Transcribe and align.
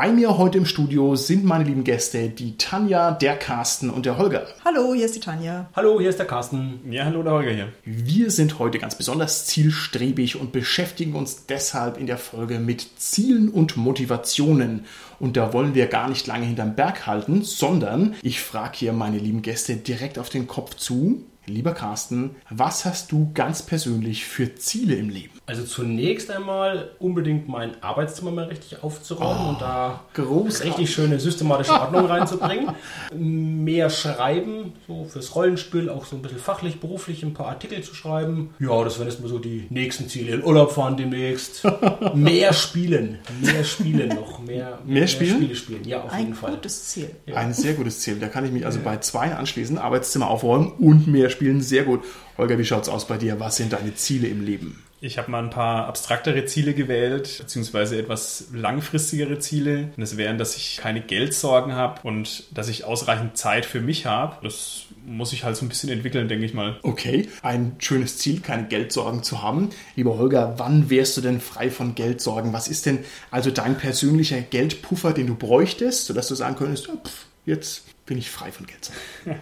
Bei 0.00 0.10
mir 0.10 0.38
heute 0.38 0.56
im 0.56 0.64
Studio 0.64 1.14
sind 1.14 1.44
meine 1.44 1.64
lieben 1.64 1.84
Gäste, 1.84 2.30
die 2.30 2.56
Tanja, 2.56 3.10
der 3.10 3.36
Carsten 3.36 3.90
und 3.90 4.06
der 4.06 4.16
Holger. 4.16 4.46
Hallo, 4.64 4.94
hier 4.94 5.04
ist 5.04 5.14
die 5.14 5.20
Tanja. 5.20 5.68
Hallo, 5.76 6.00
hier 6.00 6.08
ist 6.08 6.18
der 6.18 6.26
Carsten. 6.26 6.80
Ja, 6.90 7.04
hallo, 7.04 7.22
der 7.22 7.32
Holger 7.32 7.50
hier. 7.50 7.68
Wir 7.84 8.30
sind 8.30 8.58
heute 8.58 8.78
ganz 8.78 8.94
besonders 8.94 9.44
zielstrebig 9.44 10.40
und 10.40 10.52
beschäftigen 10.52 11.12
uns 11.12 11.44
deshalb 11.44 11.98
in 11.98 12.06
der 12.06 12.16
Folge 12.16 12.60
mit 12.60 12.98
Zielen 12.98 13.50
und 13.50 13.76
Motivationen. 13.76 14.86
Und 15.18 15.36
da 15.36 15.52
wollen 15.52 15.74
wir 15.74 15.86
gar 15.86 16.08
nicht 16.08 16.26
lange 16.26 16.46
hinterm 16.46 16.76
Berg 16.76 17.06
halten, 17.06 17.42
sondern 17.42 18.14
ich 18.22 18.40
frage 18.40 18.78
hier 18.78 18.94
meine 18.94 19.18
lieben 19.18 19.42
Gäste 19.42 19.76
direkt 19.76 20.18
auf 20.18 20.30
den 20.30 20.46
Kopf 20.46 20.76
zu. 20.76 21.26
Lieber 21.44 21.74
Carsten, 21.74 22.36
was 22.48 22.86
hast 22.86 23.12
du 23.12 23.32
ganz 23.34 23.60
persönlich 23.60 24.24
für 24.24 24.54
Ziele 24.54 24.94
im 24.94 25.10
Leben? 25.10 25.39
Also 25.50 25.64
zunächst 25.64 26.30
einmal 26.30 26.92
unbedingt 27.00 27.48
mein 27.48 27.72
Arbeitszimmer 27.82 28.30
mal 28.30 28.44
richtig 28.44 28.84
aufzuräumen 28.84 29.46
Oh, 29.46 29.48
und 29.48 29.60
da 29.60 30.04
großartig. 30.14 30.70
richtig 30.74 30.94
schöne 30.94 31.18
systematische 31.18 31.72
Ordnung 31.72 32.06
reinzubringen. 32.06 32.68
Mehr 33.12 33.90
schreiben, 33.90 34.74
so 34.86 35.04
fürs 35.06 35.34
Rollenspiel, 35.34 35.88
auch 35.90 36.04
so 36.04 36.14
ein 36.14 36.22
bisschen 36.22 36.38
fachlich, 36.38 36.78
beruflich 36.78 37.24
ein 37.24 37.34
paar 37.34 37.48
Artikel 37.48 37.82
zu 37.82 37.96
schreiben. 37.96 38.54
Ja, 38.60 38.84
das 38.84 38.98
wären 38.98 39.08
erstmal 39.08 39.28
so 39.28 39.40
die 39.40 39.66
nächsten 39.70 40.08
Ziele. 40.08 40.34
In 40.34 40.44
Urlaub 40.44 40.70
fahren 40.70 40.96
demnächst. 40.96 41.64
mehr 42.14 42.52
spielen. 42.52 43.18
Mehr 43.42 43.64
spielen 43.64 44.08
noch. 44.10 44.38
Mehr, 44.38 44.78
Mehr 44.86 45.08
spielen? 45.08 45.34
Spiele 45.38 45.56
spielen, 45.56 45.84
ja, 45.84 46.02
auf 46.04 46.12
jeden 46.16 46.28
Ein 46.28 46.34
Fall. 46.34 46.52
gutes 46.52 46.84
Ziel. 46.90 47.10
Ein 47.34 47.52
sehr 47.54 47.74
gutes 47.74 47.98
Ziel. 48.02 48.20
Da 48.20 48.28
kann 48.28 48.44
ich 48.44 48.52
mich 48.52 48.64
also 48.64 48.78
bei 48.84 48.98
zwei 48.98 49.34
anschließen. 49.34 49.78
Arbeitszimmer 49.78 50.30
aufräumen 50.30 50.70
und 50.78 51.08
mehr 51.08 51.28
spielen. 51.28 51.60
Sehr 51.60 51.82
gut. 51.82 52.04
Holger, 52.38 52.56
wie 52.56 52.64
schaut's 52.64 52.88
aus 52.88 53.08
bei 53.08 53.16
dir? 53.16 53.40
Was 53.40 53.56
sind 53.56 53.72
deine 53.72 53.96
Ziele 53.96 54.28
im 54.28 54.44
Leben? 54.44 54.84
Ich 55.02 55.16
habe 55.16 55.30
mal 55.30 55.42
ein 55.42 55.48
paar 55.48 55.86
abstraktere 55.86 56.44
Ziele 56.44 56.74
gewählt, 56.74 57.38
beziehungsweise 57.38 57.98
etwas 57.98 58.48
langfristigere 58.52 59.38
Ziele. 59.38 59.84
Und 59.96 60.00
das 60.00 60.18
wären, 60.18 60.36
dass 60.36 60.56
ich 60.56 60.76
keine 60.76 61.00
Geldsorgen 61.00 61.72
habe 61.72 62.06
und 62.06 62.44
dass 62.52 62.68
ich 62.68 62.84
ausreichend 62.84 63.38
Zeit 63.38 63.64
für 63.64 63.80
mich 63.80 64.04
habe. 64.04 64.36
Das 64.42 64.82
muss 65.06 65.32
ich 65.32 65.42
halt 65.42 65.56
so 65.56 65.64
ein 65.64 65.70
bisschen 65.70 65.88
entwickeln, 65.88 66.28
denke 66.28 66.44
ich 66.44 66.52
mal. 66.52 66.78
Okay, 66.82 67.28
ein 67.40 67.76
schönes 67.78 68.18
Ziel, 68.18 68.40
keine 68.40 68.68
Geldsorgen 68.68 69.22
zu 69.22 69.42
haben. 69.42 69.70
Lieber 69.96 70.18
Holger, 70.18 70.54
wann 70.58 70.90
wärst 70.90 71.16
du 71.16 71.22
denn 71.22 71.40
frei 71.40 71.70
von 71.70 71.94
Geldsorgen? 71.94 72.52
Was 72.52 72.68
ist 72.68 72.84
denn 72.84 72.98
also 73.30 73.50
dein 73.50 73.78
persönlicher 73.78 74.42
Geldpuffer, 74.42 75.14
den 75.14 75.26
du 75.26 75.34
bräuchtest, 75.34 76.06
sodass 76.06 76.28
du 76.28 76.34
sagen 76.34 76.56
könntest, 76.56 76.88
pff, 76.88 77.24
jetzt 77.46 77.84
bin 78.04 78.18
ich 78.18 78.30
frei 78.30 78.52
von 78.52 78.66
Geldsorgen? 78.66 79.00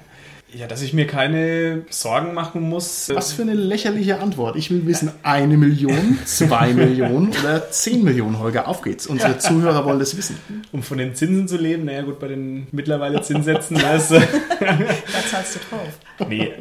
Ja, 0.54 0.66
dass 0.66 0.80
ich 0.80 0.94
mir 0.94 1.06
keine 1.06 1.82
Sorgen 1.90 2.32
machen 2.32 2.62
muss. 2.62 3.10
Was 3.12 3.32
für 3.32 3.42
eine 3.42 3.52
lächerliche 3.52 4.18
Antwort. 4.20 4.56
Ich 4.56 4.70
will 4.70 4.86
wissen, 4.86 5.12
eine 5.22 5.58
Million, 5.58 6.18
zwei 6.24 6.72
Millionen 6.72 7.28
oder 7.38 7.70
zehn 7.70 8.02
Millionen, 8.02 8.38
Holger. 8.38 8.66
Auf 8.66 8.80
geht's. 8.80 9.06
Unsere 9.06 9.36
Zuhörer 9.38 9.84
wollen 9.84 9.98
das 9.98 10.16
wissen. 10.16 10.38
Um 10.72 10.82
von 10.82 10.96
den 10.96 11.14
Zinsen 11.14 11.48
zu 11.48 11.58
leben, 11.58 11.84
naja 11.84 12.00
gut, 12.00 12.18
bei 12.18 12.28
den 12.28 12.66
mittlerweile 12.72 13.20
Zinssätzen, 13.20 13.76
du. 13.78 13.82
Da 13.82 13.98
zahlst 15.30 15.56
du 15.56 15.60
drauf. 15.68 16.28
Nee, 16.28 16.52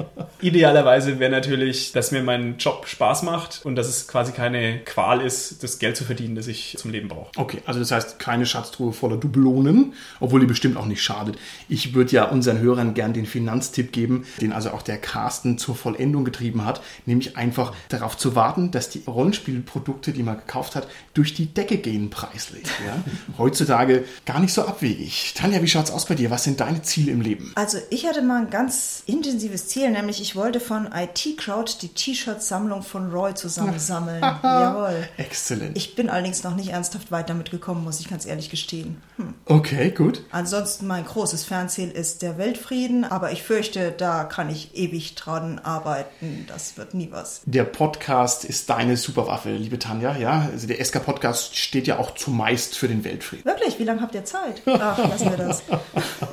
idealerweise 0.42 1.20
wäre 1.20 1.32
natürlich, 1.32 1.94
dass 1.94 2.12
mir 2.12 2.22
mein 2.22 2.58
Job 2.58 2.88
Spaß 2.88 3.24
macht 3.24 3.62
und 3.64 3.76
dass 3.76 3.88
es 3.88 4.08
quasi 4.08 4.34
keine 4.34 4.80
Qual 4.80 5.22
ist, 5.22 5.64
das 5.64 5.80
Geld 5.80 5.96
zu 5.96 6.04
verdienen, 6.04 6.36
das 6.36 6.48
ich 6.48 6.76
zum 6.78 6.92
Leben 6.92 7.08
brauche. 7.08 7.32
Okay, 7.38 7.62
also 7.66 7.80
das 7.80 7.92
heißt 7.92 8.20
keine 8.20 8.46
Schatztruhe 8.46 8.92
voller 8.92 9.18
Dublonen, 9.18 9.94
obwohl 10.20 10.42
die 10.42 10.46
bestimmt 10.46 10.76
auch 10.76 10.86
nicht 10.86 11.02
schadet. 11.02 11.38
Ich 11.70 11.96
würde 11.96 12.12
ja 12.12 12.26
unseren 12.26 12.60
Hörern 12.60 12.94
gern 12.94 13.14
den 13.14 13.26
Finanztipp 13.26 13.77
geben, 13.84 14.26
den 14.42 14.54
also 14.54 14.72
auch 14.72 14.82
der 14.82 14.98
Carsten 14.98 15.58
zur 15.58 15.76
Vollendung 15.76 16.26
getrieben 16.26 16.66
hat, 16.66 16.82
nämlich 17.06 17.38
einfach 17.38 17.74
darauf 17.90 18.18
zu 18.18 18.36
warten, 18.36 18.72
dass 18.72 18.90
die 18.90 19.04
Rollenspielprodukte, 19.08 20.12
die 20.12 20.24
man 20.24 20.38
gekauft 20.38 20.76
hat, 20.76 20.88
durch 21.14 21.34
die 21.34 21.48
Decke 21.54 21.78
gehen 21.78 22.10
preislich. 22.10 22.66
Ja? 22.86 23.04
Heutzutage 23.38 24.06
gar 24.26 24.40
nicht 24.40 24.54
so 24.54 24.64
abwegig. 24.64 25.34
Tanja, 25.36 25.62
wie 25.62 25.68
schaut's 25.68 25.92
aus 25.92 26.06
bei 26.06 26.16
dir? 26.16 26.32
Was 26.32 26.44
sind 26.44 26.60
deine 26.60 26.82
Ziele 26.82 27.12
im 27.12 27.22
Leben? 27.22 27.52
Also 27.56 27.78
ich 27.90 28.06
hatte 28.06 28.22
mal 28.22 28.44
ein 28.44 28.50
ganz 28.50 29.04
intensives 29.06 29.68
Ziel, 29.68 29.92
nämlich 29.92 30.22
ich 30.22 30.36
wollte 30.36 30.60
von 30.60 30.90
IT 30.94 31.38
Crowd 31.38 31.72
die 31.82 31.90
T-Shirt-Sammlung 31.90 32.84
von 32.84 33.12
Roy 33.12 33.34
zusammensammeln. 33.34 34.22
Jawohl. 34.44 35.08
Exzellent. 35.18 35.78
Ich 35.78 35.96
bin 35.96 36.10
allerdings 36.10 36.44
noch 36.44 36.56
nicht 36.56 36.70
ernsthaft 36.70 37.12
weit 37.12 37.30
damit 37.30 37.52
gekommen, 37.52 37.84
muss 37.84 38.00
ich 38.00 38.10
ganz 38.10 38.26
ehrlich 38.26 38.50
gestehen. 38.50 39.02
Hm. 39.18 39.34
Okay, 39.46 39.92
gut. 39.92 40.24
Ansonsten 40.32 40.88
mein 40.88 41.06
großes 41.06 41.44
Fernziel 41.44 41.90
ist 41.90 42.22
der 42.22 42.38
Weltfrieden, 42.38 43.04
aber 43.04 43.32
ich 43.32 43.44
fürchte, 43.44 43.67
da 43.76 44.24
kann 44.24 44.50
ich 44.50 44.76
ewig 44.76 45.16
dran 45.16 45.60
arbeiten. 45.60 46.46
Das 46.48 46.78
wird 46.78 46.94
nie 46.94 47.10
was. 47.12 47.42
Der 47.46 47.64
Podcast 47.64 48.46
ist 48.46 48.70
deine 48.70 48.98
Superwaffe, 48.98 49.52
liebe 49.52 49.80
Tanja. 49.80 50.16
Ja, 50.18 50.50
also 50.52 50.68
der 50.68 50.84
SK-Podcast 50.84 51.56
steht 51.58 51.88
ja 51.88 52.00
auch 52.00 52.14
zumeist 52.16 52.78
für 52.78 52.88
den 52.88 53.04
Weltfrieden. 53.04 53.46
Wirklich, 53.46 53.80
wie 53.80 53.84
lange 53.84 54.02
habt 54.02 54.16
ihr 54.16 54.26
Zeit? 54.26 54.62
Ach, 54.66 54.98
lassen 54.98 55.30
wir 55.30 55.38
das. 55.38 55.64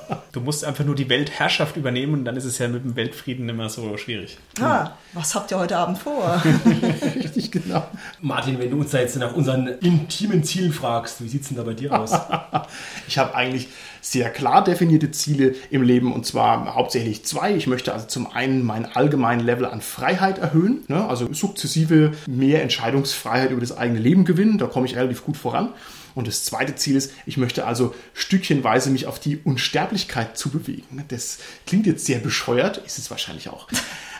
Du 0.45 0.49
musst 0.49 0.63
einfach 0.63 0.85
nur 0.85 0.95
die 0.95 1.09
Weltherrschaft 1.09 1.79
übernehmen 1.79 2.13
und 2.13 2.27
dann 2.27 2.37
ist 2.37 2.45
es 2.45 2.59
ja 2.59 2.69
mit 2.69 2.85
dem 2.85 2.97
Weltfrieden 2.97 3.49
immer 3.49 3.71
so 3.71 3.97
schwierig. 3.97 4.37
Ah, 4.61 4.91
was 5.15 5.35
habt 5.35 5.51
ihr 5.51 5.59
heute 5.59 5.79
Abend 5.79 5.97
vor? 5.97 6.43
Richtig, 7.17 7.51
genau. 7.51 7.87
Martin, 8.21 8.59
wenn 8.59 8.71
du 8.71 8.79
uns 8.79 8.91
da 8.91 8.99
jetzt 8.99 9.17
nach 9.17 9.35
unseren 9.35 9.69
intimen 9.69 10.45
Zielen 10.45 10.75
fragst, 10.75 11.25
wie 11.25 11.29
sieht's 11.29 11.49
denn 11.49 11.57
da 11.57 11.63
bei 11.63 11.73
dir 11.73 11.99
aus? 11.99 12.13
Ich 13.09 13.19
habe 13.19 13.35
eigentlich 13.35 13.69
sehr 14.01 14.31
klar 14.31 14.65
definierte 14.65 15.11
Ziele 15.11 15.55
im 15.71 15.83
Leben 15.83 16.13
und 16.13 16.27
zwar 16.27 16.75
hauptsächlich 16.75 17.25
zwei. 17.25 17.55
Ich 17.55 17.67
möchte 17.67 17.93
also 17.93 18.07
zum 18.07 18.31
einen 18.31 18.63
meinen 18.63 18.85
allgemeinen 18.85 19.41
Level 19.41 19.65
an 19.65 19.81
Freiheit 19.81 20.39
erhöhen, 20.39 20.85
ne? 20.89 21.07
also 21.07 21.33
sukzessive 21.33 22.13
mehr 22.27 22.63
Entscheidungsfreiheit 22.63 23.51
über 23.51 23.61
das 23.61 23.77
eigene 23.77 23.99
Leben 23.99 24.25
gewinnen. 24.25 24.59
Da 24.59 24.67
komme 24.67 24.87
ich 24.87 24.97
relativ 24.97 25.25
gut 25.25 25.37
voran. 25.37 25.71
Und 26.15 26.29
das 26.29 26.45
zweite 26.45 26.77
Ziel 26.77 26.97
ist, 26.97 27.13
ich 27.27 27.37
möchte 27.37 27.67
also 27.67 27.95
stückchenweise 28.13 28.91
mich 28.91 29.07
auf 29.07 29.19
die 29.19 29.39
Unsterblichkeit 29.39 30.39
zu 30.39 30.51
bewegen. 30.51 31.05
Das 31.09 31.39
klingt 31.67 31.87
jetzt 31.87 32.07
sehr 32.07 32.19
bescheuert, 32.19 32.79
ist 32.79 32.99
es 32.99 33.11
wahrscheinlich 33.11 33.49
auch. 33.49 33.69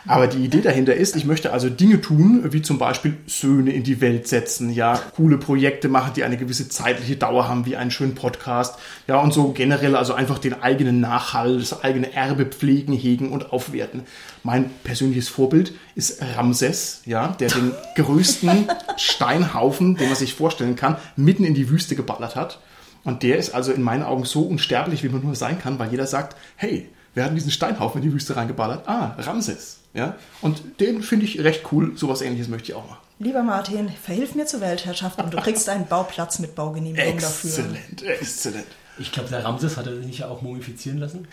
Aber 0.07 0.27
die 0.27 0.43
Idee 0.43 0.61
dahinter 0.61 0.93
ist, 0.95 1.15
ich 1.15 1.25
möchte 1.25 1.51
also 1.51 1.69
Dinge 1.69 1.99
tun, 1.99 2.45
wie 2.51 2.61
zum 2.61 2.77
Beispiel 2.77 3.17
Söhne 3.25 3.71
in 3.71 3.83
die 3.83 4.01
Welt 4.01 4.27
setzen, 4.27 4.69
ja, 4.71 5.01
coole 5.15 5.37
Projekte 5.37 5.89
machen, 5.89 6.13
die 6.15 6.23
eine 6.23 6.37
gewisse 6.37 6.69
zeitliche 6.69 7.15
Dauer 7.15 7.47
haben, 7.47 7.65
wie 7.65 7.75
einen 7.75 7.89
schönen 7.89 8.13
Podcast, 8.13 8.77
ja, 9.07 9.19
und 9.19 9.33
so 9.33 9.51
generell 9.51 9.95
also 9.95 10.13
einfach 10.13 10.37
den 10.37 10.61
eigenen 10.61 10.99
Nachhall, 10.99 11.57
das 11.57 11.83
eigene 11.83 12.13
Erbe 12.13 12.45
pflegen, 12.45 12.93
hegen 12.93 13.31
und 13.31 13.51
aufwerten. 13.51 14.03
Mein 14.43 14.69
persönliches 14.83 15.27
Vorbild 15.27 15.73
ist 15.95 16.21
Ramses, 16.35 17.01
ja, 17.05 17.29
der 17.39 17.49
den 17.49 17.71
größten 17.95 18.67
Steinhaufen, 18.97 19.95
den 19.95 20.07
man 20.07 20.15
sich 20.15 20.35
vorstellen 20.35 20.75
kann, 20.75 20.97
mitten 21.15 21.45
in 21.45 21.55
die 21.55 21.69
Wüste 21.69 21.95
geballert 21.95 22.35
hat. 22.35 22.59
Und 23.03 23.23
der 23.23 23.37
ist 23.37 23.53
also 23.53 23.71
in 23.71 23.81
meinen 23.81 24.03
Augen 24.03 24.25
so 24.25 24.41
unsterblich, 24.41 25.03
wie 25.03 25.09
man 25.09 25.23
nur 25.23 25.35
sein 25.35 25.59
kann, 25.59 25.79
weil 25.79 25.91
jeder 25.91 26.07
sagt, 26.07 26.35
hey, 26.55 26.89
wir 27.13 27.23
hatten 27.23 27.35
diesen 27.35 27.51
Steinhaufen 27.51 28.01
in 28.01 28.09
die 28.09 28.13
Wüste 28.13 28.35
reingeballert. 28.35 28.87
Ah, 28.87 29.15
Ramses. 29.19 29.84
Ja? 29.95 30.17
Und 30.41 30.61
den 30.79 31.01
finde 31.01 31.25
ich 31.25 31.43
recht 31.43 31.63
cool. 31.71 31.93
Sowas 31.95 32.21
ähnliches 32.21 32.49
möchte 32.49 32.71
ich 32.71 32.77
auch 32.77 32.87
machen. 32.87 32.99
Lieber 33.17 33.43
Martin, 33.43 33.89
verhilf 34.03 34.35
mir 34.35 34.45
zur 34.45 34.59
Weltherrschaft 34.59 35.19
und 35.19 35.33
du 35.33 35.37
kriegst 35.37 35.69
einen 35.69 35.87
Bauplatz 35.87 36.39
mit 36.39 36.53
Baugenehmigung 36.53 37.17
dafür. 37.17 37.49
Exzellent, 37.49 38.03
exzellent. 38.03 38.67
Ich 38.99 39.11
glaube, 39.11 39.29
der 39.29 39.43
Ramses 39.43 39.77
hat 39.77 39.87
er 39.87 40.01
sich 40.01 40.19
ja 40.19 40.27
auch 40.27 40.41
mumifizieren 40.41 40.99
lassen. 40.99 41.27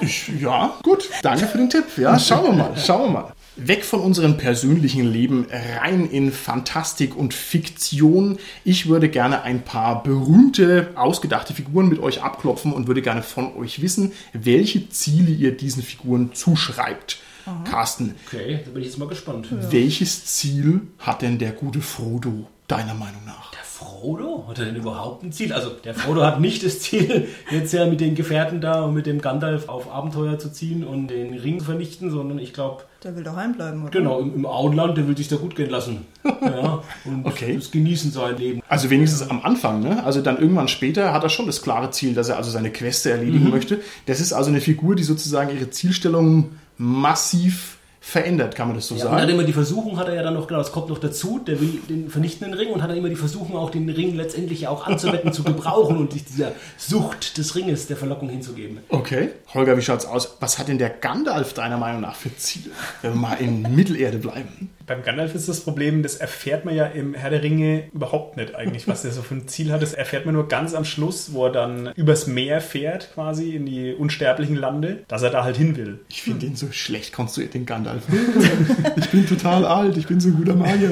Ich, 0.00 0.28
ja, 0.40 0.76
gut. 0.82 1.08
Danke 1.22 1.46
für 1.46 1.58
den 1.58 1.70
Tipp. 1.70 1.84
Ja, 1.96 2.18
schauen 2.18 2.44
wir 2.44 2.52
mal, 2.52 2.76
schauen 2.76 3.02
wir 3.06 3.10
mal. 3.10 3.32
Weg 3.56 3.84
von 3.84 4.00
unserem 4.00 4.36
persönlichen 4.36 5.04
Leben, 5.04 5.46
rein 5.80 6.10
in 6.10 6.32
Fantastik 6.32 7.16
und 7.16 7.32
Fiktion. 7.32 8.38
Ich 8.64 8.88
würde 8.88 9.08
gerne 9.08 9.42
ein 9.42 9.62
paar 9.62 10.02
berühmte, 10.02 10.88
ausgedachte 10.96 11.54
Figuren 11.54 11.88
mit 11.88 12.00
euch 12.00 12.22
abklopfen 12.22 12.72
und 12.72 12.88
würde 12.88 13.02
gerne 13.02 13.22
von 13.22 13.56
euch 13.56 13.80
wissen, 13.80 14.12
welche 14.32 14.88
Ziele 14.90 15.30
ihr 15.30 15.56
diesen 15.56 15.82
Figuren 15.82 16.34
zuschreibt. 16.34 17.18
Carsten, 17.64 18.14
Okay, 18.26 18.60
da 18.64 18.70
bin 18.70 18.80
ich 18.82 18.88
jetzt 18.88 18.98
mal 18.98 19.08
gespannt. 19.08 19.48
welches 19.70 20.24
Ziel 20.26 20.82
hat 20.98 21.22
denn 21.22 21.38
der 21.38 21.52
gute 21.52 21.80
Frodo 21.80 22.48
deiner 22.68 22.94
Meinung 22.94 23.24
nach? 23.26 23.50
Der 23.50 23.60
Frodo? 23.64 24.46
Hat 24.48 24.58
er 24.58 24.66
denn 24.66 24.76
überhaupt 24.76 25.22
ein 25.22 25.32
Ziel? 25.32 25.52
Also, 25.52 25.70
der 25.84 25.94
Frodo 25.94 26.22
hat 26.24 26.40
nicht 26.40 26.64
das 26.64 26.80
Ziel, 26.80 27.28
jetzt 27.50 27.72
ja 27.72 27.86
mit 27.86 28.00
den 28.00 28.14
Gefährten 28.14 28.60
da 28.60 28.82
und 28.84 28.94
mit 28.94 29.04
dem 29.06 29.20
Gandalf 29.20 29.68
auf 29.68 29.90
Abenteuer 29.92 30.38
zu 30.38 30.50
ziehen 30.52 30.84
und 30.84 31.08
den 31.08 31.34
Ring 31.34 31.58
zu 31.58 31.66
vernichten, 31.66 32.10
sondern 32.10 32.38
ich 32.38 32.52
glaube, 32.54 32.84
Der 33.02 33.14
will 33.16 33.24
daheim 33.24 33.52
bleiben, 33.54 33.82
oder? 33.82 33.90
genau, 33.90 34.20
im, 34.20 34.34
im 34.34 34.46
Auenland, 34.46 34.96
der 34.96 35.06
will 35.08 35.16
sich 35.16 35.28
da 35.28 35.36
gut 35.36 35.54
gehen 35.56 35.70
lassen. 35.70 36.06
Ja, 36.40 36.82
und 37.04 37.26
Okay. 37.26 37.54
das 37.56 37.70
genießen 37.70 38.10
sein 38.10 38.36
Leben. 38.38 38.60
Also 38.68 38.88
wenigstens 38.90 39.28
am 39.28 39.42
Anfang, 39.42 39.80
ne? 39.80 40.02
Also 40.04 40.20
dann 40.22 40.38
irgendwann 40.38 40.68
später 40.68 41.12
hat 41.12 41.22
er 41.22 41.28
schon 41.30 41.46
das 41.46 41.60
klare 41.62 41.90
Ziel, 41.90 42.14
dass 42.14 42.28
er 42.28 42.36
also 42.36 42.50
seine 42.50 42.70
Queste 42.70 43.10
erledigen 43.10 43.50
möchte. 43.50 43.80
Das 44.06 44.20
ist 44.20 44.32
also 44.32 44.50
eine 44.50 44.60
Figur, 44.60 44.94
die 44.94 45.02
sozusagen 45.04 45.54
ihre 45.54 45.70
Zielstellung 45.70 46.50
massiv 46.78 47.78
verändert, 48.06 48.54
kann 48.54 48.68
man 48.68 48.76
das 48.76 48.86
so 48.86 48.94
Ja, 48.94 49.06
und 49.06 49.12
dann 49.12 49.20
sagen? 49.20 49.32
immer 49.32 49.44
die 49.44 49.54
Versuchung 49.54 49.98
hat 49.98 50.08
er 50.08 50.14
ja 50.14 50.22
dann 50.22 50.34
noch, 50.34 50.46
genau, 50.46 50.58
das 50.60 50.72
kommt 50.72 50.90
noch 50.90 50.98
dazu, 50.98 51.38
der 51.38 51.58
will 51.58 51.80
den 51.88 52.10
vernichtenden 52.10 52.52
Ring 52.52 52.68
und 52.70 52.82
hat 52.82 52.90
dann 52.90 52.98
immer 52.98 53.08
die 53.08 53.16
Versuchung, 53.16 53.56
auch 53.56 53.70
den 53.70 53.88
Ring 53.88 54.14
letztendlich 54.14 54.68
auch 54.68 54.86
anzuwenden, 54.86 55.32
zu 55.32 55.42
gebrauchen 55.42 55.96
und 55.96 56.12
sich 56.12 56.24
dieser 56.24 56.52
Sucht 56.76 57.38
des 57.38 57.56
Ringes 57.56 57.86
der 57.86 57.96
Verlockung 57.96 58.28
hinzugeben. 58.28 58.80
Okay. 58.90 59.30
Holger, 59.54 59.76
wie 59.78 59.82
schaut's 59.82 60.04
aus? 60.04 60.36
Was 60.40 60.58
hat 60.58 60.68
denn 60.68 60.76
der 60.78 60.90
Gandalf 60.90 61.54
deiner 61.54 61.78
Meinung 61.78 62.02
nach 62.02 62.14
für 62.14 62.36
Ziele? 62.36 62.70
Wenn 63.00 63.12
wir 63.14 63.18
mal 63.18 63.34
in 63.36 63.62
Mittelerde 63.74 64.18
bleiben. 64.18 64.70
Beim 64.86 65.02
Gandalf 65.02 65.34
ist 65.34 65.48
das 65.48 65.60
Problem, 65.60 66.02
das 66.02 66.16
erfährt 66.16 66.66
man 66.66 66.74
ja 66.74 66.84
im 66.84 67.14
Herr 67.14 67.30
der 67.30 67.42
Ringe 67.42 67.84
überhaupt 67.94 68.36
nicht 68.36 68.54
eigentlich, 68.54 68.86
was 68.86 69.00
der 69.00 69.12
so 69.12 69.22
für 69.22 69.34
ein 69.36 69.48
Ziel 69.48 69.72
hat. 69.72 69.80
Das 69.80 69.94
erfährt 69.94 70.26
man 70.26 70.34
nur 70.34 70.46
ganz 70.46 70.74
am 70.74 70.84
Schluss, 70.84 71.32
wo 71.32 71.46
er 71.46 71.52
dann 71.52 71.90
übers 71.96 72.26
Meer 72.26 72.60
fährt, 72.60 73.14
quasi 73.14 73.56
in 73.56 73.64
die 73.64 73.94
unsterblichen 73.94 74.56
Lande, 74.56 75.04
dass 75.08 75.22
er 75.22 75.30
da 75.30 75.42
halt 75.42 75.56
hin 75.56 75.76
will. 75.78 76.00
Ich 76.10 76.20
finde 76.22 76.40
den 76.40 76.56
so 76.56 76.70
schlecht 76.70 77.14
konstruiert, 77.14 77.54
den 77.54 77.64
Gandalf. 77.64 77.93
ich 78.96 79.08
bin 79.10 79.26
total 79.26 79.64
alt, 79.64 79.96
ich 79.96 80.06
bin 80.06 80.20
so 80.20 80.28
ein 80.28 80.36
guter 80.36 80.54
Magier. 80.54 80.90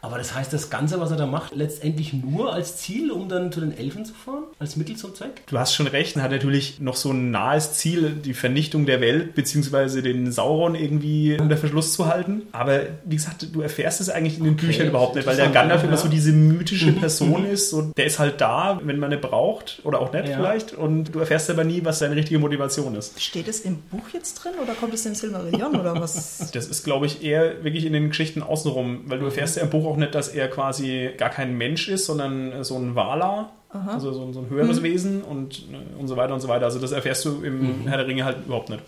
Aber 0.00 0.18
das 0.18 0.34
heißt, 0.34 0.52
das 0.52 0.70
Ganze, 0.70 1.00
was 1.00 1.10
er 1.10 1.16
da 1.16 1.26
macht, 1.26 1.54
letztendlich 1.54 2.12
nur 2.12 2.52
als 2.52 2.76
Ziel, 2.78 3.10
um 3.10 3.28
dann 3.28 3.52
zu 3.52 3.60
den 3.60 3.76
Elfen 3.76 4.04
zu 4.04 4.14
fahren? 4.14 4.44
Als 4.58 4.76
Mittel 4.76 4.96
zum 4.96 5.14
Zweck? 5.14 5.42
Du 5.46 5.58
hast 5.58 5.74
schon 5.74 5.86
recht, 5.86 6.16
er 6.16 6.22
hat 6.22 6.30
natürlich 6.30 6.80
noch 6.80 6.96
so 6.96 7.10
ein 7.10 7.30
nahes 7.30 7.74
Ziel, 7.74 8.10
die 8.10 8.34
Vernichtung 8.34 8.86
der 8.86 9.00
Welt, 9.00 9.34
beziehungsweise 9.34 10.02
den 10.02 10.30
Sauron 10.32 10.74
irgendwie 10.74 11.36
unter 11.40 11.56
Verschluss 11.56 11.92
zu 11.92 12.06
halten. 12.06 12.42
Aber 12.52 12.80
wie 13.04 13.16
gesagt, 13.16 13.46
du 13.52 13.60
erfährst 13.60 14.00
es 14.00 14.08
eigentlich 14.08 14.38
in 14.38 14.44
den 14.44 14.56
Büchern 14.56 14.88
überhaupt 14.88 15.14
nicht, 15.16 15.26
weil 15.26 15.36
der 15.36 15.48
Gandalf 15.48 15.82
ja, 15.82 15.88
immer 15.88 15.96
so 15.96 16.08
diese 16.08 16.32
mythische 16.32 16.92
Person 16.92 17.44
ist 17.46 17.72
und 17.72 17.96
der 17.96 18.06
ist 18.06 18.18
halt 18.18 18.40
da, 18.40 18.80
wenn 18.84 18.98
man 18.98 19.12
ihn 19.12 19.20
braucht 19.20 19.80
oder 19.84 20.00
auch 20.00 20.12
nicht 20.12 20.28
Ja. 20.28 20.36
vielleicht 20.36 20.72
und 20.72 21.14
du 21.14 21.20
erfährst 21.20 21.50
aber 21.50 21.64
nie, 21.64 21.84
was 21.84 21.98
seine 21.98 22.16
richtige 22.16 22.38
Motivation 22.38 22.94
ist. 22.94 23.20
Steht 23.20 23.48
es 23.48 23.60
im 23.60 23.76
Buch 23.90 24.08
jetzt 24.12 24.34
drin 24.34 24.52
oder 24.62 24.74
kommt 24.74 24.94
es 24.94 25.04
im 25.06 25.14
Silmarillion 25.14 25.61
oder 25.68 25.94
was? 26.00 26.50
Das 26.52 26.66
ist, 26.66 26.84
glaube 26.84 27.06
ich, 27.06 27.22
eher 27.22 27.64
wirklich 27.64 27.84
in 27.84 27.92
den 27.92 28.08
Geschichten 28.08 28.42
außenrum, 28.42 29.02
weil 29.06 29.18
du 29.18 29.24
erfährst 29.26 29.56
ja 29.56 29.62
im 29.62 29.70
Buch 29.70 29.86
auch 29.86 29.96
nicht, 29.96 30.14
dass 30.14 30.28
er 30.28 30.48
quasi 30.48 31.10
gar 31.18 31.30
kein 31.30 31.56
Mensch 31.56 31.88
ist, 31.88 32.06
sondern 32.06 32.64
so 32.64 32.76
ein 32.76 32.94
Wala. 32.94 33.50
Also 33.86 34.12
so, 34.12 34.22
ein- 34.26 34.34
so 34.34 34.40
ein 34.40 34.50
höheres 34.50 34.82
Wesen 34.82 35.22
und, 35.22 35.60
äh, 35.72 35.98
und 35.98 36.06
so 36.06 36.14
weiter 36.18 36.34
und 36.34 36.40
so 36.40 36.48
weiter. 36.48 36.66
Also 36.66 36.78
das 36.78 36.92
erfährst 36.92 37.24
du 37.24 37.42
im 37.42 37.86
Herr 37.86 37.96
der 37.96 38.06
Ringe 38.06 38.22
halt 38.26 38.36
überhaupt 38.44 38.68
nicht. 38.68 38.82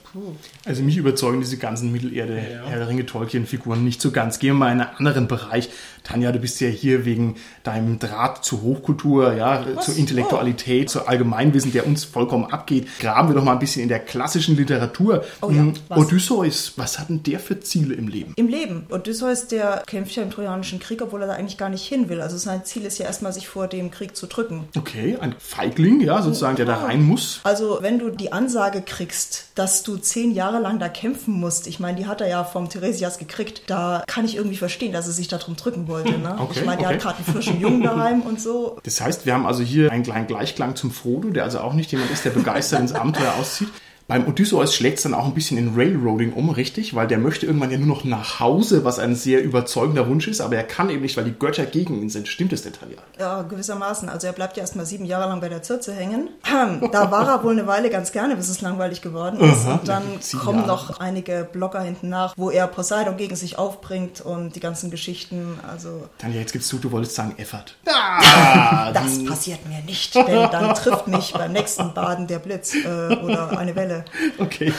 Also 0.67 0.83
mich 0.83 0.99
überzeugen 0.99 1.41
diese 1.41 1.57
ganzen 1.57 1.91
Mittelerde, 1.91 2.37
Herr 2.37 2.79
der 2.81 2.87
Ringe, 2.87 3.07
Tolkien-Figuren 3.07 3.83
nicht 3.83 4.03
so 4.03 4.11
ganz. 4.11 4.39
Gehen 4.41 4.51
wir 4.57 4.59
mal 4.59 4.73
in 4.73 4.81
einen 4.83 4.91
anderen 4.99 5.27
Bereich. 5.27 5.71
Tanja, 6.05 6.31
du 6.33 6.39
bist 6.39 6.61
ja 6.61 6.69
hier 6.69 7.05
wegen 7.05 7.37
deinem 7.65 7.99
Draht 7.99 8.45
zur 8.45 8.63
Hochkultur, 8.63 9.33
ja, 9.35 9.65
zur 9.81 9.97
Intellektualität, 9.97 10.91
zu 10.91 11.07
Allgemeinwissen, 11.09 11.73
der 11.73 11.87
uns 11.87 12.05
vollkommen 12.05 12.45
abgeht. 12.45 12.87
Graben 13.01 13.29
wir 13.29 13.35
doch 13.35 13.43
mal 13.43 13.53
ein 13.53 13.59
bisschen 13.59 13.83
in 13.83 13.89
der 13.89 13.99
klassischen 14.01 14.57
Literatur. 14.57 15.25
Oh 15.41 15.51
ja, 15.51 15.59
Hm, 15.63 15.75
was? 15.89 15.99
Odysseus, 15.99 16.73
was 16.77 16.99
hat 16.99 17.09
denn 17.09 17.23
der 17.23 17.41
für 17.41 17.59
Ziele 17.61 17.95
im 17.95 18.09
Leben? 18.09 18.35
Im 18.37 18.49
Leben. 18.49 18.87
Odysseus, 18.91 19.49
der 19.49 19.83
kämpft 19.87 20.15
ja 20.15 20.23
im 20.23 20.31
Trojanischen 20.31 20.79
Krieg, 20.79 21.01
obwohl 21.03 21.23
er 21.23 21.27
da 21.27 21.33
eigentlich 21.35 21.57
gar 21.59 21.71
nicht 21.71 21.85
hin 21.87 22.09
will. 22.11 22.21
Also 22.21 22.37
sein 22.37 22.65
Ziel 22.65 22.85
ist 22.85 22.99
ja 22.99 23.07
erstmal, 23.07 23.33
sich 23.33 23.49
vor 23.49 23.67
dem 23.67 23.91
Krieg 23.91 24.15
zu 24.15 24.27
drücken. 24.27 24.69
Okay, 24.77 25.17
ein 25.21 25.35
Feigling, 25.39 26.01
ja, 26.03 26.21
sozusagen, 26.23 26.57
der 26.57 26.67
da 26.67 26.77
rein 26.85 27.03
muss. 27.03 27.41
Also 27.45 27.79
wenn 27.81 27.99
du 27.99 28.11
die 28.11 28.31
Ansage 28.33 28.83
kriegst, 28.83 29.47
dass 29.55 29.83
du 29.83 29.97
zehn 29.97 30.33
Jahre 30.33 30.59
lang 30.61 30.79
da 30.79 30.89
kämpfen 30.89 31.33
musst, 31.41 31.67
ich 31.67 31.81
meine, 31.81 31.97
die 31.99 32.07
hat 32.07 32.21
er 32.21 32.29
ja 32.29 32.45
vom 32.45 32.69
Theresias 32.69 33.19
gekriegt, 33.19 33.63
da 33.69 34.05
kann 34.07 34.27
ich 34.27 34.37
irgendwie 34.37 34.57
verstehen, 34.59 34.93
dass 34.93 35.07
er 35.07 35.13
sich 35.15 35.29
darum 35.29 35.57
drücken 35.57 35.89
wollte. 35.95 36.19
Ne? 36.19 36.37
Okay, 36.45 36.61
ich 36.61 36.67
meine, 36.67 36.79
der 36.79 36.89
okay. 36.89 36.97
hat 36.97 37.03
gerade 37.03 37.17
einen 37.19 37.27
frischen 37.27 37.61
Jungen 37.61 37.83
daheim 37.83 38.21
und 38.23 38.41
so. 38.41 38.77
Das 38.83 39.01
heißt, 39.01 39.25
wir 39.25 39.35
haben 39.35 39.47
also 39.47 39.63
hier 39.63 39.91
einen 39.93 40.03
kleinen 40.03 40.27
Gleichklang 40.27 40.77
zum 40.77 40.91
Frodo, 40.91 41.31
der 41.31 41.45
also 41.45 41.61
auch 41.61 41.73
nicht 41.73 41.91
jemand 41.93 42.11
ist, 42.11 42.25
der 42.25 42.31
begeistert 42.31 42.81
ins 42.81 42.93
Abenteuer 42.93 43.35
auszieht. 43.41 43.69
Beim 44.07 44.29
Odysseus 44.29 44.75
schlägt 44.75 44.99
es 44.99 45.05
dann 45.05 45.15
auch 45.15 45.25
ein 45.25 45.33
bisschen 45.35 45.57
in 45.57 45.75
Railroading 45.75 46.35
um, 46.35 46.51
richtig? 46.51 46.95
Weil 46.95 47.07
der 47.07 47.17
möchte 47.19 47.47
irgendwann 47.47 47.71
ja 47.71 47.79
nur 47.79 47.87
noch 47.87 48.05
nach 48.05 48.39
Hause, 48.39 48.85
was 48.85 48.99
ein 48.99 49.15
sehr 49.15 49.43
überzeugender 49.43 50.09
Wunsch 50.09 50.29
ist, 50.29 50.43
aber 50.43 50.57
er 50.57 50.63
kann 50.63 50.91
eben 50.91 51.01
nicht, 51.01 51.17
weil 51.17 51.25
die 51.25 51.33
Götter 51.33 51.65
gegen 51.65 52.01
ihn 52.03 52.11
sind. 52.11 52.29
Stimmt 52.29 52.53
das 52.53 52.63
denn, 52.63 52.75
Tanja? 52.75 52.99
Ja, 53.19 53.43
gewissermaßen. 53.43 54.11
Also 54.11 54.27
er 54.27 54.35
bleibt 54.35 54.59
ja 54.59 54.61
erstmal 54.61 54.85
sieben 54.85 55.07
Jahre 55.07 55.31
lang 55.31 55.41
bei 55.41 55.49
der 55.49 55.63
Zürze 55.63 55.95
hängen. 55.95 56.29
Da 56.93 57.11
war 57.11 57.29
er 57.29 57.43
wohl 57.43 57.53
eine 57.53 57.67
Weile 57.67 57.89
ganz 57.89 58.13
gerne, 58.13 58.37
bis 58.37 58.49
es 58.49 58.61
langweilig 58.61 59.01
geworden 59.01 59.41
ist. 59.41 59.65
Aha, 59.65 59.75
und 59.77 59.89
dann 59.89 60.03
kommen 60.39 60.59
Jahre. 60.59 60.69
noch 60.69 61.01
einige 61.01 61.49
Blogger 61.51 61.81
hinten 61.81 62.11
nach, 62.11 62.35
wo 62.37 62.51
er 62.51 62.67
Poseidon 62.67 63.17
gegen 63.17 63.37
sich 63.37 63.59
aufbringt 63.59 64.21
und 64.21 64.55
die 64.55 64.61
ganzen 64.61 64.91
Geschichten. 64.91 65.59
Also 65.71 66.09
Tanja, 66.19 66.41
jetzt 66.41 66.53
gibst 66.53 66.71
du, 66.73 66.79
du 66.79 66.93
wolltest 66.93 67.15
sagen 67.15 67.35
Effert. 67.39 67.77
Ah, 67.87 68.93
das 68.93 69.25
passiert 69.25 69.67
mir 69.67 69.81
nicht, 69.87 70.15
denn 70.15 70.51
dann 70.51 70.75
trifft 70.75 71.09
mich 71.09 71.33
beim 71.33 71.53
nächsten 71.53 71.95
Baden 71.95 72.27
der 72.27 72.39
Blitz 72.39 72.75
äh, 72.75 73.15
oder 73.17 73.57
eine 73.59 73.75
Welle. 73.75 73.94
Okay. 74.41 74.73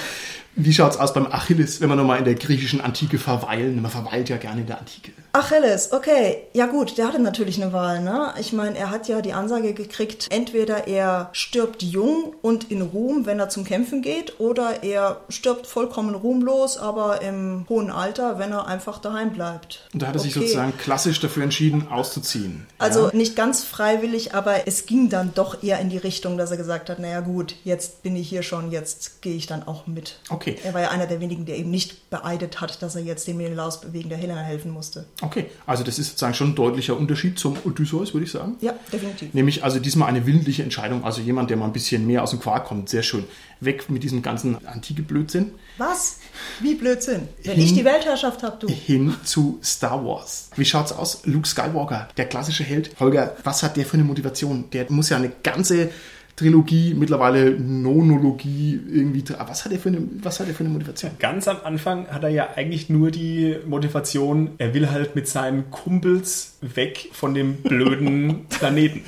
Wie 0.58 0.74
schaut's 0.74 0.96
aus 0.98 1.14
beim 1.14 1.28
Achilles, 1.28 1.82
wenn 1.82 1.90
wir 1.90 1.98
nochmal 1.98 2.20
in 2.20 2.26
der 2.26 2.36
griechischen 2.36 2.80
Antike 2.80 3.18
verweilen? 3.18 3.82
Man 3.82 3.92
verweilt 3.92 4.30
ja 4.30 4.38
gerne 4.38 4.62
in 4.62 4.68
der 4.68 4.80
Antike. 4.80 5.12
Achilles, 5.34 5.92
okay. 5.92 6.44
Ja 6.54 6.66
gut, 6.66 6.98
der 6.98 7.10
hatte 7.10 7.20
natürlich 7.20 7.62
eine 7.62 7.74
Wahl, 7.74 8.02
ne? 8.02 8.34
Ich 8.40 8.54
meine, 8.54 8.78
er 8.78 8.90
hat 8.90 9.10
ja 9.10 9.20
die 9.20 9.34
Ansage 9.34 9.74
gekriegt, 9.74 10.28
entweder 10.30 10.88
er 10.88 11.30
stirbt 11.34 11.84
jung 11.84 12.34
und 12.42 12.72
in 12.72 12.82
Ruhm, 12.82 13.26
wenn 13.26 13.38
er 13.40 13.50
zum 13.50 13.66
Kämpfen 13.66 14.02
geht, 14.02 14.40
oder 14.40 14.84
er 14.84 15.20
stirbt 15.28 15.68
vollkommen 15.68 16.16
ruhmlos, 16.16 16.78
aber 16.78 17.22
im 17.22 17.66
hohen 17.68 17.92
Alter, 17.92 18.40
wenn 18.40 18.54
er 18.54 18.66
einfach 18.68 19.00
daheim 19.00 19.34
bleibt. 19.34 19.90
Und 19.92 20.02
da 20.02 20.08
hat 20.08 20.16
er 20.16 20.20
sich 20.22 20.38
Okay. 20.38 20.46
sozusagen 20.46 20.78
klassisch 20.78 21.20
dafür 21.20 21.44
entschieden, 21.44 21.90
auszuziehen. 21.90 22.66
Also 22.78 23.08
ja? 23.08 23.12
nicht 23.14 23.36
ganz 23.36 23.66
freiwillig, 23.66 24.34
aber 24.34 24.70
es 24.70 24.86
ging 24.86 25.10
dann 25.10 25.34
doch 25.36 25.62
eher 25.62 25.80
in 25.82 25.90
die 25.90 25.98
Richtung, 25.98 26.38
dass 26.38 26.52
er 26.52 26.58
gesagt 26.58 26.90
hat, 26.90 27.00
naja 27.00 27.20
gut, 27.20 27.56
jetzt 27.66 28.04
bin 28.04 28.16
ich 28.16 28.30
hier 28.30 28.42
schon, 28.42 28.72
jetzt 28.72 29.22
gehe 29.22 29.36
ich 29.36 29.48
dann 29.48 29.68
auch 29.68 29.86
mit. 29.86 30.20
Okay. 30.30 30.45
Er 30.64 30.74
war 30.74 30.82
ja 30.82 30.90
einer 30.90 31.08
der 31.08 31.20
wenigen, 31.20 31.46
der 31.46 31.58
eben 31.58 31.72
nicht 31.72 32.10
beeidet 32.10 32.62
hat, 32.62 32.82
dass 32.82 32.96
er 32.96 33.02
jetzt 33.02 33.28
dem 33.28 33.38
Menelaus 33.38 33.82
wegen 33.92 34.10
der 34.10 34.18
Helena 34.18 34.42
helfen 34.42 34.72
musste. 34.72 35.06
Okay, 35.22 35.48
also 35.66 35.84
das 35.84 36.00
ist 36.00 36.08
sozusagen 36.08 36.34
schon 36.34 36.50
ein 36.50 36.56
deutlicher 36.56 36.98
Unterschied 36.98 37.40
zum 37.40 37.58
Odysseus, 37.64 38.14
würde 38.14 38.26
ich 38.26 38.32
sagen. 38.32 38.58
Ja, 38.62 38.74
definitiv. 38.92 39.34
Nämlich 39.34 39.64
also 39.64 39.80
diesmal 39.80 40.10
eine 40.10 40.26
willentliche 40.26 40.64
Entscheidung, 40.64 41.04
also 41.04 41.22
jemand, 41.22 41.50
der 41.50 41.58
mal 41.58 41.66
ein 41.66 41.74
bisschen 41.74 42.06
mehr 42.06 42.24
aus 42.24 42.32
dem 42.32 42.40
Quark 42.40 42.66
kommt. 42.66 42.90
Sehr 42.90 43.04
schön. 43.04 43.26
Weg 43.60 43.90
mit 43.90 44.04
diesem 44.04 44.22
ganzen 44.22 44.66
antike 44.68 45.02
Blödsinn. 45.02 45.52
Was? 45.78 46.20
Wie 46.62 46.76
Blödsinn. 46.76 47.28
Wenn 47.44 47.60
ich 47.60 47.74
die 47.74 47.86
Weltherrschaft 47.86 48.44
habe, 48.44 48.58
du. 48.60 48.68
Hin 48.68 49.16
zu 49.24 49.60
Star 49.64 50.06
Wars. 50.06 50.50
Wie 50.56 50.66
schaut's 50.66 50.92
aus? 50.92 51.22
Luke 51.26 51.48
Skywalker, 51.48 52.10
der 52.18 52.26
klassische 52.26 52.64
Held. 52.64 53.00
Holger, 53.00 53.36
was 53.44 53.64
hat 53.64 53.78
der 53.78 53.86
für 53.86 53.96
eine 53.96 54.04
Motivation? 54.04 54.70
Der 54.72 54.86
muss 54.90 55.10
ja 55.10 55.18
eine 55.18 55.32
ganze 55.44 55.90
Trilogie, 56.36 56.94
mittlerweile 56.94 57.52
Nonologie 57.52 58.80
irgendwie. 58.92 59.24
Was 59.48 59.64
hat 59.64 59.72
er 59.72 59.80
für 59.80 59.90
eine, 59.90 60.00
was 60.22 60.40
hat 60.40 60.48
er 60.48 60.54
für 60.54 60.66
eine 60.66 60.74
Motivation? 60.74 61.12
Ganz 61.18 61.48
am 61.48 61.58
Anfang 61.64 62.08
hat 62.08 62.24
er 62.24 62.30
ja 62.30 62.50
eigentlich 62.56 62.90
nur 62.90 63.10
die 63.10 63.56
Motivation, 63.66 64.52
er 64.58 64.74
will 64.74 64.90
halt 64.90 65.16
mit 65.16 65.30
seinen 65.30 65.72
Kumpels 65.72 66.58
weg 66.62 67.10
von 67.14 67.34
dem 67.34 67.56
blöden 67.58 68.46
Planeten. 68.50 69.02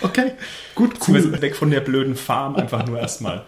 Okay, 0.00 0.32
gut, 0.74 0.94
cool. 1.08 1.42
Weg 1.42 1.56
von 1.56 1.70
der 1.70 1.80
blöden 1.80 2.16
Farm 2.16 2.56
einfach 2.56 2.86
nur 2.86 2.98
erstmal. 2.98 3.44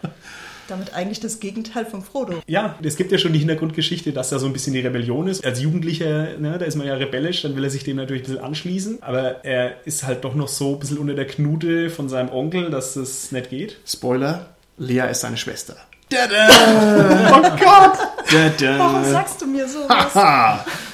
Damit 0.68 0.94
eigentlich 0.94 1.20
das 1.20 1.38
Gegenteil 1.38 1.86
von 1.86 2.02
Frodo. 2.02 2.42
Ja, 2.46 2.76
es 2.82 2.96
gibt 2.96 3.12
ja 3.12 3.18
schon 3.18 3.32
die 3.32 3.38
Hintergrundgeschichte, 3.38 4.12
dass 4.12 4.30
da 4.30 4.38
so 4.38 4.46
ein 4.46 4.52
bisschen 4.52 4.72
die 4.72 4.80
Rebellion 4.80 5.28
ist. 5.28 5.44
Als 5.44 5.60
Jugendlicher, 5.60 6.38
ne, 6.38 6.58
da 6.58 6.64
ist 6.64 6.74
man 6.74 6.86
ja 6.86 6.94
rebellisch, 6.94 7.42
dann 7.42 7.54
will 7.54 7.64
er 7.64 7.70
sich 7.70 7.84
dem 7.84 7.96
natürlich 7.96 8.22
ein 8.22 8.26
bisschen 8.26 8.44
anschließen. 8.44 9.02
Aber 9.02 9.44
er 9.44 9.86
ist 9.86 10.04
halt 10.04 10.24
doch 10.24 10.34
noch 10.34 10.48
so 10.48 10.74
ein 10.74 10.78
bisschen 10.80 10.98
unter 10.98 11.14
der 11.14 11.26
Knute 11.26 11.90
von 11.90 12.08
seinem 12.08 12.30
Onkel, 12.30 12.70
dass 12.70 12.94
das 12.94 13.30
nicht 13.30 13.50
geht. 13.50 13.78
Spoiler, 13.86 14.46
Lea 14.78 15.08
ist 15.10 15.20
seine 15.20 15.36
Schwester. 15.36 15.76
oh 16.12 17.42
Gott! 17.58 17.98
Warum 18.78 19.04
sagst 19.04 19.42
du 19.42 19.46
mir 19.46 19.68
sowas? 19.68 20.12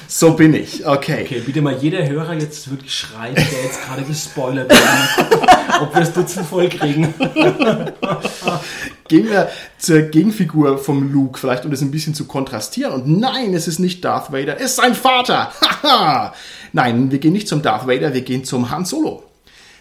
So 0.07 0.33
bin 0.33 0.53
ich. 0.53 0.85
Okay. 0.85 1.23
Okay, 1.23 1.39
bitte 1.39 1.61
mal 1.61 1.75
jeder 1.75 2.07
Hörer 2.07 2.33
jetzt 2.33 2.69
wirklich 2.69 2.93
schreiben, 2.93 3.35
der 3.35 3.63
jetzt 3.63 3.81
gerade 3.83 4.03
gespoilert 4.03 4.69
wird. 4.69 5.81
Ob 5.81 5.95
wir 5.95 6.01
es 6.03 6.13
Dutzend 6.13 6.45
voll 6.45 6.69
kriegen. 6.69 7.13
Gehen 9.07 9.29
wir 9.29 9.49
zur 9.77 10.01
Gegenfigur 10.03 10.77
vom 10.77 11.11
Luke, 11.11 11.39
vielleicht 11.39 11.65
um 11.65 11.71
das 11.71 11.81
ein 11.81 11.91
bisschen 11.91 12.13
zu 12.13 12.25
kontrastieren. 12.25 12.93
Und 12.93 13.19
nein, 13.19 13.53
es 13.53 13.67
ist 13.67 13.79
nicht 13.79 14.03
Darth 14.03 14.31
Vader, 14.31 14.57
es 14.57 14.71
ist 14.71 14.75
sein 14.77 14.95
Vater. 14.95 15.51
Haha. 15.83 16.33
nein, 16.71 17.11
wir 17.11 17.19
gehen 17.19 17.33
nicht 17.33 17.47
zum 17.47 17.61
Darth 17.61 17.87
Vader, 17.87 18.13
wir 18.13 18.21
gehen 18.21 18.43
zum 18.45 18.69
Han 18.69 18.85
Solo. 18.85 19.23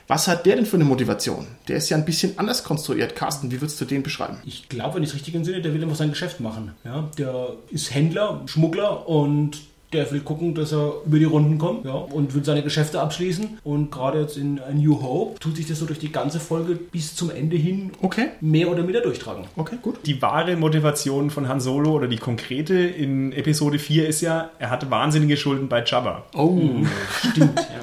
Was 0.08 0.28
hat 0.28 0.44
der 0.44 0.56
denn 0.56 0.66
für 0.66 0.76
eine 0.76 0.84
Motivation? 0.84 1.46
Der 1.68 1.76
ist 1.76 1.88
ja 1.88 1.96
ein 1.96 2.04
bisschen 2.04 2.38
anders 2.38 2.64
konstruiert. 2.64 3.16
Carsten, 3.16 3.50
wie 3.50 3.60
würdest 3.60 3.80
du 3.80 3.84
den 3.84 4.02
beschreiben? 4.02 4.38
Ich 4.44 4.68
glaube, 4.68 4.96
wenn 4.96 5.02
ich 5.02 5.10
es 5.10 5.14
richtig 5.14 5.34
entsinne, 5.34 5.62
der 5.62 5.72
will 5.72 5.82
einfach 5.82 5.96
sein 5.96 6.10
Geschäft 6.10 6.40
machen. 6.40 6.72
Ja, 6.84 7.08
der 7.16 7.50
ist 7.70 7.94
Händler, 7.94 8.42
Schmuggler 8.46 9.08
und 9.08 9.58
der 9.92 10.10
will 10.10 10.20
gucken, 10.20 10.54
dass 10.54 10.72
er 10.72 10.92
über 11.06 11.18
die 11.18 11.24
Runden 11.24 11.58
kommt 11.58 11.84
ja, 11.84 11.92
und 11.92 12.34
will 12.34 12.44
seine 12.44 12.62
Geschäfte 12.62 13.00
abschließen. 13.00 13.58
Und 13.64 13.90
gerade 13.90 14.20
jetzt 14.20 14.36
in 14.36 14.60
A 14.60 14.72
New 14.72 15.02
Hope 15.02 15.38
tut 15.38 15.56
sich 15.56 15.66
das 15.66 15.78
so 15.78 15.86
durch 15.86 15.98
die 15.98 16.12
ganze 16.12 16.40
Folge 16.40 16.74
bis 16.74 17.14
zum 17.14 17.30
Ende 17.30 17.56
hin 17.56 17.92
Okay. 18.00 18.28
mehr 18.40 18.70
oder 18.70 18.82
minder 18.82 19.00
durchtragen. 19.00 19.44
Okay, 19.56 19.76
gut. 19.80 19.96
Die 20.06 20.20
wahre 20.22 20.56
Motivation 20.56 21.30
von 21.30 21.48
Han 21.48 21.60
Solo 21.60 21.92
oder 21.92 22.08
die 22.08 22.16
konkrete 22.16 22.74
in 22.74 23.32
Episode 23.32 23.78
4 23.78 24.08
ist 24.08 24.20
ja, 24.20 24.50
er 24.58 24.70
hatte 24.70 24.90
wahnsinnige 24.90 25.36
Schulden 25.36 25.68
bei 25.68 25.82
Jabba. 25.84 26.24
Oh. 26.34 26.58
Stimmt, 27.30 27.56
ja. 27.58 27.80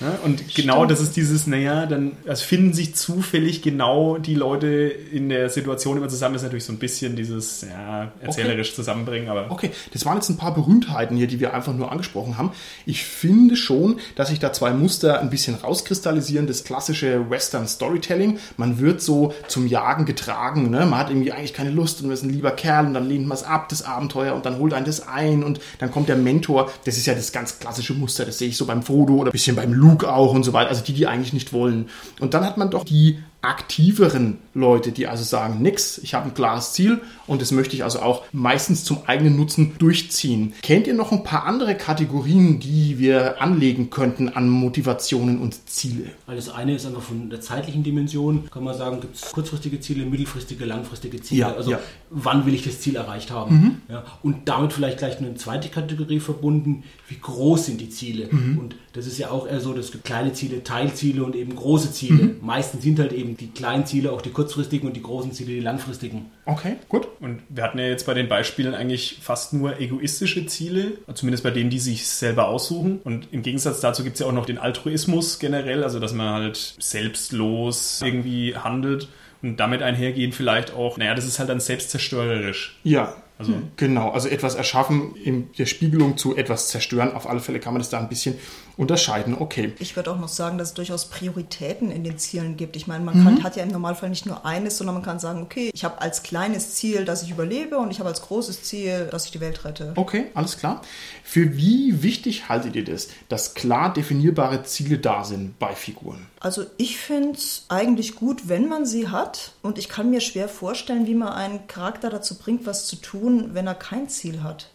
Ja, 0.00 0.18
und 0.24 0.54
genau 0.54 0.84
das 0.84 1.00
ist 1.00 1.16
dieses, 1.16 1.46
naja, 1.46 1.86
dann 1.86 2.12
also 2.26 2.44
finden 2.44 2.72
sich 2.72 2.94
zufällig 2.94 3.62
genau 3.62 4.18
die 4.18 4.34
Leute 4.34 4.66
in 4.66 5.28
der 5.28 5.48
Situation 5.48 5.96
immer 5.96 6.08
zusammen. 6.08 6.34
Das 6.34 6.42
ist 6.42 6.46
natürlich 6.46 6.64
so 6.64 6.72
ein 6.72 6.78
bisschen 6.78 7.16
dieses 7.16 7.62
ja, 7.62 8.12
erzählerisch 8.20 8.68
Okay. 8.68 8.76
zusammenbringen, 8.76 9.28
aber 9.28 9.50
Okay, 9.50 9.70
das 9.92 10.04
waren 10.04 10.16
jetzt 10.16 10.28
ein 10.28 10.36
paar 10.36 10.54
Berühmtheiten 10.54 11.16
hier, 11.16 11.26
die 11.26 11.40
wir 11.40 11.54
einfach 11.54 11.74
nur 11.74 11.90
angesprochen 11.90 12.36
haben. 12.36 12.52
Ich 12.84 13.04
finde 13.04 13.56
schon, 13.56 14.00
dass 14.16 14.28
sich 14.28 14.38
da 14.38 14.52
zwei 14.52 14.72
Muster 14.72 15.20
ein 15.20 15.30
bisschen 15.30 15.54
rauskristallisieren. 15.54 16.46
Das 16.46 16.64
klassische 16.64 17.30
Western 17.30 17.66
Storytelling. 17.66 18.38
Man 18.56 18.78
wird 18.78 19.00
so 19.00 19.34
zum 19.48 19.66
Jagen 19.66 20.04
getragen. 20.04 20.70
Ne? 20.70 20.86
Man 20.86 20.98
hat 20.98 21.10
irgendwie 21.10 21.32
eigentlich 21.32 21.54
keine 21.54 21.70
Lust 21.70 22.00
und 22.00 22.08
man 22.08 22.14
ist 22.14 22.22
ein 22.22 22.30
lieber 22.30 22.50
Kerl 22.50 22.86
und 22.86 22.94
dann 22.94 23.08
lehnt 23.08 23.26
man 23.26 23.36
es 23.36 23.44
ab, 23.44 23.68
das 23.68 23.82
Abenteuer, 23.82 24.34
und 24.34 24.44
dann 24.46 24.58
holt 24.58 24.74
einen 24.74 24.86
das 24.86 25.06
ein 25.06 25.42
und 25.42 25.60
dann 25.78 25.90
kommt 25.90 26.08
der 26.08 26.16
Mentor. 26.16 26.70
Das 26.84 26.96
ist 26.96 27.06
ja 27.06 27.14
das 27.14 27.32
ganz 27.32 27.58
klassische 27.58 27.94
Muster. 27.94 28.24
Das 28.24 28.38
sehe 28.38 28.48
ich 28.48 28.56
so 28.56 28.66
beim 28.66 28.82
Frodo 28.82 29.14
oder 29.14 29.30
ein 29.30 29.32
bisschen 29.32 29.56
beim 29.56 29.72
Luke 29.90 30.12
auch 30.12 30.32
und 30.32 30.44
so 30.44 30.52
weiter. 30.52 30.70
Also 30.70 30.84
die, 30.84 30.92
die 30.92 31.06
eigentlich 31.06 31.32
nicht 31.32 31.52
wollen. 31.52 31.88
Und 32.20 32.34
dann 32.34 32.44
hat 32.44 32.56
man 32.56 32.70
doch 32.70 32.84
die 32.84 33.18
aktiveren 33.42 34.38
Leute, 34.54 34.90
die 34.90 35.06
also 35.06 35.22
sagen, 35.22 35.62
nix, 35.62 35.98
ich 35.98 36.14
habe 36.14 36.26
ein 36.26 36.34
klares 36.34 36.72
Ziel 36.72 37.00
und 37.26 37.42
das 37.42 37.52
möchte 37.52 37.76
ich 37.76 37.84
also 37.84 38.00
auch 38.00 38.24
meistens 38.32 38.84
zum 38.84 39.00
eigenen 39.06 39.36
Nutzen 39.36 39.74
durchziehen. 39.78 40.54
Kennt 40.62 40.86
ihr 40.86 40.94
noch 40.94 41.12
ein 41.12 41.22
paar 41.22 41.44
andere 41.44 41.76
Kategorien, 41.76 42.58
die 42.58 42.98
wir 42.98 43.40
anlegen 43.40 43.90
könnten 43.90 44.28
an 44.30 44.48
Motivationen 44.48 45.38
und 45.38 45.68
Ziele? 45.68 46.10
Weil 46.26 46.36
das 46.36 46.48
eine 46.48 46.74
ist 46.74 46.86
einfach 46.86 47.02
von 47.02 47.30
der 47.30 47.40
zeitlichen 47.40 47.82
Dimension, 47.82 48.48
kann 48.50 48.64
man 48.64 48.76
sagen, 48.76 49.00
gibt 49.00 49.16
es 49.16 49.30
kurzfristige 49.32 49.78
Ziele, 49.80 50.06
mittelfristige, 50.06 50.64
langfristige 50.64 51.20
Ziele. 51.20 51.42
Ja, 51.42 51.54
also 51.54 51.72
ja. 51.72 51.80
wann 52.10 52.46
will 52.46 52.54
ich 52.54 52.64
das 52.64 52.80
Ziel 52.80 52.96
erreicht 52.96 53.30
haben? 53.30 53.82
Ja, 53.88 54.04
und 54.22 54.48
damit 54.48 54.72
vielleicht 54.72 54.98
gleich 54.98 55.18
eine 55.18 55.34
zweite 55.34 55.68
Kategorie 55.68 56.20
verbunden, 56.20 56.84
wie 57.08 57.18
groß 57.18 57.66
sind 57.66 57.80
die 57.80 57.90
Ziele? 57.90 58.28
Und 58.28 58.74
das 58.94 59.06
ist 59.06 59.18
ja 59.18 59.30
auch 59.30 59.46
eher 59.46 59.60
so, 59.60 59.74
es 59.74 59.92
gibt 59.92 60.04
kleine 60.04 60.32
Ziele, 60.32 60.64
Teilziele 60.64 61.22
und 61.22 61.36
eben 61.36 61.54
große 61.54 61.92
Ziele. 61.92 62.36
Meistens 62.40 62.82
sind 62.82 62.98
halt 62.98 63.12
eben 63.12 63.25
die 63.34 63.48
kleinen 63.48 63.86
Ziele 63.86 64.12
auch 64.12 64.22
die 64.22 64.30
kurzfristigen 64.30 64.86
und 64.86 64.94
die 64.94 65.02
großen 65.02 65.32
Ziele 65.32 65.52
die 65.52 65.60
langfristigen. 65.60 66.30
Okay, 66.44 66.76
gut. 66.88 67.08
Und 67.20 67.42
wir 67.48 67.64
hatten 67.64 67.78
ja 67.78 67.86
jetzt 67.86 68.06
bei 68.06 68.14
den 68.14 68.28
Beispielen 68.28 68.74
eigentlich 68.74 69.18
fast 69.20 69.52
nur 69.52 69.80
egoistische 69.80 70.46
Ziele, 70.46 70.92
zumindest 71.14 71.42
bei 71.42 71.50
denen, 71.50 71.70
die 71.70 71.78
sich 71.78 72.06
selber 72.06 72.48
aussuchen. 72.48 73.00
Und 73.02 73.28
im 73.32 73.42
Gegensatz 73.42 73.80
dazu 73.80 74.04
gibt 74.04 74.14
es 74.14 74.20
ja 74.20 74.26
auch 74.26 74.32
noch 74.32 74.46
den 74.46 74.58
Altruismus 74.58 75.38
generell, 75.38 75.82
also 75.82 75.98
dass 75.98 76.12
man 76.12 76.28
halt 76.28 76.76
selbstlos 76.78 78.02
irgendwie 78.04 78.54
handelt 78.56 79.08
und 79.42 79.56
damit 79.58 79.82
einhergehen 79.82 80.32
vielleicht 80.32 80.74
auch, 80.74 80.96
naja, 80.98 81.14
das 81.14 81.26
ist 81.26 81.38
halt 81.38 81.48
dann 81.48 81.60
selbstzerstörerisch. 81.60 82.78
Ja. 82.84 83.14
Also- 83.38 83.52
genau, 83.76 84.10
also 84.10 84.28
etwas 84.28 84.54
erschaffen 84.54 85.14
in 85.16 85.52
der 85.58 85.66
Spiegelung 85.66 86.16
zu 86.16 86.36
etwas 86.36 86.68
zerstören. 86.68 87.12
Auf 87.12 87.28
alle 87.28 87.40
Fälle 87.40 87.60
kann 87.60 87.74
man 87.74 87.80
das 87.80 87.90
da 87.90 87.98
ein 87.98 88.08
bisschen 88.08 88.36
unterscheiden. 88.78 89.36
Okay. 89.38 89.72
Ich 89.78 89.96
würde 89.96 90.10
auch 90.10 90.18
noch 90.18 90.28
sagen, 90.28 90.58
dass 90.58 90.68
es 90.68 90.74
durchaus 90.74 91.06
Prioritäten 91.06 91.90
in 91.90 92.04
den 92.04 92.18
Zielen 92.18 92.56
gibt. 92.56 92.76
Ich 92.76 92.86
meine, 92.86 93.04
man 93.04 93.24
kann, 93.24 93.42
hat 93.42 93.56
ja 93.56 93.62
im 93.62 93.70
Normalfall 93.70 94.10
nicht 94.10 94.26
nur 94.26 94.44
eines, 94.44 94.76
sondern 94.78 94.94
man 94.94 95.02
kann 95.02 95.18
sagen, 95.18 95.42
okay, 95.42 95.70
ich 95.72 95.84
habe 95.84 96.00
als 96.00 96.22
kleines 96.22 96.74
Ziel, 96.74 97.04
dass 97.04 97.22
ich 97.22 97.30
überlebe 97.30 97.78
und 97.78 97.90
ich 97.90 97.98
habe 98.00 98.08
als 98.08 98.20
großes 98.22 98.62
Ziel, 98.64 99.08
dass 99.10 99.24
ich 99.24 99.30
die 99.30 99.40
Welt 99.40 99.64
rette. 99.64 99.92
Okay, 99.96 100.26
alles 100.34 100.58
klar. 100.58 100.82
Für 101.24 101.56
wie 101.56 102.02
wichtig 102.02 102.48
haltet 102.48 102.76
ihr 102.76 102.84
das, 102.84 103.08
dass 103.28 103.54
klar 103.54 103.92
definierbare 103.92 104.62
Ziele 104.64 104.98
da 104.98 105.24
sind 105.24 105.58
bei 105.58 105.74
Figuren? 105.74 106.26
Also 106.40 106.64
ich 106.76 106.98
finde 106.98 107.32
es 107.32 107.64
eigentlich 107.68 108.14
gut, 108.14 108.48
wenn 108.48 108.68
man 108.68 108.84
sie 108.86 109.08
hat. 109.08 109.52
Und 109.62 109.78
ich 109.78 109.88
kann 109.88 110.10
mir 110.10 110.20
schwer 110.20 110.48
vorstellen, 110.48 111.06
wie 111.06 111.14
man 111.14 111.28
einen 111.32 111.66
Charakter 111.66 112.10
dazu 112.10 112.38
bringt, 112.38 112.66
was 112.66 112.86
zu 112.86 112.96
tun, 112.96 113.25
wenn 113.26 113.66
er 113.66 113.74
kein 113.74 114.08
Ziel 114.08 114.42
hat. 114.42 114.70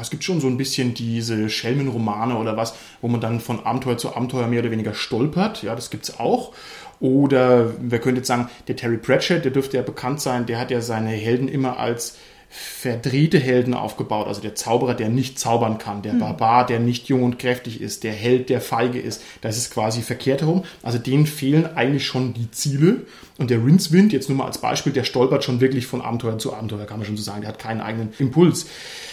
Es 0.00 0.10
gibt 0.10 0.24
schon 0.24 0.40
so 0.40 0.46
ein 0.46 0.56
bisschen 0.56 0.94
diese 0.94 1.48
Schelmenromane 1.48 2.36
oder 2.36 2.56
was, 2.56 2.74
wo 3.00 3.08
man 3.08 3.20
dann 3.20 3.40
von 3.40 3.64
Abenteuer 3.64 3.98
zu 3.98 4.14
Abenteuer 4.14 4.46
mehr 4.46 4.60
oder 4.60 4.70
weniger 4.70 4.94
stolpert. 4.94 5.62
Ja, 5.62 5.74
das 5.74 5.90
gibt's 5.90 6.18
auch. 6.18 6.52
Oder 6.98 7.72
wir 7.80 7.98
könnten 7.98 8.16
jetzt 8.16 8.28
sagen, 8.28 8.48
der 8.68 8.76
Terry 8.76 8.96
Pratchett, 8.96 9.44
der 9.44 9.52
dürfte 9.52 9.76
ja 9.76 9.82
bekannt 9.82 10.20
sein, 10.20 10.46
der 10.46 10.58
hat 10.58 10.70
ja 10.70 10.80
seine 10.80 11.10
Helden 11.10 11.48
immer 11.48 11.78
als 11.78 12.16
verdrehte 12.48 13.38
Helden 13.38 13.74
aufgebaut. 13.74 14.26
Also 14.28 14.40
der 14.40 14.54
Zauberer, 14.54 14.94
der 14.94 15.08
nicht 15.08 15.38
zaubern 15.38 15.78
kann, 15.78 16.02
der 16.02 16.12
Barbar, 16.12 16.64
der 16.64 16.78
nicht 16.78 17.08
jung 17.08 17.22
und 17.22 17.38
kräftig 17.38 17.80
ist, 17.80 18.04
der 18.04 18.12
Held, 18.12 18.48
der 18.48 18.60
feige 18.60 18.98
ist. 18.98 19.22
Das 19.40 19.56
ist 19.56 19.72
quasi 19.72 20.02
verkehrt 20.02 20.40
herum. 20.40 20.64
Also 20.82 20.98
denen 20.98 21.26
fehlen 21.26 21.66
eigentlich 21.76 22.06
schon 22.06 22.34
die 22.34 22.50
Ziele. 22.50 23.02
Und 23.38 23.50
der 23.50 23.62
Rincewind, 23.62 24.12
jetzt 24.12 24.28
nur 24.28 24.38
mal 24.38 24.46
als 24.46 24.58
Beispiel, 24.58 24.92
der 24.92 25.04
stolpert 25.04 25.44
schon 25.44 25.60
wirklich 25.60 25.86
von 25.86 26.00
Abenteuer 26.00 26.38
zu 26.38 26.54
Abenteuer, 26.54 26.86
kann 26.86 26.98
man 26.98 27.06
schon 27.06 27.16
so 27.16 27.22
sagen. 27.22 27.42
Der 27.42 27.48
hat 27.48 27.58
keinen 27.58 27.80
eigenen 27.82 28.14
Impuls. 28.18 28.66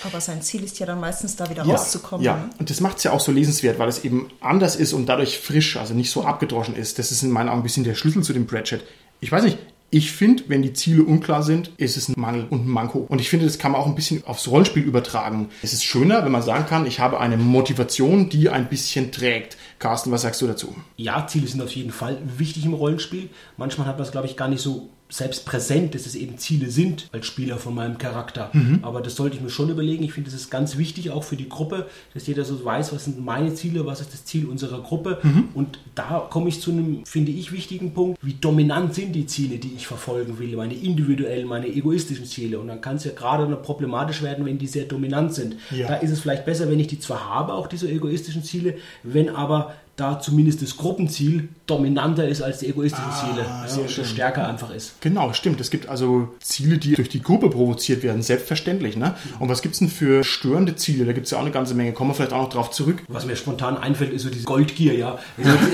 Aber 0.05 0.21
sein 0.21 0.41
Ziel 0.41 0.63
ist 0.63 0.79
ja 0.79 0.85
dann 0.85 0.99
meistens 0.99 1.35
da 1.35 1.49
wieder 1.49 1.65
Ja, 1.65 1.75
rauszukommen. 1.75 2.25
Ja, 2.25 2.37
ne? 2.37 2.49
und 2.59 2.69
das 2.69 2.79
macht 2.79 2.97
es 2.97 3.03
ja 3.03 3.11
auch 3.11 3.19
so 3.19 3.31
lesenswert, 3.31 3.79
weil 3.79 3.89
es 3.89 4.05
eben 4.05 4.29
anders 4.39 4.75
ist 4.75 4.93
und 4.93 5.07
dadurch 5.07 5.39
frisch, 5.39 5.75
also 5.75 5.93
nicht 5.93 6.11
so 6.11 6.23
abgedroschen 6.23 6.75
ist. 6.75 6.99
Das 6.99 7.11
ist 7.11 7.23
in 7.23 7.31
meinen 7.31 7.49
Augen 7.49 7.59
ein 7.59 7.63
bisschen 7.63 7.83
der 7.83 7.95
Schlüssel 7.95 8.23
zu 8.23 8.31
dem 8.31 8.47
Pratchett. 8.47 8.83
Ich 9.19 9.31
weiß 9.31 9.43
nicht, 9.43 9.57
ich 9.93 10.11
finde, 10.11 10.45
wenn 10.47 10.63
die 10.63 10.73
Ziele 10.73 11.03
unklar 11.03 11.43
sind, 11.43 11.69
ist 11.77 11.97
es 11.97 12.09
ein 12.09 12.19
Mangel 12.19 12.47
und 12.49 12.65
ein 12.65 12.69
Manko. 12.69 13.05
Und 13.09 13.21
ich 13.21 13.29
finde, 13.29 13.45
das 13.45 13.59
kann 13.59 13.73
man 13.73 13.81
auch 13.81 13.85
ein 13.85 13.93
bisschen 13.93 14.25
aufs 14.25 14.47
Rollenspiel 14.47 14.81
übertragen. 14.81 15.49
Es 15.61 15.71
ist 15.71 15.83
schöner, 15.83 16.25
wenn 16.25 16.31
man 16.31 16.41
sagen 16.41 16.65
kann, 16.65 16.87
ich 16.87 16.99
habe 16.99 17.19
eine 17.19 17.37
Motivation, 17.37 18.27
die 18.27 18.49
ein 18.49 18.69
bisschen 18.69 19.11
trägt. 19.11 19.55
Carsten, 19.77 20.11
was 20.11 20.23
sagst 20.23 20.41
du 20.41 20.47
dazu? 20.47 20.75
Ja, 20.97 21.27
Ziele 21.27 21.47
sind 21.47 21.61
auf 21.61 21.69
jeden 21.71 21.91
Fall 21.91 22.17
wichtig 22.25 22.65
im 22.65 22.73
Rollenspiel. 22.73 23.29
Manchmal 23.55 23.85
hat 23.85 23.97
man 23.97 24.05
es, 24.07 24.11
glaube 24.11 24.25
ich, 24.25 24.35
gar 24.35 24.47
nicht 24.47 24.61
so 24.61 24.89
selbst 25.13 25.45
präsent, 25.45 25.93
dass 25.93 26.07
es 26.07 26.15
eben 26.15 26.39
Ziele 26.39 26.71
sind 26.71 27.07
als 27.11 27.27
Spieler 27.27 27.57
von 27.57 27.75
meinem 27.75 27.99
Charakter. 27.99 28.51
Aber 28.81 28.99
das 28.99 29.15
sollte 29.15 29.35
ich 29.35 29.43
mir 29.43 29.51
schon 29.51 29.69
überlegen. 29.69 30.03
Ich 30.03 30.13
finde, 30.13 30.31
das 30.31 30.39
ist 30.39 30.49
ganz 30.49 30.77
wichtig 30.77 31.11
auch 31.11 31.23
für 31.23 31.35
die 31.35 31.47
Gruppe, 31.47 31.85
dass 32.15 32.25
jeder 32.25 32.43
so 32.43 32.65
weiß, 32.65 32.93
was 32.93 33.05
sind 33.05 33.23
meine 33.23 33.53
Ziele, 33.53 33.85
was 33.85 34.01
ist 34.01 34.11
das 34.11 34.25
Ziel 34.25 34.47
unserer 34.47 34.81
Gruppe. 34.81 35.19
Und 35.53 35.77
da 35.93 36.27
komme 36.29 36.49
ich 36.49 36.61
zu 36.61 36.71
einem, 36.71 37.05
finde 37.05 37.31
ich, 37.31 37.51
wichtigen 37.51 37.93
Punkt. 37.93 38.17
Wie 38.23 38.33
dominant 38.33 38.95
sind 38.95 39.13
die 39.13 39.27
Ziele, 39.27 39.57
die 39.57 39.73
ich 39.75 39.85
verfolgen 39.85 40.39
will? 40.39 40.55
Meine 40.55 40.73
individuellen, 40.73 41.47
meine 41.47 41.67
egoistischen 41.67 42.25
Ziele. 42.25 42.59
Und 42.59 42.67
dann 42.67 42.81
kann 42.81 42.95
es 42.95 43.03
ja 43.03 43.11
gerade 43.11 43.47
noch 43.47 43.61
problematisch 43.61 44.23
werden, 44.23 44.45
wenn 44.45 44.57
die 44.57 44.67
sehr 44.67 44.85
dominant 44.85 45.35
sind. 45.35 45.57
Ja. 45.69 45.89
Da 45.89 45.95
ist 45.97 46.09
es 46.09 46.21
vielleicht 46.21 46.45
besser, 46.45 46.71
wenn 46.71 46.79
ich 46.79 46.87
die 46.87 46.99
zwar 46.99 47.29
habe, 47.29 47.53
auch 47.53 47.67
diese 47.67 47.87
egoistischen 47.87 48.43
Ziele, 48.43 48.75
wenn 49.03 49.29
aber 49.29 49.75
da 49.95 50.19
zumindest 50.19 50.61
das 50.63 50.75
Gruppenziel 50.75 51.49
dominanter 51.67 52.27
ist 52.27 52.41
als 52.41 52.59
die 52.59 52.67
egoistischen 52.69 53.11
Ziele. 53.11 53.45
Ja, 53.45 53.81
und 53.81 53.91
schön. 53.91 54.05
stärker 54.05 54.47
einfach 54.47 54.73
ist. 54.73 54.99
Genau, 55.01 55.33
stimmt. 55.33 55.61
Es 55.61 55.69
gibt 55.69 55.87
also 55.87 56.29
Ziele, 56.39 56.79
die 56.79 56.95
durch 56.95 57.09
die 57.09 57.21
Gruppe 57.21 57.49
provoziert 57.49 58.01
werden, 58.01 58.23
selbstverständlich. 58.23 58.97
Ne? 58.97 59.13
Und 59.39 59.49
was 59.49 59.61
gibt's 59.61 59.79
denn 59.79 59.89
für 59.89 60.23
störende 60.23 60.75
Ziele? 60.75 61.05
Da 61.05 61.13
gibt's 61.13 61.29
ja 61.29 61.37
auch 61.37 61.43
eine 61.43 61.51
ganze 61.51 61.75
Menge. 61.75 61.93
Kommen 61.93 62.09
wir 62.09 62.15
vielleicht 62.15 62.33
auch 62.33 62.41
noch 62.41 62.49
drauf 62.49 62.71
zurück. 62.71 63.03
Was 63.07 63.25
mir 63.25 63.35
spontan 63.35 63.77
einfällt, 63.77 64.11
ist 64.13 64.23
so 64.23 64.29
diese 64.29 64.45
Goldgier, 64.45 64.95
ja. 64.95 65.19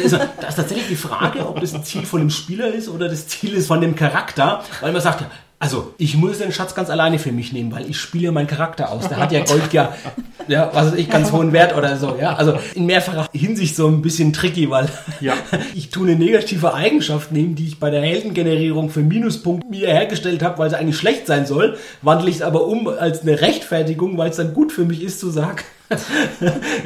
Also, 0.02 0.18
da 0.18 0.48
ist 0.48 0.56
tatsächlich 0.56 0.88
die 0.90 0.96
Frage, 0.96 1.48
ob 1.48 1.62
das 1.62 1.74
ein 1.74 1.86
Ziel 1.86 2.06
von 2.06 2.20
dem 2.20 2.30
Spieler 2.30 2.74
ist 2.74 2.90
oder 2.90 3.08
das 3.08 3.28
Ziel 3.28 3.54
ist 3.54 3.68
von 3.68 3.80
dem 3.80 3.96
Charakter, 3.96 4.64
weil 4.82 4.92
man 4.92 5.02
sagt 5.02 5.22
ja, 5.22 5.32
also 5.60 5.94
ich 5.98 6.16
muss 6.16 6.38
den 6.38 6.54
Schatz 6.54 6.74
ganz 6.74 6.90
alleine 6.90 7.20
für 7.20 7.34
mich 7.34 7.52
nehmen, 7.52 7.72
weil 7.74 7.90
ich 7.90 7.98
spiele 7.98 8.26
ja 8.26 8.32
meinen 8.32 8.48
Charakter 8.48 8.92
aus. 8.92 9.10
Der 9.10 9.18
hat 9.18 9.34
ja 9.34 9.44
Goldgier, 9.44 9.94
ja, 10.48 10.72
was 10.74 10.94
weiß 10.94 11.00
ich, 11.00 11.10
ganz 11.10 11.34
hohen 11.34 11.52
Wert 11.52 11.76
oder 11.76 11.98
so, 11.98 12.16
ja. 12.20 12.36
Also 12.36 12.58
in 12.76 12.86
mehrfacher 12.86 13.28
Hinsicht 13.34 13.76
so 13.76 13.88
ein 13.88 14.02
bisschen 14.02 14.32
tricky, 14.32 14.70
weil 14.70 14.88
Ja. 15.20 15.34
ich 15.76 15.90
tue 15.90 16.08
eine 16.08 16.18
negative 16.18 16.74
Eigenschaft 16.74 17.34
nehmen, 17.34 17.56
die 17.56 17.68
ich 17.68 17.80
bei 17.80 17.90
der 17.90 18.02
Heldengenerierung 18.02 18.90
für 18.90 19.02
Minuspunkt 19.02 19.70
mir 19.70 19.90
hergestellt 19.90 20.42
habe, 20.44 20.58
weil 20.60 20.70
sie 20.70 20.78
eigentlich 20.78 20.98
schlecht 20.98 21.28
sein 21.28 21.46
soll, 21.46 21.78
wandle 22.02 22.30
ich 22.30 22.38
es 22.38 22.42
aber 22.42 22.66
um 22.66 22.88
als 22.88 23.22
eine 23.22 23.42
Rechtfertigung, 23.42 24.18
weil 24.18 24.30
es 24.30 24.38
dann 24.38 24.54
gut 24.54 24.72
für 24.72 24.86
mich 24.86 25.04
ist 25.04 25.20
zu 25.20 25.30
sagen, 25.30 25.58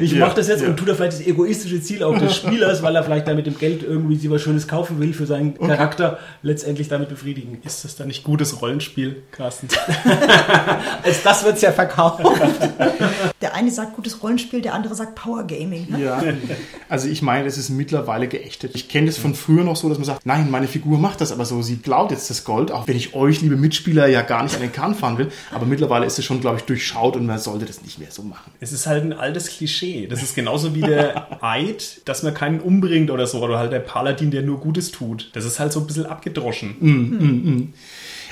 ich 0.00 0.12
Ja, 0.12 0.26
mache 0.26 0.36
das 0.36 0.48
jetzt 0.48 0.62
ja. 0.62 0.68
und 0.68 0.76
tue 0.76 0.86
da 0.86 0.94
vielleicht 0.94 1.20
das 1.20 1.26
egoistische 1.26 1.80
Ziel 1.82 2.02
auch 2.02 2.18
des 2.18 2.34
Spielers, 2.36 2.82
weil 2.82 2.96
er 2.96 3.04
vielleicht 3.04 3.28
da 3.28 3.34
mit 3.34 3.46
dem 3.46 3.58
Geld 3.58 3.82
irgendwie 3.82 4.16
sich 4.16 4.30
was 4.30 4.42
Schönes 4.42 4.66
kaufen 4.66 5.00
will 5.00 5.12
für 5.12 5.26
seinen 5.26 5.58
Charakter, 5.58 6.18
letztendlich 6.42 6.88
damit 6.88 7.08
befriedigen. 7.08 7.58
Ist 7.64 7.84
das 7.84 7.96
dann 7.96 8.08
nicht 8.08 8.24
gutes 8.24 8.60
Rollenspiel, 8.62 9.22
Carsten? 9.30 9.68
Als 11.02 11.22
das 11.22 11.44
wird's 11.44 11.60
ja 11.60 11.72
verkauft. 11.72 12.22
Der 13.40 13.54
eine 13.54 13.70
sagt 13.70 13.94
gutes 13.94 14.22
Rollenspiel, 14.22 14.62
der 14.62 14.72
andere 14.72 14.94
sagt 14.94 15.16
Power 15.16 15.46
Gaming. 15.46 15.86
Ne? 15.90 16.02
Ja, 16.02 16.22
also 16.88 17.08
ich 17.08 17.20
meine, 17.20 17.46
es 17.46 17.58
ist 17.58 17.68
mittlerweile 17.68 18.26
geächtet. 18.26 18.72
Ich 18.74 18.88
kenne 18.88 19.06
das 19.06 19.18
von 19.18 19.34
früher 19.34 19.64
noch 19.64 19.76
so, 19.76 19.90
dass 19.90 19.98
man 19.98 20.06
sagt, 20.06 20.24
nein, 20.24 20.50
meine 20.50 20.66
Figur 20.66 20.98
macht 20.98 21.20
das 21.20 21.30
aber 21.30 21.44
so, 21.44 21.60
sie 21.60 21.76
klaut 21.76 22.10
jetzt 22.10 22.30
das 22.30 22.44
Gold, 22.44 22.72
auch 22.72 22.88
wenn 22.88 22.96
ich 22.96 23.14
euch, 23.14 23.42
liebe 23.42 23.56
Mitspieler, 23.56 24.06
ja 24.06 24.22
gar 24.22 24.44
nicht 24.44 24.54
an 24.54 24.62
den 24.62 24.72
Kahn 24.72 24.94
fahren 24.94 25.18
will. 25.18 25.30
Aber 25.52 25.66
mittlerweile 25.66 26.06
ist 26.06 26.18
es 26.18 26.24
schon, 26.24 26.40
glaube 26.40 26.56
ich, 26.58 26.64
durchschaut 26.64 27.16
und 27.16 27.26
man 27.26 27.38
sollte 27.38 27.66
das 27.66 27.82
nicht 27.82 27.98
mehr 27.98 28.10
so 28.10 28.22
machen. 28.22 28.50
Es 28.60 28.72
ist 28.72 28.86
halt 28.86 28.93
ein 29.02 29.12
altes 29.12 29.48
Klischee. 29.48 30.06
Das 30.06 30.22
ist 30.22 30.34
genauso 30.34 30.74
wie 30.74 30.80
der 30.80 31.42
Eid, 31.42 32.00
dass 32.04 32.22
man 32.22 32.34
keinen 32.34 32.60
umbringt 32.60 33.10
oder 33.10 33.26
so, 33.26 33.42
oder 33.42 33.58
halt 33.58 33.72
der 33.72 33.80
Paladin, 33.80 34.30
der 34.30 34.42
nur 34.42 34.60
Gutes 34.60 34.90
tut. 34.92 35.30
Das 35.32 35.44
ist 35.44 35.58
halt 35.58 35.72
so 35.72 35.80
ein 35.80 35.86
bisschen 35.86 36.06
abgedroschen. 36.06 36.76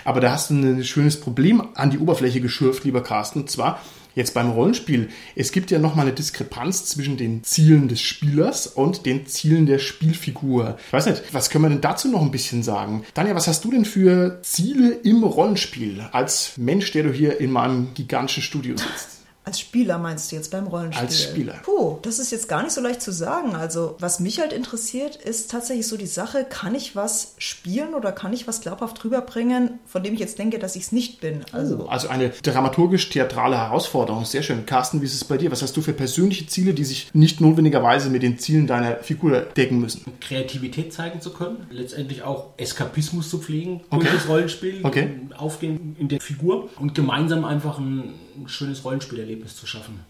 Aber 0.04 0.20
da 0.20 0.32
hast 0.32 0.50
du 0.50 0.54
ein 0.54 0.84
schönes 0.84 1.20
Problem 1.20 1.62
an 1.74 1.90
die 1.90 1.98
Oberfläche 1.98 2.40
geschürft, 2.40 2.84
lieber 2.84 3.02
Carsten. 3.02 3.40
Und 3.40 3.50
zwar 3.50 3.80
jetzt 4.14 4.34
beim 4.34 4.50
Rollenspiel. 4.50 5.08
Es 5.34 5.52
gibt 5.52 5.70
ja 5.70 5.78
nochmal 5.78 6.06
eine 6.06 6.14
Diskrepanz 6.14 6.86
zwischen 6.86 7.16
den 7.16 7.44
Zielen 7.44 7.88
des 7.88 8.00
Spielers 8.00 8.66
und 8.66 9.06
den 9.06 9.26
Zielen 9.26 9.66
der 9.66 9.78
Spielfigur. 9.78 10.76
Ich 10.86 10.92
weiß 10.92 11.06
nicht, 11.06 11.22
was 11.32 11.50
können 11.50 11.64
wir 11.64 11.70
denn 11.70 11.80
dazu 11.80 12.08
noch 12.08 12.22
ein 12.22 12.30
bisschen 12.30 12.62
sagen? 12.62 13.04
Daniel, 13.14 13.34
was 13.34 13.48
hast 13.48 13.64
du 13.64 13.70
denn 13.70 13.84
für 13.84 14.40
Ziele 14.42 14.92
im 14.92 15.22
Rollenspiel 15.24 16.00
als 16.12 16.56
Mensch, 16.56 16.92
der 16.92 17.04
du 17.04 17.12
hier 17.12 17.40
in 17.40 17.50
meinem 17.50 17.94
gigantischen 17.94 18.42
Studio 18.42 18.76
sitzt? 18.76 19.21
Als 19.44 19.58
Spieler 19.58 19.98
meinst 19.98 20.30
du 20.30 20.36
jetzt 20.36 20.52
beim 20.52 20.68
Rollenspiel? 20.68 21.04
Als 21.04 21.20
Spieler. 21.20 21.54
Puh, 21.64 21.98
das 22.02 22.20
ist 22.20 22.30
jetzt 22.30 22.48
gar 22.48 22.62
nicht 22.62 22.70
so 22.72 22.80
leicht 22.80 23.02
zu 23.02 23.10
sagen. 23.10 23.56
Also, 23.56 23.96
was 23.98 24.20
mich 24.20 24.38
halt 24.38 24.52
interessiert, 24.52 25.16
ist 25.16 25.50
tatsächlich 25.50 25.88
so 25.88 25.96
die 25.96 26.06
Sache, 26.06 26.44
kann 26.48 26.76
ich 26.76 26.94
was 26.94 27.34
spielen 27.38 27.94
oder 27.94 28.12
kann 28.12 28.32
ich 28.32 28.46
was 28.46 28.60
glaubhaft 28.60 29.04
rüberbringen, 29.04 29.80
von 29.84 30.04
dem 30.04 30.14
ich 30.14 30.20
jetzt 30.20 30.38
denke, 30.38 30.60
dass 30.60 30.76
ich 30.76 30.84
es 30.84 30.92
nicht 30.92 31.20
bin? 31.20 31.40
Also, 31.50 31.88
Also 31.88 32.06
eine 32.08 32.28
dramaturgisch-theatrale 32.42 33.56
Herausforderung. 33.58 34.24
Sehr 34.24 34.42
schön. 34.44 34.64
Carsten, 34.64 35.00
wie 35.00 35.06
ist 35.06 35.14
es 35.14 35.24
bei 35.24 35.36
dir? 35.38 35.50
Was 35.50 35.60
hast 35.62 35.76
du 35.76 35.82
für 35.82 35.92
persönliche 35.92 36.46
Ziele, 36.46 36.72
die 36.72 36.84
sich 36.84 37.08
nicht 37.12 37.40
notwendigerweise 37.40 38.10
mit 38.10 38.22
den 38.22 38.38
Zielen 38.38 38.66
deiner 38.68 38.96
Figur 38.98 39.40
decken 39.40 39.80
müssen? 39.80 40.04
Kreativität 40.20 40.92
zeigen 40.92 41.20
zu 41.20 41.32
können, 41.32 41.66
letztendlich 41.70 42.22
auch 42.22 42.50
Eskapismus 42.58 43.28
zu 43.28 43.38
pflegen 43.38 43.80
Okay. 43.90 44.04
durch 44.04 44.14
das 44.14 44.28
Rollenspiel, 44.28 44.80
Okay. 44.84 45.08
Aufgehen 45.36 45.96
in 45.98 46.08
der 46.08 46.20
Figur 46.20 46.68
und 46.78 46.94
gemeinsam 46.94 47.44
einfach 47.44 47.78
ein 47.78 48.14
schönes 48.46 48.84
Rollenspielerlebnis 48.84 49.56
zu 49.56 49.66
schaffen 49.66 50.00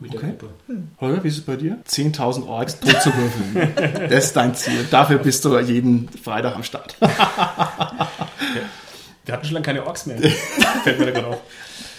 mit 0.00 0.12
der 0.12 0.20
okay. 0.20 0.34
Gruppe. 0.38 0.54
Holger, 1.00 1.24
wie 1.24 1.28
ist 1.28 1.38
es 1.38 1.44
bei 1.44 1.56
dir? 1.56 1.78
10.000 1.86 2.46
Orks 2.46 2.80
tot 2.80 3.00
zu 3.02 3.10
würfeln. 3.14 4.08
das 4.10 4.26
ist 4.26 4.36
dein 4.36 4.54
Ziel. 4.54 4.86
Dafür 4.90 5.18
bist 5.18 5.44
du 5.44 5.58
jeden 5.58 6.08
Freitag 6.08 6.54
am 6.56 6.62
Start. 6.62 6.96
Wir 9.24 9.34
hatten 9.34 9.44
schon 9.44 9.54
lange 9.54 9.66
keine 9.66 9.86
Orks 9.86 10.06
mehr. 10.06 10.18
Fällt 10.18 10.98
mir 10.98 11.06
da 11.06 11.12
gerade 11.12 11.26
auf. 11.28 11.40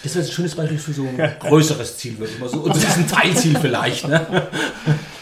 Das 0.02 0.14
wäre 0.14 0.24
ein 0.24 0.30
schönes 0.30 0.54
Beispiel 0.54 0.78
für 0.78 0.92
so 0.92 1.02
ein 1.04 1.34
größeres 1.40 1.96
Ziel, 1.96 2.18
würde 2.18 2.32
ich 2.32 2.40
mal 2.40 2.48
so. 2.48 2.58
Und 2.58 2.74
das 2.74 2.84
ist 2.84 2.96
ein 2.96 3.08
Teilziel 3.08 3.56
vielleicht. 3.58 4.08
Ne? 4.08 4.48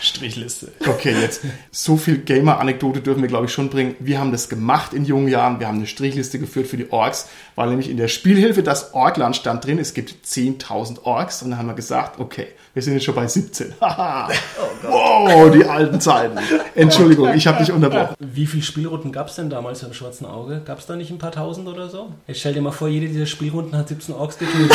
Strichliste. 0.00 0.72
Okay, 0.87 1.14
jetzt 1.20 1.42
so 1.70 1.96
viel 1.96 2.18
Gamer-Anekdote 2.18 3.00
dürfen 3.00 3.20
wir, 3.20 3.28
glaube 3.28 3.46
ich, 3.46 3.52
schon 3.52 3.68
bringen. 3.68 3.94
Wir 3.99 4.18
haben 4.18 4.32
das 4.32 4.49
gemacht 4.49 4.94
in 4.94 5.04
jungen 5.04 5.28
Jahren. 5.28 5.60
Wir 5.60 5.68
haben 5.68 5.76
eine 5.76 5.87
Strichliste 5.87 6.38
geführt 6.38 6.66
für 6.66 6.78
die 6.78 6.90
Orks, 6.90 7.28
weil 7.54 7.68
nämlich 7.68 7.90
in 7.90 7.99
der 7.99 8.08
Spielhilfe 8.08 8.62
das 8.62 8.94
Orkland 8.94 9.37
stand 9.37 9.64
drin. 9.66 9.78
Es 9.78 9.92
gibt 9.92 10.26
10.000 10.26 11.02
Orks. 11.04 11.42
Und 11.42 11.50
dann 11.50 11.58
haben 11.58 11.68
wir 11.68 11.75
gesagt, 11.75 12.18
okay, 12.18 12.46
wir 12.72 12.82
sind 12.82 12.94
jetzt 12.94 13.04
schon 13.04 13.14
bei 13.14 13.26
17. 13.26 13.75
Haha. 13.80 14.30
wow, 14.82 15.50
die 15.50 15.64
alten 15.64 16.00
Zeiten. 16.00 16.38
Entschuldigung, 16.75 17.34
ich 17.34 17.46
habe 17.46 17.58
dich 17.58 17.72
unterbrochen. 17.72 18.14
Wie 18.18 18.46
viele 18.46 18.62
Spielrunden 18.62 19.12
gab 19.12 19.28
es 19.28 19.34
denn 19.34 19.50
damals 19.50 19.80
beim 19.80 19.92
Schwarzen 19.92 20.25
Auge? 20.25 20.62
Gab 20.64 20.78
es 20.78 20.87
da 20.87 20.96
nicht 20.96 21.10
ein 21.10 21.18
paar 21.18 21.32
tausend 21.32 21.68
oder 21.68 21.88
so? 21.88 22.12
Jetzt 22.26 22.40
stell 22.40 22.54
dir 22.54 22.62
mal 22.62 22.70
vor, 22.70 22.88
jede 22.88 23.08
dieser 23.08 23.26
Spielrunden 23.26 23.76
hat 23.76 23.88
17 23.88 24.14
Orks 24.14 24.38
getötet. 24.38 24.69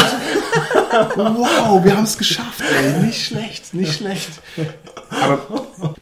Wow, 1.15 1.83
wir 1.83 1.95
haben 1.97 2.05
es 2.05 2.17
geschafft, 2.17 2.61
ey. 2.61 3.03
Nicht 3.05 3.25
schlecht, 3.25 3.73
nicht 3.73 3.95
schlecht. 3.97 4.29
Aber 5.09 5.39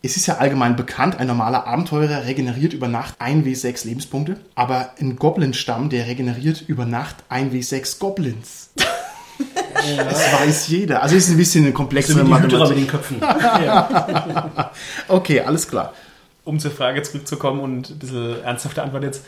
es 0.01 0.17
ist 0.17 0.27
ja 0.27 0.37
allgemein 0.37 0.75
bekannt, 0.75 1.19
ein 1.19 1.27
normaler 1.27 1.65
Abenteurer 1.65 2.25
regeneriert 2.25 2.73
über 2.73 2.87
Nacht 2.87 3.19
1W6 3.19 3.85
Lebenspunkte, 3.87 4.37
aber 4.55 4.91
ein 4.99 5.15
Goblin-Stamm, 5.15 5.89
der 5.89 6.07
regeneriert 6.07 6.63
über 6.67 6.85
Nacht 6.85 7.15
1W6 7.31 7.99
Goblins. 7.99 8.69
Das 9.97 10.33
weiß 10.39 10.67
jeder. 10.67 11.01
Also 11.03 11.15
es 11.15 11.25
ist 11.25 11.31
ein 11.31 11.37
bisschen 11.37 11.65
eine 11.65 11.73
komplexe 11.73 12.13
so 12.13 12.19
wie 12.19 12.23
die 12.25 12.27
Hydra 12.29 12.39
mit 12.39 12.51
Mathematik. 12.51 12.77
den 12.77 12.87
Köpfen. 12.87 13.21
Okay, 15.07 15.41
alles 15.41 15.67
klar. 15.67 15.93
Um 16.45 16.59
zur 16.59 16.71
Frage 16.71 17.01
zurückzukommen 17.01 17.59
und 17.61 17.89
ein 17.89 17.99
bisschen 17.99 18.43
ernsthafte 18.43 18.83
Antwort 18.83 19.03
jetzt. 19.03 19.23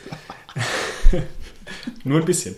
Nur 2.03 2.19
ein 2.19 2.25
bisschen. 2.25 2.55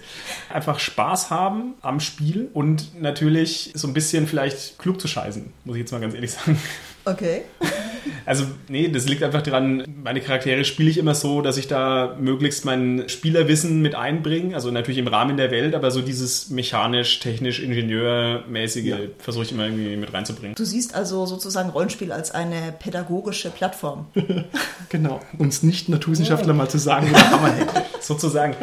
Einfach 0.50 0.80
Spaß 0.80 1.30
haben 1.30 1.76
am 1.82 2.00
Spiel 2.00 2.50
und 2.54 3.00
natürlich 3.00 3.72
so 3.76 3.88
ein 3.88 3.94
bisschen 3.94 4.28
vielleicht 4.28 4.78
klug 4.80 5.00
zu 5.02 5.08
scheißen, 5.08 5.52
muss 5.66 5.76
ich 5.76 5.82
jetzt 5.82 5.92
mal 5.92 6.02
ganz 6.02 6.14
ehrlich 6.14 6.32
sagen. 6.32 6.60
okay. 7.06 7.44
Also, 8.26 8.46
nee, 8.68 8.90
das 8.90 9.08
liegt 9.08 9.24
einfach 9.24 9.42
daran, 9.42 9.84
meine 10.04 10.22
Charaktere 10.22 10.64
spiele 10.66 10.90
ich 10.90 10.98
immer 10.98 11.16
so, 11.16 11.42
dass 11.42 11.58
ich 11.58 11.68
da 11.68 12.16
möglichst 12.20 12.66
mein 12.66 13.04
Spielerwissen 13.08 13.82
mit 13.82 13.96
einbringe. 13.96 14.56
Also 14.56 14.72
natürlich 14.72 14.98
im 14.98 15.08
Rahmen 15.08 15.38
der 15.38 15.52
Welt, 15.52 15.76
aber 15.76 15.92
so 15.92 16.02
dieses 16.02 16.50
mechanisch, 16.50 17.20
technisch, 17.20 17.62
ingenieurmäßige 17.62 18.96
versuche 19.20 19.44
ich 19.44 19.52
immer 19.52 19.66
irgendwie 19.66 19.96
mit 19.96 20.14
reinzubringen. 20.14 20.56
Du 20.56 20.66
siehst 20.66 20.96
also 20.96 21.26
sozusagen 21.26 21.70
Rollenspiel 21.70 22.12
als 22.12 22.32
eine 22.32 22.74
pädagogische 22.78 23.50
Plattform. 23.50 24.08
Genau. 24.90 25.20
Uns 25.38 25.64
nicht 25.64 25.90
Naturwissenschaftler 25.90 26.54
mal 26.54 26.70
zu 26.70 26.78
sagen, 26.78 27.12
Hammer 27.14 27.54
hängt. 27.54 27.72
sozusagen. 28.08 28.56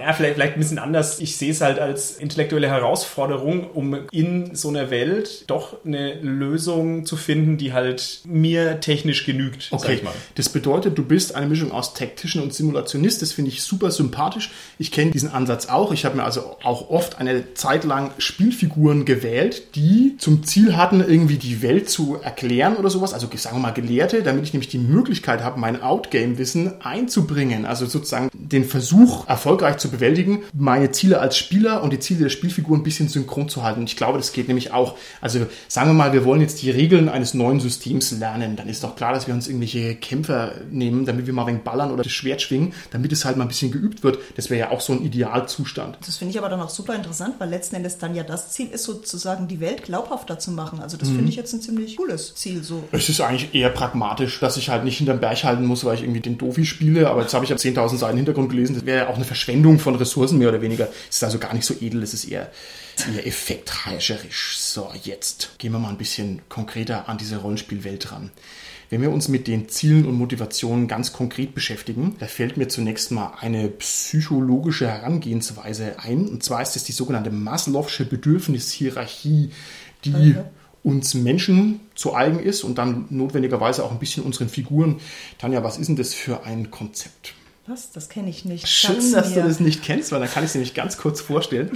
Ja, 0.00 0.12
vielleicht, 0.12 0.34
vielleicht 0.34 0.54
ein 0.54 0.60
bisschen 0.60 0.78
anders. 0.78 1.20
Ich 1.20 1.36
sehe 1.36 1.50
es 1.50 1.60
halt 1.60 1.78
als 1.78 2.16
intellektuelle 2.16 2.68
Herausforderung, 2.68 3.70
um 3.70 3.96
in 4.10 4.54
so 4.54 4.68
einer 4.68 4.90
Welt 4.90 5.44
doch 5.48 5.84
eine 5.84 6.14
Lösung 6.20 7.06
zu 7.06 7.16
finden, 7.16 7.56
die 7.56 7.72
halt 7.72 8.20
mir 8.26 8.63
technisch 8.80 9.24
genügt, 9.24 9.68
sag 9.70 9.80
Okay, 9.80 9.94
ich 9.94 10.02
mal. 10.02 10.12
das 10.34 10.48
bedeutet, 10.48 10.98
du 10.98 11.04
bist 11.04 11.34
eine 11.34 11.46
Mischung 11.46 11.72
aus 11.72 11.94
Tactician 11.94 12.42
und 12.42 12.54
Simulationist. 12.54 13.22
Das 13.22 13.32
finde 13.32 13.50
ich 13.50 13.62
super 13.62 13.90
sympathisch. 13.90 14.50
Ich 14.78 14.90
kenne 14.92 15.10
diesen 15.10 15.30
Ansatz 15.30 15.66
auch. 15.66 15.92
Ich 15.92 16.04
habe 16.04 16.16
mir 16.16 16.24
also 16.24 16.56
auch 16.62 16.90
oft 16.90 17.18
eine 17.18 17.54
Zeit 17.54 17.84
lang 17.84 18.10
Spielfiguren 18.18 19.04
gewählt, 19.04 19.74
die 19.76 20.16
zum 20.18 20.44
Ziel 20.44 20.76
hatten, 20.76 21.00
irgendwie 21.00 21.36
die 21.36 21.62
Welt 21.62 21.88
zu 21.88 22.16
erklären 22.22 22.76
oder 22.76 22.90
sowas. 22.90 23.14
Also 23.14 23.28
sagen 23.36 23.56
wir 23.56 23.60
mal 23.62 23.70
Gelehrte, 23.72 24.22
damit 24.22 24.44
ich 24.44 24.52
nämlich 24.52 24.68
die 24.68 24.78
Möglichkeit 24.78 25.42
habe, 25.42 25.58
mein 25.60 25.82
Outgame-Wissen 25.82 26.80
einzubringen. 26.82 27.66
Also 27.66 27.86
sozusagen 27.86 28.30
den 28.32 28.64
Versuch 28.64 29.28
erfolgreich 29.28 29.78
zu 29.78 29.90
bewältigen, 29.90 30.42
meine 30.52 30.90
Ziele 30.90 31.20
als 31.20 31.36
Spieler 31.36 31.82
und 31.82 31.92
die 31.92 31.98
Ziele 31.98 32.20
der 32.24 32.28
Spielfigur 32.30 32.76
ein 32.76 32.82
bisschen 32.82 33.08
synchron 33.08 33.48
zu 33.48 33.62
halten. 33.62 33.80
Und 33.80 33.90
ich 33.90 33.96
glaube, 33.96 34.18
das 34.18 34.32
geht 34.32 34.48
nämlich 34.48 34.72
auch. 34.72 34.96
Also 35.20 35.46
sagen 35.68 35.90
wir 35.90 35.94
mal, 35.94 36.12
wir 36.12 36.24
wollen 36.24 36.40
jetzt 36.40 36.62
die 36.62 36.70
Regeln 36.70 37.08
eines 37.08 37.34
neuen 37.34 37.60
Systems 37.60 38.12
lernen. 38.12 38.53
Dann 38.56 38.68
ist 38.68 38.84
doch 38.84 38.96
klar, 38.96 39.12
dass 39.12 39.26
wir 39.26 39.34
uns 39.34 39.46
irgendwelche 39.46 39.94
Kämpfer 39.96 40.52
nehmen, 40.70 41.06
damit 41.06 41.26
wir 41.26 41.32
mal 41.32 41.42
ein 41.42 41.48
wenig 41.48 41.62
ballern 41.62 41.90
oder 41.90 42.02
das 42.02 42.12
Schwert 42.12 42.42
schwingen, 42.42 42.72
damit 42.90 43.12
es 43.12 43.24
halt 43.24 43.36
mal 43.36 43.44
ein 43.44 43.48
bisschen 43.48 43.70
geübt 43.70 44.02
wird. 44.02 44.18
Das 44.36 44.50
wäre 44.50 44.60
ja 44.60 44.70
auch 44.70 44.80
so 44.80 44.92
ein 44.92 45.02
Idealzustand. 45.02 45.98
Das 46.06 46.16
finde 46.16 46.32
ich 46.32 46.38
aber 46.38 46.48
dann 46.48 46.60
auch 46.60 46.70
super 46.70 46.94
interessant, 46.94 47.34
weil 47.38 47.48
letzten 47.48 47.76
Endes 47.76 47.98
dann 47.98 48.14
ja 48.14 48.22
das 48.22 48.52
Ziel 48.52 48.68
ist, 48.70 48.84
sozusagen 48.84 49.48
die 49.48 49.60
Welt 49.60 49.84
glaubhafter 49.84 50.38
zu 50.38 50.50
machen. 50.50 50.80
Also 50.80 50.96
das 50.96 51.08
finde 51.08 51.28
ich 51.28 51.36
jetzt 51.36 51.52
ein 51.52 51.60
ziemlich 51.60 51.96
cooles 51.96 52.34
Ziel. 52.34 52.62
So. 52.62 52.84
Es 52.92 53.08
ist 53.08 53.20
eigentlich 53.20 53.54
eher 53.54 53.70
pragmatisch, 53.70 54.40
dass 54.40 54.56
ich 54.56 54.68
halt 54.68 54.84
nicht 54.84 54.98
hinterm 54.98 55.20
Berg 55.20 55.44
halten 55.44 55.66
muss, 55.66 55.84
weil 55.84 55.96
ich 55.96 56.02
irgendwie 56.02 56.20
den 56.20 56.38
Dofi 56.38 56.64
spiele. 56.64 57.08
Aber 57.08 57.22
jetzt 57.22 57.34
habe 57.34 57.44
ich 57.44 57.50
ja 57.50 57.56
10.000 57.56 57.96
Seiten 57.96 58.16
Hintergrund 58.16 58.50
gelesen. 58.50 58.74
Das 58.74 58.86
wäre 58.86 59.04
ja 59.04 59.08
auch 59.08 59.16
eine 59.16 59.24
Verschwendung 59.24 59.78
von 59.78 59.94
Ressourcen 59.96 60.38
mehr 60.38 60.48
oder 60.48 60.60
weniger. 60.60 60.88
Es 61.08 61.16
ist 61.16 61.24
also 61.24 61.38
gar 61.38 61.54
nicht 61.54 61.64
so 61.64 61.74
edel. 61.80 62.02
Es 62.02 62.14
ist 62.14 62.24
eher, 62.24 62.50
eher 63.00 63.26
effektheischerisch. 63.26 64.58
So, 64.58 64.90
jetzt 65.02 65.58
gehen 65.58 65.72
wir 65.72 65.78
mal 65.78 65.90
ein 65.90 65.98
bisschen 65.98 66.42
konkreter 66.48 67.08
an 67.08 67.18
diese 67.18 67.38
Rollenspielwelt 67.38 68.12
ran. 68.12 68.30
Wenn 68.90 69.02
wir 69.02 69.10
uns 69.10 69.28
mit 69.28 69.48
den 69.48 69.68
Zielen 69.68 70.06
und 70.06 70.14
Motivationen 70.14 70.86
ganz 70.86 71.12
konkret 71.12 71.54
beschäftigen, 71.54 72.16
da 72.20 72.26
fällt 72.26 72.56
mir 72.56 72.68
zunächst 72.68 73.10
mal 73.10 73.32
eine 73.40 73.68
psychologische 73.68 74.86
Herangehensweise 74.86 75.98
ein. 75.98 76.28
Und 76.28 76.42
zwar 76.42 76.62
ist 76.62 76.76
es 76.76 76.84
die 76.84 76.92
sogenannte 76.92 77.30
Maslow'sche 77.30 78.04
Bedürfnishierarchie, 78.04 79.50
die 80.04 80.36
uns 80.82 81.14
Menschen 81.14 81.80
zu 81.94 82.14
eigen 82.14 82.38
ist 82.38 82.62
und 82.62 82.76
dann 82.76 83.06
notwendigerweise 83.08 83.84
auch 83.84 83.90
ein 83.90 83.98
bisschen 83.98 84.22
unseren 84.22 84.50
Figuren. 84.50 85.00
Tanja, 85.38 85.64
was 85.64 85.78
ist 85.78 85.88
denn 85.88 85.96
das 85.96 86.12
für 86.12 86.44
ein 86.44 86.70
Konzept? 86.70 87.34
Was? 87.66 87.90
Das 87.92 88.10
kenne 88.10 88.28
ich 88.28 88.44
nicht. 88.44 88.68
Schön, 88.68 89.00
Sag's 89.00 89.12
dass 89.12 89.34
mir. 89.34 89.40
du 89.42 89.48
das 89.48 89.58
nicht 89.58 89.82
kennst, 89.82 90.12
weil 90.12 90.20
dann 90.20 90.28
kann 90.28 90.44
ich 90.44 90.48
es 90.50 90.54
nämlich 90.54 90.74
ganz 90.74 90.98
kurz 90.98 91.22
vorstellen. 91.22 91.70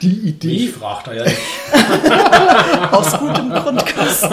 Die 0.00 0.12
Idee, 0.28 0.66
Ich 0.66 0.70
fragt 0.70 1.08
er 1.08 1.14
ja 1.14 1.24
nicht. 1.24 1.40
Aus 2.92 3.18
gutem 3.18 3.50
Grundkasten. 3.50 4.30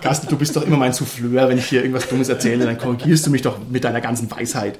Carsten, 0.00 0.28
du 0.28 0.38
bist 0.38 0.56
doch 0.56 0.62
immer 0.62 0.78
mein 0.78 0.94
Souffleur, 0.94 1.50
wenn 1.50 1.58
ich 1.58 1.66
hier 1.66 1.80
irgendwas 1.82 2.08
Dummes 2.08 2.30
erzähle, 2.30 2.64
dann 2.64 2.78
korrigierst 2.78 3.26
du 3.26 3.30
mich 3.30 3.42
doch 3.42 3.58
mit 3.68 3.84
deiner 3.84 4.00
ganzen 4.00 4.30
Weisheit. 4.30 4.78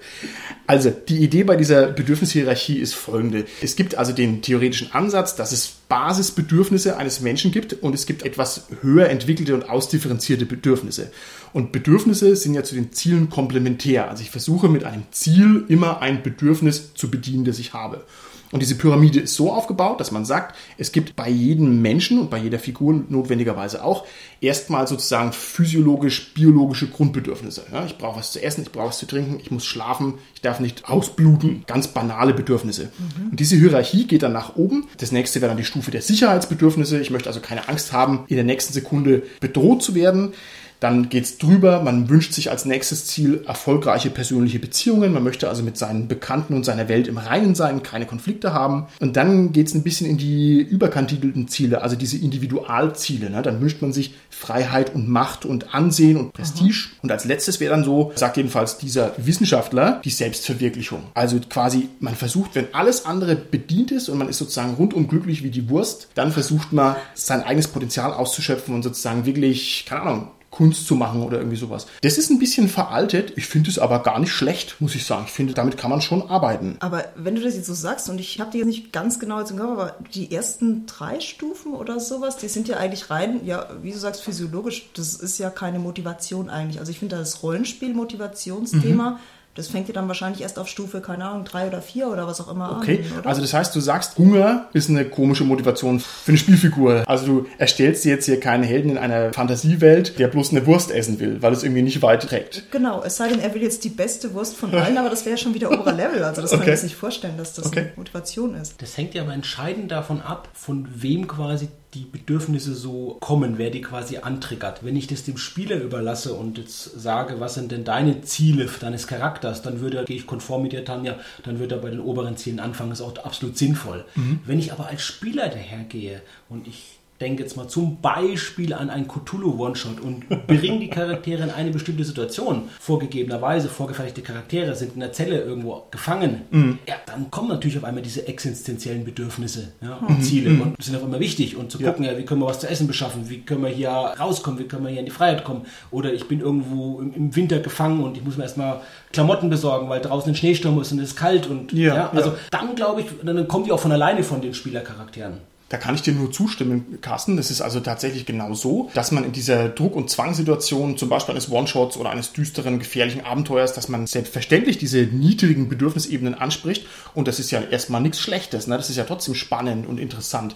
Also, 0.66 0.90
die 0.90 1.18
Idee 1.18 1.44
bei 1.44 1.56
dieser 1.56 1.88
Bedürfnishierarchie 1.88 2.78
ist 2.78 2.94
folgende. 2.94 3.44
Es 3.60 3.76
gibt 3.76 3.96
also 3.96 4.12
den 4.12 4.40
theoretischen 4.40 4.92
Ansatz, 4.92 5.36
dass 5.36 5.52
es 5.52 5.72
Basisbedürfnisse 5.90 6.96
eines 6.96 7.20
Menschen 7.20 7.52
gibt 7.52 7.74
und 7.74 7.94
es 7.94 8.06
gibt 8.06 8.22
etwas 8.24 8.66
höher 8.80 9.08
entwickelte 9.10 9.54
und 9.54 9.68
ausdifferenzierte 9.68 10.46
Bedürfnisse. 10.46 11.10
Und 11.52 11.72
Bedürfnisse 11.72 12.36
sind 12.36 12.54
ja 12.54 12.62
zu 12.62 12.74
den 12.74 12.92
Zielen 12.92 13.30
komplementär. 13.30 14.10
Also 14.10 14.22
ich 14.22 14.30
versuche 14.30 14.68
mit 14.68 14.84
einem 14.84 15.04
Ziel 15.10 15.64
immer 15.68 16.00
ein 16.00 16.22
Bedürfnis 16.22 16.94
zu 16.94 17.10
bedienen, 17.10 17.44
das 17.44 17.58
ich 17.58 17.72
habe. 17.72 18.04
Und 18.50 18.60
diese 18.60 18.76
Pyramide 18.76 19.20
ist 19.20 19.34
so 19.34 19.52
aufgebaut, 19.52 20.00
dass 20.00 20.10
man 20.10 20.24
sagt, 20.24 20.56
es 20.78 20.92
gibt 20.92 21.16
bei 21.16 21.28
jedem 21.28 21.82
Menschen 21.82 22.18
und 22.18 22.30
bei 22.30 22.38
jeder 22.38 22.58
Figur 22.58 23.04
notwendigerweise 23.08 23.84
auch 23.84 24.06
erstmal 24.40 24.86
sozusagen 24.86 25.32
physiologisch-biologische 25.32 26.88
Grundbedürfnisse. 26.88 27.66
Ja, 27.70 27.84
ich 27.84 27.98
brauche 27.98 28.18
was 28.18 28.32
zu 28.32 28.42
essen, 28.42 28.62
ich 28.62 28.72
brauche 28.72 28.88
was 28.88 28.98
zu 28.98 29.06
trinken, 29.06 29.38
ich 29.40 29.50
muss 29.50 29.66
schlafen, 29.66 30.14
ich 30.34 30.40
darf 30.40 30.60
nicht 30.60 30.88
ausbluten. 30.88 31.64
Ganz 31.66 31.88
banale 31.88 32.32
Bedürfnisse. 32.32 32.90
Und 33.30 33.38
diese 33.38 33.56
Hierarchie 33.56 34.06
geht 34.06 34.22
dann 34.22 34.32
nach 34.32 34.56
oben. 34.56 34.88
Das 34.96 35.12
nächste 35.12 35.42
wäre 35.42 35.50
dann 35.50 35.58
die 35.58 35.64
Stufe 35.64 35.90
der 35.90 36.02
Sicherheitsbedürfnisse. 36.02 37.00
Ich 37.00 37.10
möchte 37.10 37.28
also 37.28 37.40
keine 37.40 37.68
Angst 37.68 37.92
haben, 37.92 38.24
in 38.28 38.36
der 38.36 38.44
nächsten 38.44 38.72
Sekunde 38.72 39.24
bedroht 39.40 39.82
zu 39.82 39.94
werden. 39.94 40.32
Dann 40.80 41.08
geht's 41.08 41.38
drüber, 41.38 41.82
man 41.82 42.08
wünscht 42.08 42.32
sich 42.32 42.50
als 42.50 42.64
nächstes 42.64 43.06
Ziel 43.06 43.42
erfolgreiche 43.46 44.10
persönliche 44.10 44.58
Beziehungen. 44.58 45.12
Man 45.12 45.24
möchte 45.24 45.48
also 45.48 45.62
mit 45.62 45.76
seinen 45.76 46.08
Bekannten 46.08 46.54
und 46.54 46.64
seiner 46.64 46.88
Welt 46.88 47.08
im 47.08 47.18
Reinen 47.18 47.54
sein, 47.54 47.82
keine 47.82 48.06
Konflikte 48.06 48.52
haben. 48.52 48.86
Und 49.00 49.16
dann 49.16 49.52
geht's 49.52 49.74
ein 49.74 49.82
bisschen 49.82 50.06
in 50.06 50.18
die 50.18 50.60
überkantigelten 50.60 51.48
Ziele, 51.48 51.82
also 51.82 51.96
diese 51.96 52.16
Individualziele. 52.18 53.30
Ne? 53.30 53.42
Dann 53.42 53.60
wünscht 53.60 53.82
man 53.82 53.92
sich 53.92 54.14
Freiheit 54.30 54.94
und 54.94 55.08
Macht 55.08 55.44
und 55.44 55.74
Ansehen 55.74 56.16
und 56.16 56.32
Prestige. 56.32 56.90
Und 57.02 57.10
als 57.10 57.24
letztes 57.24 57.58
wäre 57.58 57.74
dann 57.74 57.84
so, 57.84 58.12
sagt 58.14 58.36
jedenfalls 58.36 58.78
dieser 58.78 59.12
Wissenschaftler, 59.16 60.00
die 60.04 60.10
Selbstverwirklichung. 60.10 61.02
Also 61.14 61.40
quasi, 61.48 61.88
man 61.98 62.14
versucht, 62.14 62.54
wenn 62.54 62.72
alles 62.72 63.04
andere 63.04 63.34
bedient 63.34 63.90
ist 63.90 64.08
und 64.08 64.18
man 64.18 64.28
ist 64.28 64.38
sozusagen 64.38 64.74
rundum 64.74 65.08
glücklich 65.08 65.42
wie 65.42 65.50
die 65.50 65.68
Wurst, 65.68 66.08
dann 66.14 66.30
versucht 66.30 66.72
man 66.72 66.96
sein 67.14 67.42
eigenes 67.42 67.68
Potenzial 67.68 68.12
auszuschöpfen 68.12 68.74
und 68.74 68.82
sozusagen 68.82 69.26
wirklich, 69.26 69.84
keine 69.88 70.02
Ahnung, 70.02 70.28
Kunst 70.58 70.88
zu 70.88 70.96
machen 70.96 71.22
oder 71.22 71.38
irgendwie 71.38 71.56
sowas. 71.56 71.86
Das 72.00 72.18
ist 72.18 72.30
ein 72.30 72.40
bisschen 72.40 72.68
veraltet. 72.68 73.34
Ich 73.36 73.46
finde 73.46 73.70
es 73.70 73.78
aber 73.78 74.02
gar 74.02 74.18
nicht 74.18 74.32
schlecht, 74.32 74.80
muss 74.80 74.96
ich 74.96 75.06
sagen. 75.06 75.22
Ich 75.26 75.32
finde, 75.32 75.54
damit 75.54 75.78
kann 75.78 75.88
man 75.88 76.00
schon 76.00 76.28
arbeiten. 76.28 76.76
Aber 76.80 77.04
wenn 77.14 77.36
du 77.36 77.42
das 77.42 77.54
jetzt 77.54 77.68
so 77.68 77.74
sagst, 77.74 78.10
und 78.10 78.18
ich 78.18 78.40
habe 78.40 78.50
die 78.50 78.58
jetzt 78.58 78.66
nicht 78.66 78.92
ganz 78.92 79.20
genau 79.20 79.38
jetzt 79.38 79.52
im 79.52 79.58
Kopf, 79.58 79.70
aber 79.70 79.96
die 80.14 80.32
ersten 80.32 80.84
drei 80.86 81.20
Stufen 81.20 81.74
oder 81.74 82.00
sowas, 82.00 82.38
die 82.38 82.48
sind 82.48 82.66
ja 82.66 82.76
eigentlich 82.76 83.08
rein, 83.08 83.46
ja, 83.46 83.68
wie 83.82 83.92
du 83.92 83.98
sagst, 83.98 84.22
physiologisch. 84.22 84.90
Das 84.94 85.14
ist 85.14 85.38
ja 85.38 85.48
keine 85.48 85.78
Motivation 85.78 86.50
eigentlich. 86.50 86.80
Also 86.80 86.90
ich 86.90 86.98
finde 86.98 87.16
das 87.16 87.44
Rollenspiel-Motivationsthema. 87.44 89.10
Mhm 89.10 89.18
das 89.58 89.66
fängt 89.66 89.88
ja 89.88 89.94
dann 89.94 90.06
wahrscheinlich 90.06 90.42
erst 90.42 90.56
auf 90.58 90.68
Stufe, 90.68 91.00
keine 91.00 91.24
Ahnung, 91.24 91.44
drei 91.44 91.66
oder 91.66 91.82
vier 91.82 92.08
oder 92.08 92.28
was 92.28 92.40
auch 92.40 92.48
immer 92.48 92.78
okay. 92.78 92.98
an. 92.98 93.18
Okay, 93.18 93.28
also 93.28 93.40
das 93.40 93.52
heißt, 93.52 93.74
du 93.74 93.80
sagst, 93.80 94.16
Hunger 94.16 94.68
ist 94.72 94.88
eine 94.88 95.04
komische 95.04 95.42
Motivation 95.42 95.98
für 95.98 96.30
eine 96.30 96.38
Spielfigur. 96.38 97.02
Also 97.08 97.26
du 97.26 97.46
erstellst 97.58 98.04
dir 98.04 98.12
jetzt 98.12 98.26
hier 98.26 98.38
keinen 98.38 98.62
Helden 98.62 98.92
in 98.92 98.98
einer 98.98 99.32
Fantasiewelt, 99.32 100.18
der 100.20 100.28
bloß 100.28 100.52
eine 100.52 100.64
Wurst 100.66 100.92
essen 100.92 101.18
will, 101.18 101.42
weil 101.42 101.52
es 101.52 101.64
irgendwie 101.64 101.82
nicht 101.82 102.00
weit 102.02 102.22
trägt. 102.22 102.70
Genau, 102.70 103.02
es 103.02 103.16
sei 103.16 103.28
denn, 103.28 103.40
er 103.40 103.52
will 103.52 103.62
jetzt 103.62 103.82
die 103.82 103.88
beste 103.88 104.32
Wurst 104.32 104.56
von 104.56 104.72
allen, 104.74 104.96
aber 104.96 105.10
das 105.10 105.24
wäre 105.24 105.34
ja 105.34 105.42
schon 105.42 105.54
wieder 105.54 105.72
oberer 105.72 105.92
Level. 105.92 106.22
Also 106.22 106.40
das 106.40 106.52
okay. 106.52 106.60
kann 106.60 106.68
man 106.68 106.76
sich 106.76 106.90
nicht 106.90 106.96
vorstellen, 106.96 107.36
dass 107.36 107.54
das 107.54 107.66
okay. 107.66 107.80
eine 107.80 107.92
Motivation 107.96 108.54
ist. 108.54 108.80
Das 108.80 108.96
hängt 108.96 109.14
ja 109.14 109.22
aber 109.22 109.32
entscheidend 109.32 109.90
davon 109.90 110.22
ab, 110.22 110.48
von 110.54 110.86
wem 110.94 111.26
quasi 111.26 111.68
die 111.94 112.04
Bedürfnisse 112.04 112.74
so 112.74 113.16
kommen, 113.20 113.56
wer 113.56 113.70
die 113.70 113.80
quasi 113.80 114.18
antriggert. 114.18 114.84
Wenn 114.84 114.96
ich 114.96 115.06
das 115.06 115.24
dem 115.24 115.38
Spieler 115.38 115.80
überlasse 115.80 116.34
und 116.34 116.58
jetzt 116.58 117.00
sage, 117.00 117.40
was 117.40 117.54
sind 117.54 117.72
denn 117.72 117.84
deine 117.84 118.20
Ziele 118.22 118.68
deines 118.80 119.06
Charakters, 119.06 119.62
dann 119.62 119.80
würde, 119.80 120.04
gehe 120.04 120.16
ich 120.16 120.26
konform 120.26 120.62
mit 120.62 120.72
dir, 120.72 120.84
Tanja, 120.84 121.16
dann 121.44 121.58
wird 121.58 121.72
er 121.72 121.78
bei 121.78 121.90
den 121.90 122.00
oberen 122.00 122.36
Zielen 122.36 122.60
anfangen, 122.60 122.92
ist 122.92 123.00
auch 123.00 123.16
absolut 123.24 123.56
sinnvoll. 123.56 124.04
Mhm. 124.16 124.40
Wenn 124.44 124.58
ich 124.58 124.72
aber 124.72 124.86
als 124.86 125.02
Spieler 125.02 125.48
dahergehe 125.48 126.20
und 126.50 126.66
ich 126.66 126.97
denke 127.20 127.42
jetzt 127.42 127.56
mal 127.56 127.68
zum 127.68 128.00
Beispiel 128.00 128.72
an 128.72 128.90
einen 128.90 129.08
Cthulhu 129.08 129.64
One-Shot 129.64 130.00
und 130.00 130.28
bringe 130.46 130.78
die 130.78 130.88
Charaktere 130.88 131.42
in 131.42 131.50
eine 131.50 131.70
bestimmte 131.70 132.04
Situation. 132.04 132.68
Vorgegebenerweise, 132.78 133.68
vorgefertigte 133.68 134.22
Charaktere 134.22 134.74
sind 134.76 134.94
in 134.94 135.00
der 135.00 135.12
Zelle 135.12 135.40
irgendwo 135.40 135.84
gefangen. 135.90 136.42
Mhm. 136.50 136.78
Ja, 136.86 136.94
dann 137.06 137.30
kommen 137.30 137.48
natürlich 137.48 137.76
auf 137.76 137.84
einmal 137.84 138.02
diese 138.02 138.28
existenziellen 138.28 139.04
Bedürfnisse 139.04 139.72
ja, 139.80 139.96
und 139.96 140.18
mhm. 140.18 140.22
Ziele 140.22 140.50
mhm. 140.50 140.60
und 140.60 140.82
sind 140.82 140.96
auf 140.96 141.02
einmal 141.02 141.20
wichtig. 141.20 141.56
Und 141.56 141.72
zu 141.72 141.78
gucken, 141.78 142.04
ja. 142.04 142.12
ja. 142.12 142.18
wie 142.18 142.24
können 142.24 142.40
wir 142.40 142.46
was 142.46 142.60
zu 142.60 142.68
essen 142.68 142.86
beschaffen, 142.86 143.28
wie 143.28 143.40
können 143.40 143.62
wir 143.62 143.70
hier 143.70 143.90
rauskommen, 143.90 144.60
wie 144.60 144.64
können 144.64 144.84
wir 144.84 144.90
hier 144.90 145.00
in 145.00 145.06
die 145.06 145.10
Freiheit 145.10 145.42
kommen. 145.42 145.62
Oder 145.90 146.12
ich 146.12 146.28
bin 146.28 146.40
irgendwo 146.40 147.00
im, 147.00 147.12
im 147.14 147.36
Winter 147.36 147.58
gefangen 147.58 148.00
und 148.02 148.16
ich 148.16 148.24
muss 148.24 148.36
mir 148.36 148.44
erstmal 148.44 148.80
Klamotten 149.12 149.50
besorgen, 149.50 149.88
weil 149.88 150.00
draußen 150.00 150.32
ein 150.32 150.36
Schneesturm 150.36 150.80
ist 150.80 150.92
und 150.92 151.00
es 151.00 151.10
ist 151.10 151.16
kalt. 151.16 151.48
Und 151.48 151.72
ja, 151.72 151.94
ja 151.94 152.10
also 152.10 152.34
dann 152.50 152.76
glaube 152.76 153.00
ich, 153.00 153.08
dann 153.24 153.48
kommt 153.48 153.66
die 153.66 153.72
auch 153.72 153.80
von 153.80 153.90
alleine 153.90 154.22
von 154.22 154.40
den 154.40 154.54
Spielercharakteren. 154.54 155.38
Da 155.68 155.76
kann 155.76 155.94
ich 155.94 156.02
dir 156.02 156.14
nur 156.14 156.32
zustimmen, 156.32 156.98
Carsten. 157.02 157.36
Es 157.36 157.50
ist 157.50 157.60
also 157.60 157.80
tatsächlich 157.80 158.24
genau 158.24 158.54
so, 158.54 158.90
dass 158.94 159.12
man 159.12 159.24
in 159.24 159.32
dieser 159.32 159.68
Druck- 159.68 159.96
und 159.96 160.08
Zwangssituation, 160.08 160.96
zum 160.96 161.08
Beispiel 161.08 161.32
eines 161.32 161.50
One-Shots 161.50 161.96
oder 161.98 162.10
eines 162.10 162.32
düsteren, 162.32 162.78
gefährlichen 162.78 163.24
Abenteuers, 163.24 163.74
dass 163.74 163.88
man 163.88 164.06
selbstverständlich 164.06 164.78
diese 164.78 164.98
niedrigen 164.98 165.68
Bedürfnisebenen 165.68 166.34
anspricht. 166.34 166.86
Und 167.14 167.28
das 167.28 167.38
ist 167.38 167.50
ja 167.50 167.60
erstmal 167.60 168.00
nichts 168.00 168.20
Schlechtes. 168.20 168.66
Ne? 168.66 168.76
Das 168.76 168.88
ist 168.88 168.96
ja 168.96 169.04
trotzdem 169.04 169.34
spannend 169.34 169.86
und 169.86 169.98
interessant 169.98 170.54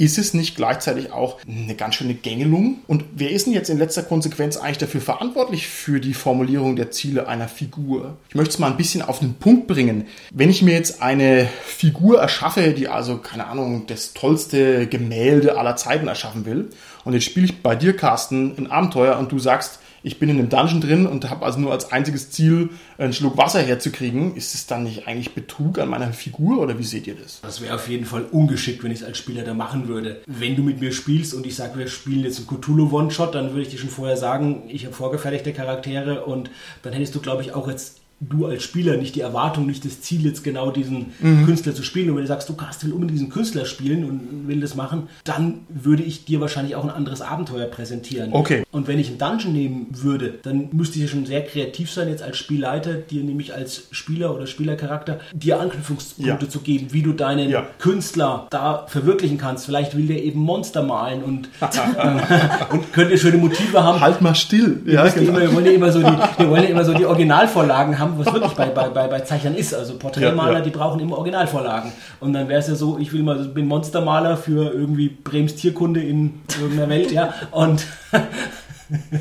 ist 0.00 0.16
es 0.16 0.32
nicht 0.32 0.56
gleichzeitig 0.56 1.12
auch 1.12 1.38
eine 1.46 1.74
ganz 1.74 1.96
schöne 1.96 2.14
Gängelung? 2.14 2.78
Und 2.86 3.04
wer 3.14 3.30
ist 3.30 3.44
denn 3.44 3.52
jetzt 3.52 3.68
in 3.68 3.76
letzter 3.76 4.02
Konsequenz 4.02 4.56
eigentlich 4.56 4.78
dafür 4.78 5.02
verantwortlich 5.02 5.68
für 5.68 6.00
die 6.00 6.14
Formulierung 6.14 6.74
der 6.74 6.90
Ziele 6.90 7.28
einer 7.28 7.48
Figur? 7.48 8.16
Ich 8.30 8.34
möchte 8.34 8.54
es 8.54 8.58
mal 8.58 8.70
ein 8.70 8.78
bisschen 8.78 9.02
auf 9.02 9.18
den 9.18 9.34
Punkt 9.34 9.66
bringen. 9.66 10.06
Wenn 10.32 10.48
ich 10.48 10.62
mir 10.62 10.72
jetzt 10.72 11.02
eine 11.02 11.46
Figur 11.66 12.18
erschaffe, 12.18 12.72
die 12.72 12.88
also, 12.88 13.18
keine 13.18 13.46
Ahnung, 13.46 13.84
das 13.88 14.14
tollste 14.14 14.49
Gemälde 14.52 15.58
aller 15.58 15.76
Zeiten 15.76 16.08
erschaffen 16.08 16.46
will, 16.46 16.70
und 17.04 17.14
jetzt 17.14 17.24
spiele 17.24 17.46
ich 17.46 17.62
bei 17.62 17.74
dir, 17.74 17.96
Carsten, 17.96 18.54
ein 18.58 18.70
Abenteuer 18.70 19.18
und 19.18 19.32
du 19.32 19.38
sagst, 19.38 19.80
ich 20.02 20.18
bin 20.18 20.30
in 20.30 20.38
einem 20.38 20.48
Dungeon 20.48 20.80
drin 20.80 21.06
und 21.06 21.28
habe 21.28 21.44
also 21.44 21.60
nur 21.60 21.72
als 21.72 21.92
einziges 21.92 22.30
Ziel, 22.30 22.70
einen 22.96 23.12
Schluck 23.12 23.36
Wasser 23.36 23.60
herzukriegen. 23.60 24.34
Ist 24.34 24.54
es 24.54 24.66
dann 24.66 24.84
nicht 24.84 25.06
eigentlich 25.06 25.34
Betrug 25.34 25.78
an 25.78 25.90
meiner 25.90 26.12
Figur 26.14 26.58
oder 26.58 26.78
wie 26.78 26.84
seht 26.84 27.06
ihr 27.06 27.16
das? 27.16 27.40
Das 27.42 27.60
wäre 27.60 27.74
auf 27.74 27.86
jeden 27.86 28.06
Fall 28.06 28.22
ungeschickt, 28.22 28.82
wenn 28.82 28.92
ich 28.92 29.00
es 29.00 29.06
als 29.06 29.18
Spieler 29.18 29.42
da 29.42 29.52
machen 29.52 29.88
würde. 29.88 30.22
Wenn 30.26 30.56
du 30.56 30.62
mit 30.62 30.80
mir 30.80 30.92
spielst 30.92 31.34
und 31.34 31.46
ich 31.46 31.54
sage, 31.54 31.78
wir 31.78 31.86
spielen 31.88 32.24
jetzt 32.24 32.38
einen 32.38 32.46
Cthulhu 32.46 32.90
One-Shot, 32.96 33.34
dann 33.34 33.50
würde 33.50 33.62
ich 33.62 33.68
dir 33.68 33.78
schon 33.78 33.90
vorher 33.90 34.16
sagen, 34.16 34.62
ich 34.68 34.86
habe 34.86 34.94
vorgefertigte 34.94 35.52
Charaktere 35.52 36.24
und 36.24 36.50
dann 36.82 36.94
hättest 36.94 37.14
du, 37.14 37.20
glaube 37.20 37.42
ich, 37.42 37.52
auch 37.52 37.68
jetzt 37.68 37.99
du 38.20 38.46
als 38.46 38.62
Spieler 38.62 38.98
nicht 38.98 39.14
die 39.16 39.20
Erwartung, 39.20 39.66
nicht 39.66 39.84
das 39.84 40.02
Ziel, 40.02 40.26
jetzt 40.26 40.44
genau 40.44 40.70
diesen 40.70 41.06
mhm. 41.20 41.46
Künstler 41.46 41.74
zu 41.74 41.82
spielen. 41.82 42.10
Und 42.10 42.16
wenn 42.16 42.24
du 42.24 42.28
sagst, 42.28 42.48
du 42.48 42.54
Cast 42.54 42.84
will 42.84 42.92
unbedingt 42.92 43.18
diesen 43.18 43.30
Künstler 43.30 43.64
spielen 43.64 44.04
und 44.04 44.46
will 44.46 44.60
das 44.60 44.74
machen, 44.74 45.08
dann 45.24 45.60
würde 45.70 46.02
ich 46.02 46.26
dir 46.26 46.40
wahrscheinlich 46.40 46.76
auch 46.76 46.84
ein 46.84 46.90
anderes 46.90 47.22
Abenteuer 47.22 47.66
präsentieren. 47.66 48.32
Okay. 48.32 48.62
Und 48.70 48.88
wenn 48.88 48.98
ich 48.98 49.08
einen 49.08 49.18
Dungeon 49.18 49.52
nehmen 49.54 49.86
würde, 49.90 50.34
dann 50.42 50.68
müsste 50.72 50.98
ich 50.98 51.04
ja 51.04 51.08
schon 51.08 51.24
sehr 51.24 51.44
kreativ 51.44 51.90
sein, 51.90 52.08
jetzt 52.08 52.22
als 52.22 52.36
Spielleiter, 52.36 52.92
dir 52.92 53.24
nämlich 53.24 53.54
als 53.54 53.84
Spieler 53.90 54.34
oder 54.34 54.46
Spielercharakter, 54.46 55.20
dir 55.32 55.58
Anknüpfungspunkte 55.58 56.44
ja. 56.44 56.50
zu 56.50 56.60
geben, 56.60 56.88
wie 56.90 57.02
du 57.02 57.12
deinen 57.12 57.48
ja. 57.48 57.66
Künstler 57.78 58.48
da 58.50 58.86
verwirklichen 58.86 59.38
kannst. 59.38 59.64
Vielleicht 59.64 59.96
will 59.96 60.06
der 60.06 60.22
eben 60.22 60.40
Monster 60.40 60.82
malen 60.82 61.22
und, 61.22 61.48
und 62.70 62.92
könnte 62.92 63.16
schöne 63.16 63.38
Motive 63.38 63.82
haben. 63.82 64.00
Halt 64.00 64.20
mal 64.20 64.34
still. 64.34 64.82
Ja, 64.84 65.08
genau. 65.08 65.30
immer, 65.30 65.40
wir 65.40 65.54
wollen 65.54 65.64
ja 65.64 65.72
immer 65.72 65.90
so 65.90 66.00
die, 66.00 66.12
wir 66.38 66.50
wollen 66.50 66.62
ja 66.64 66.68
immer 66.68 66.84
so 66.84 66.92
die 66.92 67.06
Originalvorlagen 67.06 67.98
haben 67.98 68.09
haben, 68.10 68.18
was 68.18 68.32
wirklich 68.32 68.52
bei, 68.52 68.66
bei, 68.66 68.88
bei, 68.88 69.08
bei 69.08 69.20
Zeichnern 69.20 69.54
ist. 69.54 69.74
Also 69.74 69.96
Porträtmaler, 69.96 70.52
ja, 70.52 70.58
ja. 70.58 70.64
die 70.64 70.70
brauchen 70.70 71.00
immer 71.00 71.16
Originalvorlagen. 71.16 71.92
Und 72.20 72.32
dann 72.32 72.48
wäre 72.48 72.60
es 72.60 72.68
ja 72.68 72.74
so, 72.74 72.98
ich 72.98 73.12
will 73.12 73.22
mal, 73.22 73.38
bin 73.38 73.66
Monstermaler 73.66 74.36
für 74.36 74.72
irgendwie 74.72 75.08
Brems 75.08 75.56
Tierkunde 75.56 76.02
in 76.02 76.40
irgendeiner 76.60 76.88
Welt, 76.88 77.12
ja. 77.12 77.34
Und 77.50 77.86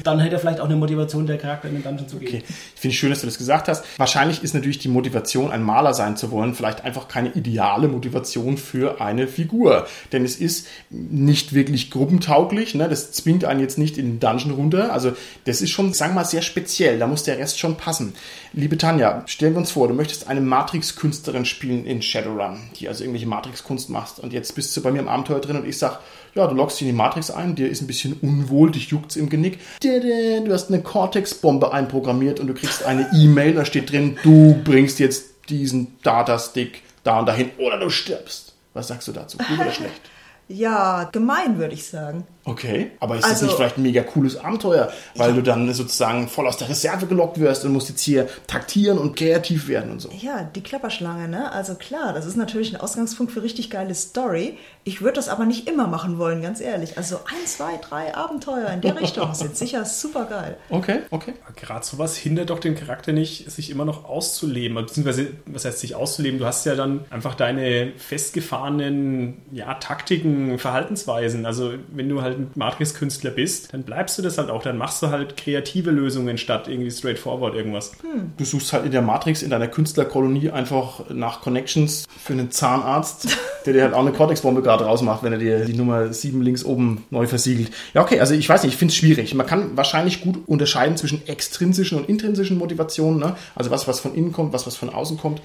dann 0.04 0.20
hätte 0.20 0.36
er 0.36 0.40
vielleicht 0.40 0.60
auch 0.60 0.66
eine 0.66 0.76
Motivation, 0.76 1.28
der 1.28 1.38
Charakter 1.38 1.68
in 1.68 1.76
den 1.76 1.84
Dungeon 1.84 2.08
zu 2.08 2.18
gehen. 2.18 2.28
Okay, 2.28 2.44
ich 2.48 2.82
finde 2.82 2.94
es 2.94 3.00
schön, 3.00 3.10
dass 3.10 3.22
du 3.22 3.28
das 3.28 3.38
gesagt 3.38 3.68
hast. 3.68 3.86
Wahrscheinlich 3.98 4.44
ist 4.44 4.54
natürlich 4.54 4.80
die 4.80 4.88
Motivation, 4.88 5.52
ein 5.52 5.64
Maler 5.64 5.94
sein 5.94 6.18
zu 6.18 6.32
wollen, 6.32 6.54
vielleicht 6.54 6.84
einfach 6.84 7.08
keine 7.08 7.30
ideale 7.34 7.88
Motivation 7.88 8.58
für 8.58 9.02
eine 9.02 9.28
Figur. 9.28 9.88
Denn 10.12 10.26
es 10.26 10.36
ist 10.38 10.68
nicht 10.90 11.54
wirklich 11.54 11.92
gruppentauglich. 11.92 12.76
Ne? 12.76 12.90
Das 12.90 13.12
zwingt 13.12 13.46
einen 13.46 13.60
jetzt 13.60 13.78
nicht 13.78 13.98
in 13.98 14.06
den 14.06 14.20
Dungeon 14.20 14.52
runter. 14.52 14.94
Also 14.94 15.14
das 15.46 15.62
ist 15.62 15.72
schon, 15.72 15.94
sagen 15.94 16.14
wir 16.14 16.22
mal, 16.22 16.26
sehr 16.26 16.42
speziell. 16.42 17.00
Da 17.00 17.08
muss 17.08 17.24
der 17.24 17.38
Rest 17.38 17.60
schon 17.60 17.78
passen. 17.78 18.14
Liebe 18.54 18.78
Tanja, 18.78 19.24
stellen 19.28 19.54
wir 19.54 19.60
uns 19.60 19.72
vor, 19.72 19.88
du 19.88 19.94
möchtest 19.94 20.28
eine 20.28 20.42
Matrix-Künstlerin 20.42 21.46
spielen 21.46 21.86
in 21.86 22.02
Shadowrun, 22.02 22.60
die 22.80 22.88
also 22.88 23.04
irgendwelche 23.04 23.28
Matrix-Kunst 23.28 23.90
macht. 23.90 24.20
Und 24.20 24.34
jetzt 24.34 24.56
bist 24.56 24.76
du 24.76 24.82
bei 24.82 24.92
mir 24.92 25.00
im 25.00 25.08
Abenteuer 25.08 25.40
drin 25.40 25.58
und 25.58 25.68
ich 25.68 25.78
sage, 25.78 26.00
ja, 26.36 26.48
du 26.48 26.56
loggst 26.56 26.80
dich 26.80 26.88
in 26.88 26.94
die 26.94 26.98
Matrix 26.98 27.32
ein, 27.32 27.56
dir 27.56 27.70
ist 27.70 27.82
ein 27.82 27.88
bisschen 27.88 28.13
unwohl, 28.22 28.72
dich 28.72 28.89
juckt's 28.89 29.15
im 29.15 29.30
Genick. 29.30 29.60
Du 29.82 30.52
hast 30.52 30.70
eine 30.70 30.82
Cortex-Bombe 30.82 31.74
einprogrammiert 31.74 32.39
und 32.39 32.48
du 32.48 32.54
kriegst 32.54 32.84
eine 32.84 33.10
E-Mail, 33.13 33.54
da 33.54 33.65
steht 33.65 33.92
drin, 33.92 34.18
du 34.24 34.62
bringst 34.63 35.00
jetzt 35.00 35.26
diesen 35.50 35.98
Datastick 36.04 36.84
da 37.04 37.20
und 37.20 37.26
dahin 37.26 37.52
oder 37.58 37.80
du 37.80 37.89
stirbst. 37.89 38.54
Was 38.74 38.88
sagst 38.89 39.08
du 39.08 39.12
dazu? 39.12 39.38
Gut 39.38 39.60
oder 39.60 39.72
schlecht? 39.72 40.02
Ja, 40.48 41.04
gemein 41.12 41.60
würde 41.60 41.76
ich 41.76 41.88
sagen. 41.88 42.26
Okay, 42.50 42.92
aber 43.00 43.16
ist 43.16 43.26
also, 43.26 43.34
das 43.34 43.42
nicht 43.44 43.56
vielleicht 43.58 43.78
ein 43.78 43.84
mega 43.84 44.02
cooles 44.02 44.36
Abenteuer, 44.36 44.92
weil 45.16 45.30
ja. 45.30 45.36
du 45.36 45.44
dann 45.44 45.72
sozusagen 45.72 46.28
voll 46.28 46.48
aus 46.48 46.58
der 46.58 46.68
Reserve 46.68 47.06
gelockt 47.06 47.40
wirst 47.40 47.64
und 47.64 47.74
musst 47.74 47.90
jetzt 47.90 48.02
hier 48.02 48.28
taktieren 48.48 48.98
und 48.98 49.16
kreativ 49.16 49.68
werden 49.68 49.92
und 49.92 50.02
so? 50.02 50.10
Ja, 50.20 50.50
die 50.56 50.62
Klapperschlange, 50.62 51.28
ne? 51.28 51.52
Also 51.52 51.76
klar, 51.76 52.12
das 52.12 52.26
ist 52.26 52.38
natürlich 52.38 52.74
ein 52.74 52.82
Ausgangspunkt 52.82 53.32
für 53.32 53.44
richtig 53.44 53.70
geile 53.70 53.94
Story. 53.94 54.58
Ich 54.84 55.02
würde 55.02 55.18
das 55.18 55.30
aber 55.30 55.46
nicht 55.46 55.70
immer 55.70 55.86
machen 55.86 56.18
wollen, 56.18 56.42
ganz 56.42 56.60
ehrlich. 56.60 56.98
Also 56.98 57.18
ein, 57.18 57.46
zwei, 57.46 57.78
drei 57.78 58.16
Abenteuer 58.16 58.70
in 58.70 58.82
der 58.82 59.00
Richtung 59.00 59.36
sind 59.36 59.56
sicher 59.56 59.86
super 59.86 60.26
geil. 60.26 60.58
Okay, 60.80 61.02
okay. 61.12 61.34
Gerade 61.56 61.86
sowas 61.86 62.16
hindert 62.16 62.52
doch 62.52 62.60
den 62.60 62.74
Charakter 62.74 63.12
nicht, 63.12 63.52
sich 63.52 63.70
immer 63.70 63.86
noch 63.86 64.06
auszuleben. 64.06 64.78
Beziehungsweise, 64.78 65.28
was 65.46 65.66
heißt 65.66 65.80
sich 65.80 65.94
auszuleben? 65.94 66.40
Du 66.40 66.46
hast 66.46 66.66
ja 66.66 66.76
dann 66.76 67.02
einfach 67.10 67.36
deine 67.36 67.92
festgefahrenen 67.98 69.42
ja, 69.52 69.74
Taktiken, 69.74 70.58
Verhaltensweisen. 70.58 71.46
Also 71.46 71.74
wenn 71.92 72.08
du 72.08 72.22
halt 72.22 72.38
Matrix-Künstler 72.56 73.32
bist, 73.32 73.73
dann 73.73 73.84
bleibst 73.84 74.17
du 74.17 74.21
das 74.21 74.38
halt 74.38 74.49
auch. 74.49 74.63
Dann 74.63 74.78
machst 74.78 75.02
du 75.02 75.10
halt 75.10 75.38
kreative 75.38 75.91
Lösungen 75.91 76.38
statt 76.38 76.67
irgendwie 76.67 76.91
straightforward 76.91 77.56
irgendwas. 77.56 77.91
Du 78.38 78.45
suchst 78.45 78.73
halt 78.73 78.86
in 78.86 78.91
der 78.91 79.02
Matrix, 79.02 79.41
in 79.41 79.49
deiner 79.49 79.67
Künstlerkolonie 79.67 80.49
einfach 80.49 81.10
nach 81.10 81.41
Connections 81.41 82.06
für 82.23 82.34
einen 82.34 82.52
Zahnarzt, 82.52 83.38
der 83.65 83.73
dir 83.73 83.84
halt 83.84 83.93
auch 83.93 83.99
eine 83.99 84.12
Cortex-Bombe 84.12 84.62
gerade 84.62 84.86
rausmacht, 84.86 85.23
wenn 85.23 85.34
er 85.34 85.39
dir 85.39 85.65
die 85.65 85.73
Nummer 85.73 86.13
7 86.13 86.41
links 86.41 86.63
oben 86.63 87.06
neu 87.10 87.28
versiegelt. 87.28 87.71
Ja, 87.93 88.02
okay, 88.02 88.19
also 88.19 88.34
ich 88.34 88.47
weiß 88.47 88.63
nicht, 88.63 88.73
ich 88.73 88.80
finde 88.80 88.91
es 88.91 88.97
schwierig. 88.97 89.34
Man 89.34 89.47
kann 89.47 89.75
wahrscheinlich 89.75 90.21
gut 90.21 90.47
unterscheiden 90.47 90.97
zwischen 90.97 91.28
extrinsischen 91.28 91.97
und 91.97 92.10
intrinsischen 92.10 92.58
Motivationen. 92.58 93.19
Ne? 93.19 93.36
Also 93.56 93.71
was, 93.71 93.88
was 93.88 93.99
von 93.99 94.15
innen 94.15 94.32
kommt, 94.32 94.54
was, 94.54 94.67
was 94.67 94.75
von 94.75 94.89
außen 94.89 95.17
kommt. 95.17 95.41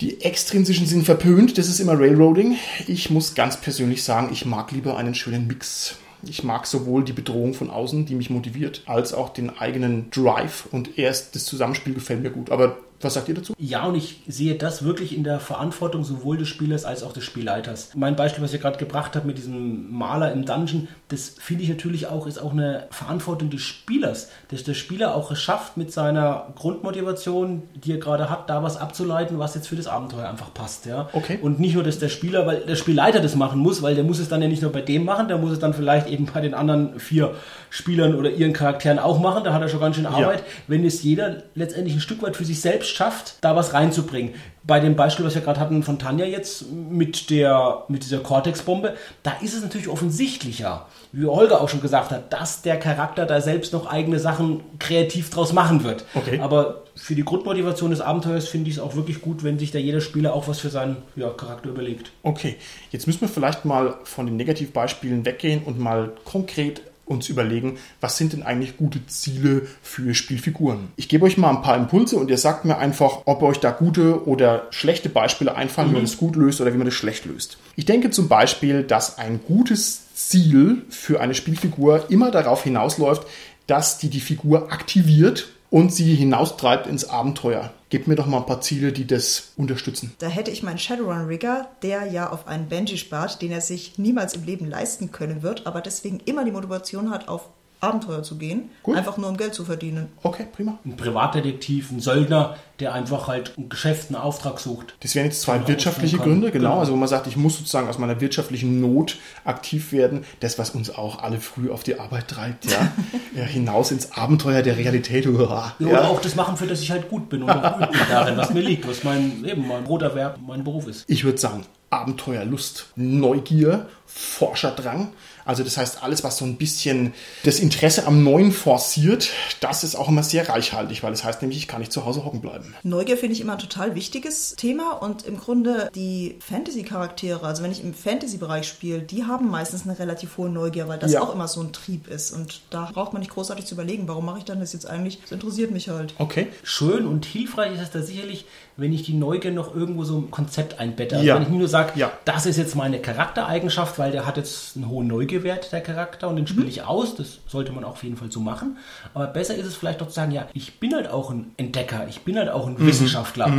Die 0.00 0.20
extrinsischen 0.20 0.86
sind 0.86 1.04
verpönt, 1.04 1.58
das 1.58 1.68
ist 1.68 1.80
immer 1.80 1.98
Railroading. 1.98 2.56
Ich 2.86 3.10
muss 3.10 3.34
ganz 3.34 3.60
persönlich 3.60 4.04
sagen, 4.04 4.28
ich 4.30 4.46
mag 4.46 4.70
lieber 4.70 4.96
einen 4.96 5.16
schönen 5.16 5.48
Mix. 5.48 5.96
Ich 6.22 6.44
mag 6.44 6.66
sowohl 6.66 7.02
die 7.02 7.12
Bedrohung 7.12 7.52
von 7.52 7.68
außen, 7.68 8.06
die 8.06 8.14
mich 8.14 8.30
motiviert, 8.30 8.82
als 8.86 9.12
auch 9.12 9.30
den 9.30 9.58
eigenen 9.58 10.08
Drive. 10.12 10.68
Und 10.70 10.98
erst 10.98 11.34
das 11.34 11.46
Zusammenspiel 11.46 11.94
gefällt 11.94 12.22
mir 12.22 12.30
gut. 12.30 12.52
Aber 12.52 12.78
was 13.00 13.14
sagt 13.14 13.28
ihr 13.28 13.34
dazu? 13.34 13.54
Ja, 13.58 13.86
und 13.86 13.96
ich 13.96 14.22
sehe 14.26 14.54
das 14.54 14.84
wirklich 14.84 15.16
in 15.16 15.24
der 15.24 15.40
Verantwortung 15.40 16.04
sowohl 16.04 16.36
des 16.36 16.48
Spielers 16.48 16.84
als 16.84 17.02
auch 17.02 17.12
des 17.12 17.24
Spielleiters. 17.24 17.90
Mein 17.94 18.14
Beispiel, 18.16 18.42
was 18.42 18.54
ich 18.54 18.60
gerade 18.60 18.78
gebracht 18.78 19.16
habe 19.16 19.26
mit 19.26 19.38
diesem 19.38 19.90
Maler 19.92 20.32
im 20.32 20.44
Dungeon, 20.44 20.88
das 21.08 21.34
finde 21.40 21.62
ich 21.62 21.70
natürlich 21.70 22.06
auch, 22.06 22.26
ist 22.26 22.38
auch 22.38 22.52
eine 22.52 22.86
Verantwortung 22.90 23.48
des 23.48 23.62
Spielers, 23.62 24.28
dass 24.50 24.62
der 24.62 24.74
Spieler 24.74 25.14
auch 25.14 25.30
es 25.30 25.40
schafft, 25.40 25.78
mit 25.78 25.90
seiner 25.90 26.52
Grundmotivation, 26.54 27.62
die 27.74 27.92
er 27.92 27.98
gerade 27.98 28.28
hat, 28.28 28.50
da 28.50 28.62
was 28.62 28.76
abzuleiten, 28.76 29.38
was 29.38 29.54
jetzt 29.54 29.68
für 29.68 29.76
das 29.76 29.86
Abenteuer 29.86 30.28
einfach 30.28 30.52
passt. 30.52 30.84
Ja? 30.84 31.08
Okay. 31.14 31.38
Und 31.40 31.60
nicht 31.60 31.74
nur, 31.74 31.82
dass 31.82 31.98
der 31.98 32.10
Spieler, 32.10 32.46
weil 32.46 32.60
der 32.60 32.76
Spielleiter 32.76 33.20
das 33.20 33.34
machen 33.36 33.58
muss, 33.58 33.80
weil 33.80 33.94
der 33.94 34.04
muss 34.04 34.18
es 34.18 34.28
dann 34.28 34.42
ja 34.42 34.48
nicht 34.48 34.60
nur 34.60 34.70
bei 34.70 34.82
dem 34.82 35.04
machen, 35.04 35.28
der 35.28 35.38
muss 35.38 35.52
es 35.52 35.58
dann 35.58 35.72
vielleicht 35.72 36.08
eben 36.08 36.26
bei 36.26 36.42
den 36.42 36.52
anderen 36.52 37.00
vier 37.00 37.34
Spielern 37.70 38.14
oder 38.14 38.30
ihren 38.30 38.52
Charakteren 38.52 38.98
auch 38.98 39.18
machen, 39.18 39.44
da 39.44 39.54
hat 39.54 39.62
er 39.62 39.68
schon 39.68 39.80
ganz 39.80 39.96
schön 39.96 40.06
Arbeit. 40.06 40.42
Wenn 40.66 40.84
es 40.84 41.02
jeder 41.02 41.44
letztendlich 41.54 41.94
ein 41.94 42.00
Stück 42.00 42.22
weit 42.22 42.36
für 42.36 42.44
sich 42.44 42.60
selbst 42.60 42.90
schafft, 42.90 43.36
da 43.40 43.56
was 43.56 43.72
reinzubringen. 43.72 44.34
Bei 44.64 44.80
dem 44.80 44.96
Beispiel, 44.96 45.24
was 45.24 45.34
wir 45.34 45.42
gerade 45.42 45.60
hatten 45.60 45.82
von 45.82 45.98
Tanja 45.98 46.26
jetzt 46.26 46.70
mit, 46.70 47.30
der, 47.30 47.84
mit 47.88 48.04
dieser 48.04 48.18
Cortex-Bombe, 48.18 48.96
da 49.22 49.32
ist 49.40 49.54
es 49.54 49.62
natürlich 49.62 49.88
offensichtlicher, 49.88 50.86
wie 51.12 51.26
Holger 51.26 51.60
auch 51.60 51.68
schon 51.68 51.80
gesagt 51.80 52.10
hat, 52.10 52.32
dass 52.32 52.62
der 52.62 52.78
Charakter 52.78 53.24
da 53.24 53.40
selbst 53.40 53.72
noch 53.72 53.86
eigene 53.86 54.18
Sachen 54.18 54.60
kreativ 54.78 55.30
draus 55.30 55.52
machen 55.52 55.84
wird. 55.84 56.04
Okay. 56.14 56.40
Aber 56.40 56.82
für 56.94 57.14
die 57.14 57.24
Grundmotivation 57.24 57.90
des 57.90 58.00
Abenteuers 58.00 58.48
finde 58.48 58.70
ich 58.70 58.76
es 58.76 58.82
auch 58.82 58.94
wirklich 58.96 59.22
gut, 59.22 59.44
wenn 59.44 59.58
sich 59.58 59.70
da 59.70 59.78
jeder 59.78 60.00
Spieler 60.00 60.34
auch 60.34 60.48
was 60.48 60.58
für 60.58 60.68
seinen 60.68 60.96
ja, 61.16 61.30
Charakter 61.30 61.70
überlegt. 61.70 62.10
Okay, 62.22 62.56
jetzt 62.90 63.06
müssen 63.06 63.22
wir 63.22 63.28
vielleicht 63.28 63.64
mal 63.64 63.96
von 64.04 64.26
den 64.26 64.36
Negativbeispielen 64.36 65.24
weggehen 65.24 65.62
und 65.64 65.78
mal 65.78 66.12
konkret 66.24 66.82
uns 67.08 67.28
überlegen, 67.28 67.78
was 68.00 68.16
sind 68.16 68.32
denn 68.32 68.42
eigentlich 68.42 68.76
gute 68.76 69.04
Ziele 69.06 69.66
für 69.82 70.14
Spielfiguren. 70.14 70.88
Ich 70.96 71.08
gebe 71.08 71.24
euch 71.24 71.36
mal 71.36 71.50
ein 71.50 71.62
paar 71.62 71.76
Impulse 71.76 72.16
und 72.16 72.30
ihr 72.30 72.38
sagt 72.38 72.64
mir 72.64 72.78
einfach, 72.78 73.22
ob 73.24 73.42
euch 73.42 73.58
da 73.58 73.70
gute 73.70 74.26
oder 74.26 74.66
schlechte 74.70 75.08
Beispiele 75.08 75.54
einfallen, 75.54 75.90
wie 75.90 75.94
man 75.94 76.02
das 76.02 76.16
gut 76.18 76.36
löst 76.36 76.60
oder 76.60 76.72
wie 76.72 76.78
man 76.78 76.86
das 76.86 76.94
schlecht 76.94 77.24
löst. 77.24 77.58
Ich 77.76 77.84
denke 77.84 78.10
zum 78.10 78.28
Beispiel, 78.28 78.82
dass 78.82 79.18
ein 79.18 79.40
gutes 79.46 80.14
Ziel 80.14 80.82
für 80.88 81.20
eine 81.20 81.34
Spielfigur 81.34 82.10
immer 82.10 82.30
darauf 82.30 82.64
hinausläuft, 82.64 83.26
dass 83.66 83.98
die 83.98 84.08
die 84.08 84.20
Figur 84.20 84.72
aktiviert 84.72 85.48
und 85.70 85.92
sie 85.92 86.14
hinaustreibt 86.14 86.86
ins 86.86 87.08
Abenteuer. 87.08 87.72
Gebt 87.90 88.06
mir 88.06 88.16
doch 88.16 88.26
mal 88.26 88.38
ein 88.38 88.46
paar 88.46 88.60
Ziele, 88.60 88.92
die 88.92 89.06
das 89.06 89.52
unterstützen. 89.56 90.14
Da 90.18 90.28
hätte 90.28 90.50
ich 90.50 90.62
meinen 90.62 90.78
Shadowrun-Rigger, 90.78 91.68
der 91.82 92.06
ja 92.06 92.30
auf 92.30 92.46
einen 92.46 92.68
Benji 92.68 92.98
spart, 92.98 93.40
den 93.40 93.50
er 93.50 93.62
sich 93.62 93.98
niemals 93.98 94.34
im 94.34 94.44
Leben 94.44 94.68
leisten 94.68 95.10
können 95.10 95.42
wird, 95.42 95.66
aber 95.66 95.80
deswegen 95.80 96.20
immer 96.20 96.44
die 96.44 96.52
Motivation 96.52 97.10
hat, 97.10 97.28
auf 97.28 97.48
Abenteuer 97.80 98.22
zu 98.22 98.36
gehen, 98.36 98.70
Gut. 98.82 98.96
einfach 98.96 99.16
nur 99.16 99.28
um 99.28 99.36
Geld 99.36 99.54
zu 99.54 99.64
verdienen. 99.64 100.08
Okay, 100.22 100.46
prima. 100.50 100.78
Ein 100.84 100.96
Privatdetektiv, 100.96 101.90
ein 101.90 102.00
Söldner, 102.00 102.56
der 102.80 102.92
einfach 102.94 103.28
halt 103.28 103.52
ein 103.56 103.68
Geschäft, 103.68 104.08
einen 104.08 104.16
Auftrag 104.16 104.58
sucht. 104.58 104.94
Das 105.00 105.14
wären 105.14 105.26
jetzt 105.26 105.42
zwei 105.42 105.66
wirtschaftliche. 105.66 106.18
Gründe, 106.18 106.50
genau. 106.50 106.70
Genau. 106.70 106.80
Also 106.80 106.92
wo 106.92 106.96
man 106.96 107.08
sagt, 107.08 107.26
ich 107.26 107.36
muss 107.36 107.56
sozusagen 107.56 107.88
aus 107.88 107.98
meiner 107.98 108.20
wirtschaftlichen 108.20 108.80
Not 108.80 109.16
aktiv 109.44 109.92
werden. 109.92 110.24
Das, 110.40 110.58
was 110.58 110.70
uns 110.70 110.90
auch 110.90 111.22
alle 111.22 111.40
früh 111.40 111.70
auf 111.70 111.82
die 111.82 111.98
Arbeit 111.98 112.28
treibt, 112.28 112.66
ja. 112.66 112.92
ja 113.36 113.44
hinaus 113.44 113.90
ins 113.90 114.12
Abenteuer 114.12 114.62
der 114.62 114.76
Realität. 114.76 115.26
Uah. 115.28 115.74
Ja, 115.78 115.86
Oder 115.86 116.08
auch 116.08 116.20
das 116.20 116.34
machen, 116.34 116.56
für 116.56 116.66
das 116.66 116.80
ich 116.80 116.90
halt 116.90 117.08
gut 117.08 117.28
bin 117.28 117.42
und 117.42 117.50
auch 117.50 117.78
gut 117.78 117.92
bin 117.92 118.00
darin, 118.08 118.36
was 118.36 118.52
mir 118.52 118.60
liegt, 118.60 118.88
was 118.88 119.04
mein, 119.04 119.44
eben 119.44 119.66
mein 119.66 119.84
Broterwerb, 119.84 120.38
mein 120.44 120.64
Beruf 120.64 120.86
ist. 120.86 121.04
Ich 121.08 121.24
würde 121.24 121.38
sagen, 121.38 121.64
Abenteuerlust, 121.90 122.86
Neugier, 122.96 123.86
Forscherdrang. 124.06 125.08
Also 125.48 125.64
das 125.64 125.78
heißt, 125.78 126.02
alles, 126.02 126.22
was 126.24 126.36
so 126.36 126.44
ein 126.44 126.56
bisschen 126.56 127.14
das 127.42 127.58
Interesse 127.58 128.06
am 128.06 128.22
Neuen 128.22 128.52
forciert, 128.52 129.30
das 129.60 129.82
ist 129.82 129.94
auch 129.96 130.08
immer 130.08 130.22
sehr 130.22 130.46
reichhaltig, 130.46 131.02
weil 131.02 131.10
das 131.10 131.24
heißt 131.24 131.40
nämlich, 131.40 131.56
ich 131.58 131.66
kann 131.68 131.80
nicht 131.80 131.90
zu 131.90 132.04
Hause 132.04 132.22
hocken 132.26 132.42
bleiben. 132.42 132.74
Neugier 132.82 133.16
finde 133.16 133.32
ich 133.34 133.40
immer 133.40 133.54
ein 133.54 133.58
total 133.58 133.94
wichtiges 133.94 134.54
Thema 134.56 134.92
und 134.92 135.24
im 135.24 135.38
Grunde 135.38 135.90
die 135.94 136.36
Fantasy-Charaktere, 136.46 137.46
also 137.46 137.62
wenn 137.62 137.72
ich 137.72 137.82
im 137.82 137.94
Fantasy-Bereich 137.94 138.68
spiele, 138.68 139.00
die 139.00 139.24
haben 139.24 139.48
meistens 139.50 139.84
eine 139.84 139.98
relativ 139.98 140.36
hohe 140.36 140.50
Neugier, 140.50 140.86
weil 140.86 140.98
das 140.98 141.12
Ja. 141.12 141.22
auch 141.22 141.32
immer 141.34 141.48
so 141.48 141.62
ein 141.62 141.72
Trieb 141.72 142.08
ist 142.08 142.30
und 142.32 142.60
da 142.68 142.90
braucht 142.92 143.14
man 143.14 143.20
nicht 143.20 143.32
großartig 143.32 143.64
zu 143.64 143.74
überlegen, 143.74 144.06
warum 144.06 144.26
mache 144.26 144.38
ich 144.38 144.44
dann 144.44 144.60
das 144.60 144.74
jetzt 144.74 144.86
eigentlich? 144.86 145.18
Das 145.22 145.32
interessiert 145.32 145.70
mich 145.70 145.88
halt. 145.88 146.12
Okay. 146.18 146.48
Schön 146.62 147.06
und 147.06 147.24
hilfreich 147.24 147.72
ist 147.74 147.80
es 147.80 147.90
da 147.90 148.02
sicherlich, 148.02 148.44
wenn 148.76 148.92
ich 148.92 149.02
die 149.02 149.14
Neugier 149.14 149.50
noch 149.50 149.74
irgendwo 149.74 150.04
so 150.04 150.18
im 150.18 150.30
Konzept 150.30 150.78
einbette. 150.78 151.16
Also 151.16 151.26
Ja. 151.26 151.34
wenn 151.36 151.42
ich 151.44 151.48
nicht 151.48 151.58
nur 151.58 151.68
sage, 151.68 151.92
Ja. 151.98 152.12
das 152.26 152.44
ist 152.44 152.58
jetzt 152.58 152.76
meine 152.76 153.00
Charaktereigenschaft, 153.00 153.98
weil 153.98 154.12
der 154.12 154.26
hat 154.26 154.36
jetzt 154.36 154.76
einen 154.76 154.88
hohen 154.88 155.06
Neugierwert, 155.06 155.37
der 155.42 155.80
Charakter, 155.80 156.28
und 156.28 156.36
den 156.36 156.46
spiele 156.46 156.66
ich 156.66 156.82
aus. 156.82 157.14
Das 157.16 157.38
sollte 157.46 157.72
man 157.72 157.84
auf 157.84 158.02
jeden 158.04 158.16
Fall 158.16 158.30
so 158.30 158.40
machen. 158.40 158.76
Aber 159.14 159.26
besser 159.26 159.54
ist 159.54 159.66
es 159.66 159.76
vielleicht 159.76 160.00
doch 160.00 160.08
zu 160.08 160.14
sagen, 160.14 160.32
ja, 160.32 160.46
ich 160.54 160.78
bin 160.80 160.94
halt 160.94 161.08
auch 161.10 161.30
ein 161.30 161.52
Entdecker, 161.56 162.06
ich 162.08 162.20
bin 162.22 162.36
halt 162.38 162.48
auch 162.50 162.66
ein 162.66 162.78
Wissenschaftler, 162.78 163.52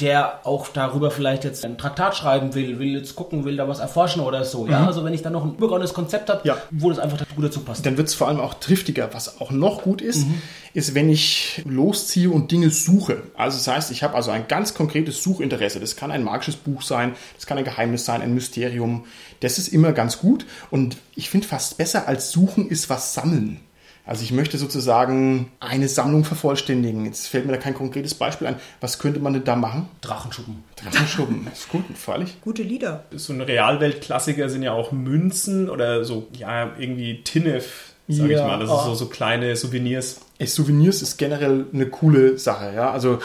der 0.00 0.40
auch 0.46 0.68
darüber 0.68 1.10
vielleicht 1.10 1.44
jetzt 1.44 1.64
ein 1.64 1.78
Traktat 1.78 2.16
schreiben 2.16 2.54
will, 2.54 2.78
will 2.78 2.88
jetzt 2.96 3.16
gucken, 3.16 3.44
will 3.44 3.56
da 3.56 3.68
was 3.68 3.78
erforschen 3.80 4.22
oder 4.22 4.44
so. 4.44 4.66
Ja, 4.66 4.86
also 4.86 5.04
wenn 5.04 5.14
ich 5.14 5.22
dann 5.22 5.32
noch 5.32 5.44
ein 5.44 5.54
übergeordnetes 5.54 5.94
Konzept 5.94 6.30
habe, 6.30 6.40
Ja. 6.44 6.56
wo 6.70 6.90
das 6.90 6.98
einfach 6.98 7.18
gut 7.34 7.44
dazu 7.44 7.60
passt. 7.60 7.84
Dann 7.86 7.96
wird 7.96 8.08
es 8.08 8.14
vor 8.14 8.28
allem 8.28 8.40
auch 8.40 8.54
triftiger. 8.54 9.08
Was 9.12 9.40
auch 9.40 9.50
noch 9.50 9.82
gut 9.82 10.00
ist, 10.02 10.26
ist, 10.74 10.94
wenn 10.94 11.10
ich 11.10 11.62
losziehe 11.64 12.30
und 12.30 12.50
Dinge 12.52 12.70
suche. 12.70 13.22
Also 13.34 13.58
das 13.58 13.68
heißt, 13.68 13.90
ich 13.90 14.02
habe 14.02 14.14
also 14.14 14.30
ein 14.30 14.48
ganz 14.48 14.74
konkretes 14.74 15.22
Suchinteresse. 15.22 15.80
Das 15.80 15.96
kann 15.96 16.10
ein 16.10 16.24
magisches 16.24 16.56
Buch 16.56 16.82
sein, 16.82 17.14
das 17.34 17.46
kann 17.46 17.58
ein 17.58 17.64
Geheimnis 17.64 18.04
sein, 18.04 18.22
ein 18.22 18.34
Mysterium. 18.34 19.04
Das 19.40 19.58
ist 19.58 19.68
immer 19.68 19.92
ganz 19.92 20.18
gut. 20.18 20.46
Und 20.70 20.96
ich 21.14 21.30
finde 21.30 21.48
fast 21.48 21.78
besser 21.78 22.08
als 22.08 22.30
suchen 22.30 22.68
ist 22.68 22.90
was 22.90 23.14
sammeln. 23.14 23.60
Also 24.06 24.24
ich 24.24 24.32
möchte 24.32 24.58
sozusagen 24.58 25.52
eine 25.60 25.86
Sammlung 25.86 26.24
vervollständigen. 26.24 27.04
Jetzt 27.04 27.28
fällt 27.28 27.46
mir 27.46 27.52
da 27.52 27.58
kein 27.58 27.74
konkretes 27.74 28.14
Beispiel 28.14 28.48
ein. 28.48 28.56
Was 28.80 28.98
könnte 28.98 29.20
man 29.20 29.34
denn 29.34 29.44
da 29.44 29.56
machen? 29.56 29.88
Drachenschuppen. 30.00 30.64
Drachenschuppen. 30.74 31.46
ist 31.52 31.68
gut, 31.68 31.84
freilich. 31.94 32.40
Gute 32.40 32.62
Lieder. 32.62 33.04
So 33.14 33.32
ein 33.32 33.40
Realweltklassiker 33.40 34.48
sind 34.48 34.62
ja 34.62 34.72
auch 34.72 34.90
Münzen 34.90 35.68
oder 35.70 36.04
so, 36.04 36.26
ja, 36.32 36.72
irgendwie 36.78 37.22
Tinnef, 37.22 37.89
sag 38.12 38.30
Ja, 38.30 38.38
ich 38.38 38.44
mal. 38.44 38.58
Das 38.58 38.70
ah. 38.70 38.78
ist 38.78 38.84
so, 38.84 38.94
so 38.94 39.06
kleine 39.06 39.54
Souvenirs. 39.56 40.20
Ey, 40.38 40.46
Souvenirs 40.46 41.02
ist 41.02 41.18
generell 41.18 41.66
eine 41.72 41.86
coole 41.86 42.38
Sache, 42.38 42.72
ja. 42.74 42.90
Also 42.90 43.18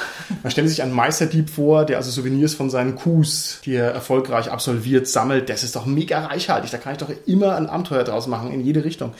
man 0.43 0.51
stellt 0.51 0.69
sich 0.69 0.81
einen 0.81 0.93
Meisterdieb 0.93 1.49
vor, 1.49 1.85
der 1.85 1.97
also 1.97 2.11
Souvenirs 2.11 2.53
von 2.53 2.69
seinen 2.69 2.95
Coups, 2.95 3.61
die 3.65 3.75
er 3.75 3.91
erfolgreich 3.91 4.51
absolviert, 4.51 5.07
sammelt. 5.07 5.49
Das 5.49 5.63
ist 5.63 5.75
doch 5.75 5.85
mega 5.85 6.25
reichhaltig. 6.25 6.71
Da 6.71 6.77
kann 6.77 6.93
ich 6.93 6.99
doch 6.99 7.11
immer 7.25 7.55
ein 7.55 7.67
Abenteuer 7.67 8.03
draus 8.03 8.27
machen, 8.27 8.51
in 8.51 8.61
jede 8.61 8.83
Richtung. 8.83 9.13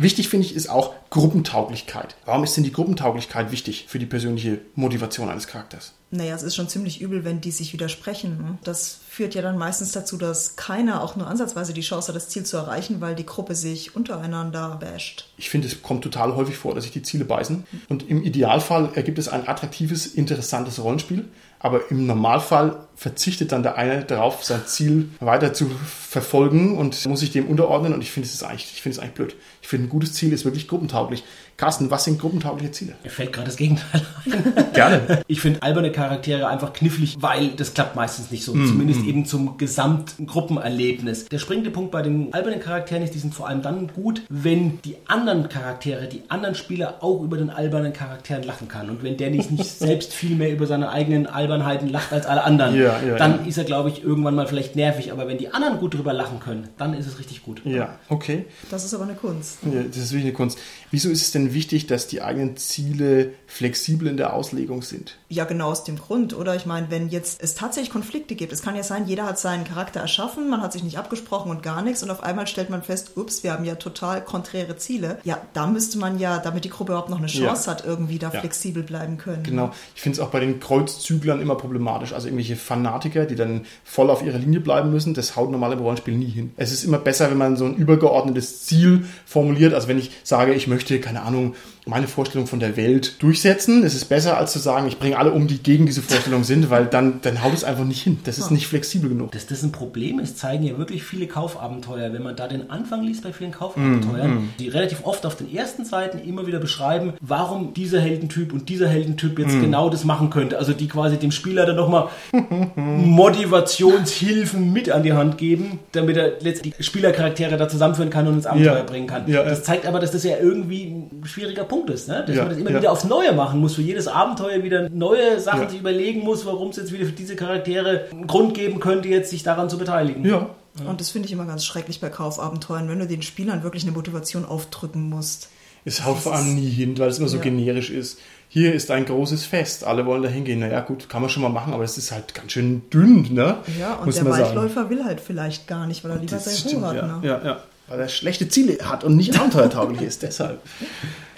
Wichtig 0.00 0.28
finde 0.28 0.46
ich 0.46 0.54
ist 0.54 0.70
auch 0.70 0.94
Gruppentauglichkeit. 1.10 2.14
Warum 2.24 2.44
ist 2.44 2.56
denn 2.56 2.62
die 2.62 2.72
Gruppentauglichkeit 2.72 3.50
wichtig 3.50 3.86
für 3.88 3.98
die 3.98 4.06
persönliche 4.06 4.60
Motivation 4.76 5.28
eines 5.28 5.48
Charakters? 5.48 5.92
Naja, 6.10 6.36
es 6.36 6.44
ist 6.44 6.54
schon 6.54 6.68
ziemlich 6.68 7.00
übel, 7.00 7.24
wenn 7.24 7.40
die 7.40 7.50
sich 7.50 7.72
widersprechen. 7.72 8.38
ne? 8.38 8.58
Das 8.62 9.00
führt 9.08 9.34
ja 9.34 9.42
dann 9.42 9.58
meistens 9.58 9.90
dazu, 9.92 10.16
dass 10.16 10.54
keiner 10.54 11.02
auch 11.02 11.16
nur 11.16 11.26
ansatzweise 11.26 11.74
die 11.74 11.80
Chance 11.80 12.08
hat, 12.08 12.16
das 12.16 12.28
Ziel 12.28 12.44
zu 12.44 12.56
erreichen, 12.56 13.00
weil 13.00 13.16
die 13.16 13.26
Gruppe 13.26 13.56
sich 13.56 13.96
untereinander 13.96 14.78
basht. 14.80 15.28
Ich 15.36 15.50
finde, 15.50 15.66
es 15.66 15.82
kommt 15.82 16.04
total 16.04 16.36
häufig 16.36 16.56
vor, 16.56 16.74
dass 16.74 16.84
sich 16.84 16.92
die 16.92 17.02
Ziele 17.02 17.24
beißen. 17.24 17.66
Und 17.88 18.08
im 18.08 18.22
Idealfall 18.22 18.90
ergibt 18.94 19.18
es 19.18 19.28
ein 19.28 19.48
attraktives, 19.48 20.06
interessantes 20.06 20.82
Rollenspiel. 20.82 21.28
Aber 21.58 21.90
im 21.90 22.06
Normalfall 22.06 22.87
verzichtet 22.98 23.52
dann 23.52 23.62
der 23.62 23.76
eine 23.76 24.02
darauf, 24.02 24.42
sein 24.42 24.62
Ziel 24.66 25.08
weiter 25.20 25.52
zu 25.52 25.70
verfolgen 25.86 26.76
und 26.76 27.06
muss 27.06 27.20
sich 27.20 27.30
dem 27.30 27.46
unterordnen. 27.46 27.94
Und 27.94 28.02
ich 28.02 28.10
finde 28.10 28.28
es 28.28 28.42
eigentlich, 28.42 28.72
ich 28.74 28.82
finde 28.82 28.96
es 28.96 28.98
eigentlich 28.98 29.14
blöd. 29.14 29.36
Ich 29.62 29.68
finde, 29.68 29.86
ein 29.86 29.88
gutes 29.88 30.14
Ziel 30.14 30.32
ist 30.32 30.44
wirklich 30.44 30.66
gruppentauglich. 30.66 31.22
Carsten, 31.58 31.90
was 31.90 32.04
sind 32.04 32.20
gruppentaugliche 32.20 32.70
Ziele? 32.70 32.94
Mir 33.02 33.10
fällt 33.10 33.32
gerade 33.32 33.46
das 33.46 33.56
Gegenteil 33.56 34.00
ein. 34.24 34.72
Gerne. 34.72 35.22
Ich 35.26 35.40
finde 35.40 35.62
alberne 35.62 35.90
Charaktere 35.90 36.46
einfach 36.46 36.72
knifflig, 36.72 37.16
weil 37.20 37.48
das 37.48 37.74
klappt 37.74 37.96
meistens 37.96 38.30
nicht 38.30 38.44
so. 38.44 38.54
Mhm. 38.54 38.66
Zumindest 38.66 39.04
eben 39.04 39.26
zum 39.26 39.58
Gesamtgruppenerlebnis. 39.58 41.26
Der 41.26 41.38
springende 41.38 41.70
Punkt 41.70 41.90
bei 41.90 42.02
den 42.02 42.32
albernen 42.32 42.60
Charakteren 42.60 43.02
ist, 43.02 43.14
die 43.14 43.18
sind 43.18 43.34
vor 43.34 43.48
allem 43.48 43.62
dann 43.62 43.88
gut, 43.88 44.22
wenn 44.28 44.80
die 44.82 44.96
anderen 45.06 45.48
Charaktere, 45.48 46.06
die 46.06 46.22
anderen 46.28 46.54
Spieler 46.54 46.98
auch 47.00 47.22
über 47.22 47.36
den 47.36 47.50
albernen 47.50 47.92
Charakteren 47.92 48.44
lachen 48.44 48.68
kann. 48.68 48.88
Und 48.88 49.02
wenn 49.02 49.16
der 49.16 49.30
nicht, 49.30 49.50
nicht 49.50 49.66
selbst 49.78 50.12
viel 50.12 50.36
mehr 50.36 50.52
über 50.52 50.66
seine 50.66 50.90
eigenen 50.90 51.26
Albernheiten 51.26 51.88
lacht 51.88 52.12
als 52.12 52.26
alle 52.26 52.44
anderen. 52.44 52.76
Ja. 52.76 52.87
Ja, 53.02 53.08
ja, 53.08 53.16
dann 53.16 53.40
ja. 53.42 53.46
ist 53.48 53.58
er, 53.58 53.64
glaube 53.64 53.88
ich, 53.90 54.02
irgendwann 54.02 54.34
mal 54.34 54.46
vielleicht 54.46 54.76
nervig. 54.76 55.12
Aber 55.12 55.26
wenn 55.28 55.38
die 55.38 55.48
anderen 55.48 55.78
gut 55.78 55.94
drüber 55.94 56.12
lachen 56.12 56.40
können, 56.40 56.68
dann 56.78 56.94
ist 56.94 57.06
es 57.06 57.18
richtig 57.18 57.42
gut. 57.44 57.62
Ja, 57.64 57.98
okay. 58.08 58.46
Das 58.70 58.84
ist 58.84 58.94
aber 58.94 59.04
eine 59.04 59.14
Kunst. 59.14 59.58
Ja, 59.64 59.82
das 59.82 59.96
ist 59.96 60.12
wirklich 60.12 60.24
eine 60.26 60.32
Kunst. 60.34 60.58
Wieso 60.90 61.08
ist 61.10 61.22
es 61.22 61.32
denn 61.32 61.54
wichtig, 61.54 61.86
dass 61.86 62.06
die 62.06 62.22
eigenen 62.22 62.56
Ziele 62.56 63.32
flexibel 63.46 64.08
in 64.08 64.16
der 64.16 64.32
Auslegung 64.32 64.82
sind? 64.82 65.16
Ja, 65.28 65.44
genau 65.44 65.70
aus 65.70 65.84
dem 65.84 65.98
Grund, 65.98 66.34
oder? 66.36 66.56
Ich 66.56 66.66
meine, 66.66 66.90
wenn 66.90 67.08
jetzt 67.08 67.42
es 67.42 67.54
tatsächlich 67.54 67.90
Konflikte 67.90 68.34
gibt, 68.34 68.52
es 68.52 68.62
kann 68.62 68.76
ja 68.76 68.82
sein, 68.82 69.06
jeder 69.06 69.24
hat 69.26 69.38
seinen 69.38 69.64
Charakter 69.64 70.00
erschaffen, 70.00 70.48
man 70.48 70.62
hat 70.62 70.72
sich 70.72 70.82
nicht 70.82 70.98
abgesprochen 70.98 71.50
und 71.50 71.62
gar 71.62 71.82
nichts 71.82 72.02
und 72.02 72.10
auf 72.10 72.22
einmal 72.22 72.46
stellt 72.46 72.70
man 72.70 72.82
fest, 72.82 73.12
ups, 73.16 73.42
wir 73.42 73.52
haben 73.52 73.64
ja 73.64 73.74
total 73.74 74.24
konträre 74.24 74.76
Ziele. 74.76 75.18
Ja, 75.24 75.38
da 75.52 75.66
müsste 75.66 75.98
man 75.98 76.18
ja, 76.18 76.38
damit 76.38 76.64
die 76.64 76.70
Gruppe 76.70 76.92
überhaupt 76.92 77.10
noch 77.10 77.18
eine 77.18 77.26
Chance 77.26 77.66
Ja. 77.66 77.72
hat, 77.72 77.84
irgendwie 77.84 78.18
da 78.18 78.30
Ja. 78.32 78.40
flexibel 78.40 78.82
bleiben 78.82 79.18
können. 79.18 79.42
Genau. 79.42 79.70
Ich 79.94 80.00
finde 80.02 80.16
es 80.16 80.20
auch 80.20 80.30
bei 80.30 80.40
den 80.40 80.60
Kreuzzüglern 80.60 81.40
immer 81.40 81.56
problematisch. 81.56 82.12
Also 82.12 82.28
irgendwelche 82.28 82.56
Fanatiker, 82.78 83.26
die 83.26 83.34
dann 83.34 83.62
voll 83.84 84.10
auf 84.10 84.22
ihrer 84.22 84.38
Linie 84.38 84.60
bleiben 84.60 84.90
müssen, 84.90 85.14
das 85.14 85.36
haut 85.36 85.50
normal 85.50 85.72
im 85.72 85.80
Rollenspiel 85.80 86.16
nie 86.16 86.26
hin. 86.26 86.52
Es 86.56 86.72
ist 86.72 86.84
immer 86.84 86.98
besser, 86.98 87.30
wenn 87.30 87.38
man 87.38 87.56
so 87.56 87.64
ein 87.64 87.74
übergeordnetes 87.74 88.64
Ziel 88.64 89.04
formuliert. 89.26 89.74
Also 89.74 89.88
wenn 89.88 89.98
ich 89.98 90.12
sage, 90.24 90.54
ich 90.54 90.66
möchte, 90.66 91.00
keine 91.00 91.22
Ahnung, 91.22 91.54
meine 91.88 92.06
Vorstellung 92.06 92.46
von 92.46 92.60
der 92.60 92.76
Welt 92.76 93.22
durchsetzen, 93.22 93.82
es 93.84 93.94
ist 93.94 94.04
besser, 94.06 94.36
als 94.38 94.52
zu 94.52 94.58
sagen, 94.58 94.86
ich 94.86 94.98
bringe 94.98 95.18
alle 95.18 95.32
um, 95.32 95.46
die 95.46 95.58
gegen 95.58 95.86
diese 95.86 96.02
Vorstellung 96.02 96.44
sind, 96.44 96.70
weil 96.70 96.86
dann, 96.86 97.20
dann 97.22 97.42
haut 97.42 97.54
es 97.54 97.64
einfach 97.64 97.84
nicht 97.84 98.02
hin. 98.02 98.18
Das 98.24 98.38
ist 98.38 98.50
nicht 98.50 98.66
flexibel 98.66 99.08
genug. 99.08 99.32
Dass 99.32 99.46
das 99.46 99.62
ein 99.62 99.72
Problem 99.72 100.18
ist, 100.18 100.38
zeigen 100.38 100.64
ja 100.64 100.76
wirklich 100.78 101.02
viele 101.02 101.26
Kaufabenteuer. 101.26 102.12
Wenn 102.12 102.22
man 102.22 102.36
da 102.36 102.46
den 102.48 102.70
Anfang 102.70 103.02
liest 103.02 103.22
bei 103.24 103.32
vielen 103.32 103.52
Kaufabenteuern, 103.52 104.50
die 104.58 104.68
relativ 104.68 105.04
oft 105.04 105.24
auf 105.26 105.36
den 105.36 105.52
ersten 105.54 105.84
Seiten 105.84 106.18
immer 106.18 106.46
wieder 106.46 106.58
beschreiben, 106.58 107.14
warum 107.20 107.72
dieser 107.74 108.00
Heldentyp 108.00 108.52
und 108.52 108.68
dieser 108.68 108.88
Heldentyp 108.88 109.38
jetzt 109.38 109.60
genau 109.60 109.88
das 109.90 110.04
machen 110.04 110.30
könnte. 110.30 110.58
Also 110.58 110.72
die 110.72 110.88
quasi 110.88 111.16
dem 111.16 111.32
Spieler 111.32 111.66
dann 111.66 111.76
nochmal 111.76 112.08
Motivationshilfen 112.76 114.72
mit 114.72 114.90
an 114.90 115.02
die 115.02 115.12
Hand 115.12 115.38
geben, 115.38 115.78
damit 115.92 116.16
er 116.16 116.32
letztlich 116.40 116.74
die 116.76 116.82
Spielercharaktere 116.82 117.56
da 117.56 117.68
zusammenführen 117.68 118.10
kann 118.10 118.26
und 118.26 118.34
ins 118.34 118.46
Abenteuer 118.46 118.76
Ja. 118.78 118.82
bringen 118.82 119.06
kann. 119.06 119.28
Ja, 119.28 119.42
das 119.42 119.62
zeigt 119.62 119.86
aber, 119.86 120.00
dass 120.00 120.10
das 120.10 120.24
ja 120.24 120.36
irgendwie 120.40 120.84
ein 120.86 121.22
schwieriger 121.24 121.64
Punkt 121.64 121.77
ist, 121.86 122.08
ne? 122.08 122.24
dass 122.26 122.34
Ja, 122.36 122.42
man 122.42 122.50
das 122.50 122.58
immer 122.58 122.70
ja. 122.70 122.78
wieder 122.80 122.92
aufs 122.92 123.04
Neue 123.04 123.32
machen 123.32 123.60
muss, 123.60 123.74
für 123.76 123.82
jedes 123.82 124.08
Abenteuer 124.08 124.62
wieder 124.62 124.88
neue 124.88 125.40
Sachen 125.40 125.62
Ja. 125.62 125.68
sich 125.70 125.80
überlegen 125.80 126.20
muss, 126.20 126.44
warum 126.46 126.70
es 126.70 126.76
jetzt 126.76 126.92
wieder 126.92 127.06
für 127.06 127.12
diese 127.12 127.36
Charaktere 127.36 128.06
einen 128.10 128.26
Grund 128.26 128.54
geben 128.54 128.80
könnte, 128.80 129.08
jetzt 129.08 129.30
sich 129.30 129.42
daran 129.42 129.70
zu 129.70 129.78
beteiligen. 129.78 130.24
Ja. 130.24 130.50
Und 130.86 131.00
das 131.00 131.10
finde 131.10 131.26
ich 131.26 131.32
immer 131.32 131.44
ganz 131.46 131.64
schrecklich 131.64 132.00
bei 132.00 132.08
Kaufabenteuern, 132.08 132.88
wenn 132.88 132.98
du 133.00 133.06
den 133.06 133.22
Spielern 133.22 133.62
wirklich 133.64 133.82
eine 133.82 133.92
Motivation 133.92 134.44
aufdrücken 134.44 135.08
musst. 135.08 135.48
Es 135.84 136.04
haut 136.04 136.18
vor 136.18 136.34
allem 136.34 136.54
nie 136.54 136.68
hin, 136.68 136.98
weil 136.98 137.08
es 137.08 137.18
immer 137.18 137.28
so 137.28 137.36
Ja. 137.38 137.42
generisch 137.42 137.90
ist. 137.90 138.18
Hier 138.50 138.72
ist 138.74 138.90
ein 138.90 139.04
großes 139.04 139.44
Fest, 139.44 139.84
alle 139.84 140.06
wollen 140.06 140.22
da 140.22 140.28
hingehen. 140.28 140.60
Naja, 140.60 140.80
gut, 140.80 141.08
kann 141.08 141.20
man 141.20 141.30
schon 141.30 141.42
mal 141.42 141.48
machen, 141.48 141.72
aber 141.74 141.84
es 141.84 141.98
ist 141.98 142.12
halt 142.12 142.34
ganz 142.34 142.52
schön 142.52 142.82
dünn, 142.90 143.26
ne? 143.34 143.56
Ja, 143.78 143.94
und 143.96 144.06
Muss 144.06 144.16
der. 144.16 144.26
Waldläufer 144.26 144.88
will 144.88 145.04
halt 145.04 145.20
vielleicht 145.20 145.66
gar 145.66 145.86
nicht, 145.86 146.02
weil 146.04 146.12
er 146.12 146.16
lieber 146.18 146.38
sein 146.38 146.72
Ruhe 146.80 146.86
hat. 146.88 146.96
ja, 146.96 147.06
Ne? 147.06 147.18
ja, 147.26 147.40
ja. 147.44 147.60
Weil 147.88 148.00
er 148.00 148.08
schlechte 148.08 148.48
Ziele 148.48 148.78
hat 148.82 149.02
und 149.02 149.16
nicht 149.16 149.38
abenteuertauglich 149.38 150.02
ist, 150.02 150.22
deshalb. 150.22 150.60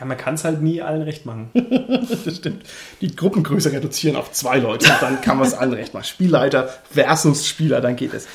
Ja, 0.00 0.06
man 0.06 0.16
kann 0.16 0.34
es 0.34 0.44
halt 0.44 0.62
nie 0.62 0.82
allen 0.82 1.02
recht 1.02 1.26
machen. 1.26 1.50
Das 2.24 2.36
stimmt. 2.36 2.64
Die 3.00 3.14
Gruppengröße 3.14 3.72
reduzieren 3.72 4.16
auf 4.16 4.32
zwei 4.32 4.58
Leute, 4.58 4.90
dann 5.00 5.20
kann 5.20 5.38
man 5.38 5.46
es 5.46 5.54
allen 5.54 5.72
recht 5.72 5.94
machen. 5.94 6.04
Spielleiter 6.04 6.68
versus 6.90 7.46
Spieler, 7.46 7.80
dann 7.80 7.96
geht 7.96 8.14
es. 8.14 8.26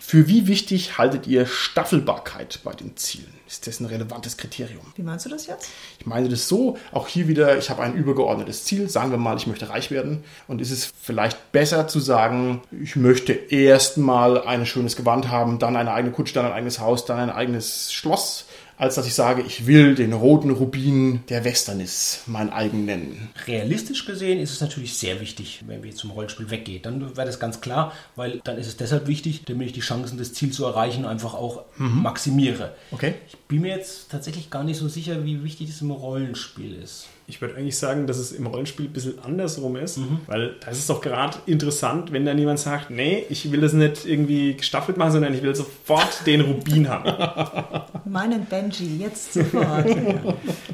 Für 0.00 0.26
wie 0.28 0.46
wichtig 0.46 0.98
haltet 0.98 1.26
ihr 1.26 1.46
Staffelbarkeit 1.46 2.60
bei 2.64 2.72
den 2.72 2.96
Zielen? 2.96 3.32
Ist 3.46 3.66
das 3.66 3.78
ein 3.80 3.86
relevantes 3.86 4.38
Kriterium? 4.38 4.86
Wie 4.94 5.02
meinst 5.02 5.26
du 5.26 5.30
das 5.30 5.46
jetzt? 5.46 5.68
Ich 5.98 6.06
meine 6.06 6.28
das 6.30 6.48
so, 6.48 6.78
auch 6.92 7.08
hier 7.08 7.28
wieder, 7.28 7.58
ich 7.58 7.68
habe 7.68 7.82
ein 7.82 7.94
übergeordnetes 7.94 8.64
Ziel, 8.64 8.88
sagen 8.88 9.10
wir 9.10 9.18
mal, 9.18 9.36
ich 9.36 9.46
möchte 9.46 9.68
reich 9.68 9.90
werden. 9.90 10.24
Und 10.48 10.62
ist 10.62 10.70
es 10.70 10.90
vielleicht 11.02 11.52
besser 11.52 11.86
zu 11.86 12.00
sagen, 12.00 12.62
ich 12.70 12.96
möchte 12.96 13.32
erst 13.32 13.98
mal 13.98 14.42
ein 14.42 14.64
schönes 14.64 14.96
Gewand 14.96 15.28
haben, 15.28 15.58
dann 15.58 15.76
eine 15.76 15.92
eigene 15.92 16.12
Kutsche, 16.12 16.34
dann 16.34 16.46
ein 16.46 16.52
eigenes 16.52 16.80
Haus, 16.80 17.04
dann 17.04 17.18
ein 17.18 17.30
eigenes 17.30 17.92
Schloss, 17.92 18.46
als 18.76 18.94
dass 18.96 19.06
ich 19.06 19.14
sage, 19.14 19.42
ich 19.42 19.66
will 19.66 19.94
den 19.94 20.12
roten 20.12 20.50
Rubin 20.50 21.20
der 21.28 21.44
Westernis 21.44 22.22
mein 22.26 22.50
eigen 22.50 22.84
nennen. 22.84 23.30
Realistisch 23.46 24.06
gesehen 24.06 24.40
ist 24.40 24.52
es 24.52 24.60
natürlich 24.60 24.96
sehr 24.96 25.20
wichtig, 25.20 25.62
wenn 25.66 25.82
wir 25.82 25.94
zum 25.94 26.10
Rollenspiel 26.10 26.50
weggehen. 26.50 26.82
Dann 26.82 27.16
wäre 27.16 27.26
das 27.26 27.40
ganz 27.40 27.60
klar, 27.60 27.92
weil 28.16 28.40
dann 28.44 28.58
ist 28.58 28.66
es 28.66 28.76
deshalb 28.76 29.06
wichtig, 29.06 29.44
damit 29.46 29.68
ich 29.68 29.72
die 29.72 29.80
Chancen, 29.80 30.18
das 30.18 30.32
Ziel 30.32 30.52
zu 30.52 30.64
erreichen, 30.64 31.04
einfach 31.04 31.34
auch 31.34 31.64
maximiere. 31.76 32.74
Okay? 32.90 33.14
Ich 33.28 33.36
bin 33.48 33.60
mir 33.60 33.74
jetzt 33.76 34.10
tatsächlich 34.10 34.50
gar 34.50 34.64
nicht 34.64 34.78
so 34.78 34.88
sicher, 34.88 35.24
wie 35.24 35.44
wichtig 35.44 35.68
das 35.68 35.80
im 35.80 35.90
Rollenspiel 35.90 36.74
ist. 36.82 37.08
Ich 37.26 37.40
würde 37.40 37.56
eigentlich 37.56 37.78
sagen, 37.78 38.06
dass 38.06 38.18
es 38.18 38.32
im 38.32 38.46
Rollenspiel 38.46 38.86
ein 38.86 38.92
bisschen 38.92 39.18
andersrum 39.20 39.76
ist, 39.76 39.98
weil 40.26 40.56
da 40.60 40.70
ist 40.70 40.78
es 40.78 40.86
doch 40.86 41.00
gerade 41.00 41.38
interessant, 41.46 42.12
wenn 42.12 42.26
dann 42.26 42.38
jemand 42.38 42.58
sagt, 42.58 42.90
nee, 42.90 43.24
ich 43.30 43.50
will 43.50 43.62
das 43.62 43.72
nicht 43.72 44.04
irgendwie 44.04 44.54
gestaffelt 44.54 44.98
machen, 44.98 45.12
sondern 45.12 45.32
ich 45.32 45.42
will 45.42 45.54
sofort 45.54 46.26
den 46.26 46.42
Rubin 46.42 46.88
haben. 46.88 47.82
Meinen 48.04 48.44
Benji, 48.44 48.98
jetzt 48.98 49.32
sofort. 49.32 49.86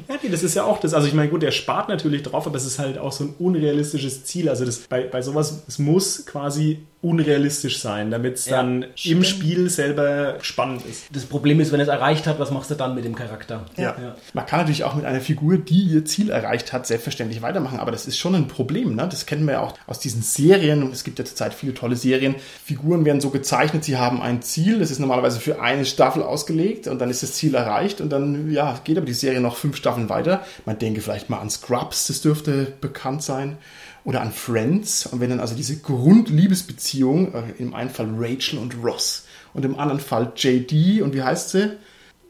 Ja, 0.07 0.17
nee, 0.21 0.29
das 0.29 0.43
ist 0.43 0.55
ja 0.55 0.65
auch 0.65 0.79
das. 0.79 0.93
Also 0.93 1.07
ich 1.07 1.13
meine, 1.13 1.29
gut, 1.29 1.41
der 1.41 1.51
spart 1.51 1.87
natürlich 1.87 2.23
drauf, 2.23 2.45
aber 2.45 2.57
es 2.57 2.65
ist 2.65 2.79
halt 2.79 2.97
auch 2.97 3.13
so 3.13 3.23
ein 3.25 3.33
unrealistisches 3.39 4.25
Ziel. 4.25 4.49
Also 4.49 4.65
das, 4.65 4.79
bei, 4.79 5.03
bei 5.03 5.21
sowas, 5.21 5.63
es 5.67 5.79
muss 5.79 6.25
quasi 6.25 6.79
unrealistisch 7.01 7.79
sein, 7.79 8.11
damit 8.11 8.35
es 8.35 8.45
Ja, 8.45 8.57
dann 8.57 8.83
im 8.83 8.89
stimmt. 8.95 9.25
Spiel 9.25 9.69
selber 9.69 10.37
spannend 10.41 10.85
ist. 10.85 11.05
Das 11.11 11.25
Problem 11.25 11.59
ist, 11.59 11.71
wenn 11.71 11.79
er 11.79 11.87
es 11.87 11.89
erreicht 11.91 12.27
hat, 12.27 12.39
was 12.39 12.51
machst 12.51 12.69
du 12.69 12.75
dann 12.75 12.93
mit 12.93 13.05
dem 13.05 13.15
Charakter? 13.15 13.65
Ja. 13.75 13.95
Ja. 13.99 14.15
Man 14.33 14.45
kann 14.45 14.59
natürlich 14.59 14.83
auch 14.83 14.93
mit 14.93 15.05
einer 15.05 15.19
Figur, 15.21 15.57
die 15.57 15.81
ihr 15.83 16.05
Ziel 16.05 16.29
erreicht 16.29 16.73
hat, 16.73 16.85
selbstverständlich 16.85 17.41
weitermachen, 17.41 17.79
aber 17.79 17.91
das 17.91 18.05
ist 18.05 18.17
schon 18.17 18.35
ein 18.35 18.47
Problem. 18.47 18.95
Ne? 18.95 19.07
Das 19.09 19.25
kennen 19.25 19.45
wir 19.45 19.53
ja 19.53 19.59
auch 19.61 19.73
aus 19.87 19.99
diesen 19.99 20.21
Serien 20.21 20.83
und 20.83 20.93
es 20.93 21.03
gibt 21.03 21.17
ja 21.17 21.25
zurzeit 21.25 21.53
viele 21.53 21.73
tolle 21.73 21.95
Serien. 21.95 22.35
Figuren 22.63 23.03
werden 23.03 23.19
so 23.21 23.31
gezeichnet, 23.31 23.83
sie 23.83 23.97
haben 23.97 24.21
ein 24.21 24.41
Ziel, 24.43 24.79
das 24.79 24.91
ist 24.91 24.99
normalerweise 24.99 25.39
für 25.39 25.59
eine 25.61 25.85
Staffel 25.85 26.21
ausgelegt 26.21 26.87
und 26.87 26.99
dann 26.99 27.09
ist 27.09 27.23
das 27.23 27.33
Ziel 27.33 27.55
erreicht 27.55 27.99
und 28.01 28.09
dann 28.09 28.51
ja, 28.51 28.79
geht 28.83 28.97
aber 28.97 29.07
die 29.07 29.13
Serie 29.13 29.41
noch 29.41 29.55
fünf 29.55 29.75
Staffeln 29.77 30.09
weiter. 30.09 30.45
Man 30.65 30.77
denke 30.77 31.01
vielleicht 31.01 31.29
mal 31.29 31.39
an 31.39 31.49
Scrubs, 31.49 32.07
das 32.07 32.21
dürfte 32.21 32.73
bekannt 32.79 33.23
sein. 33.23 33.57
Oder 34.03 34.21
an 34.21 34.31
Friends. 34.31 35.05
Und 35.05 35.19
wenn 35.19 35.29
dann 35.29 35.39
also 35.39 35.55
diese 35.55 35.77
Grundliebesbeziehung, 35.77 37.33
äh, 37.33 37.43
im 37.59 37.73
einen 37.73 37.89
Fall 37.89 38.09
Rachel 38.17 38.59
und 38.59 38.75
Ross 38.83 39.25
und 39.53 39.65
im 39.65 39.77
anderen 39.77 39.99
Fall 39.99 40.33
JD 40.35 41.01
und 41.01 41.13
wie 41.13 41.21
heißt 41.21 41.51
sie? 41.51 41.77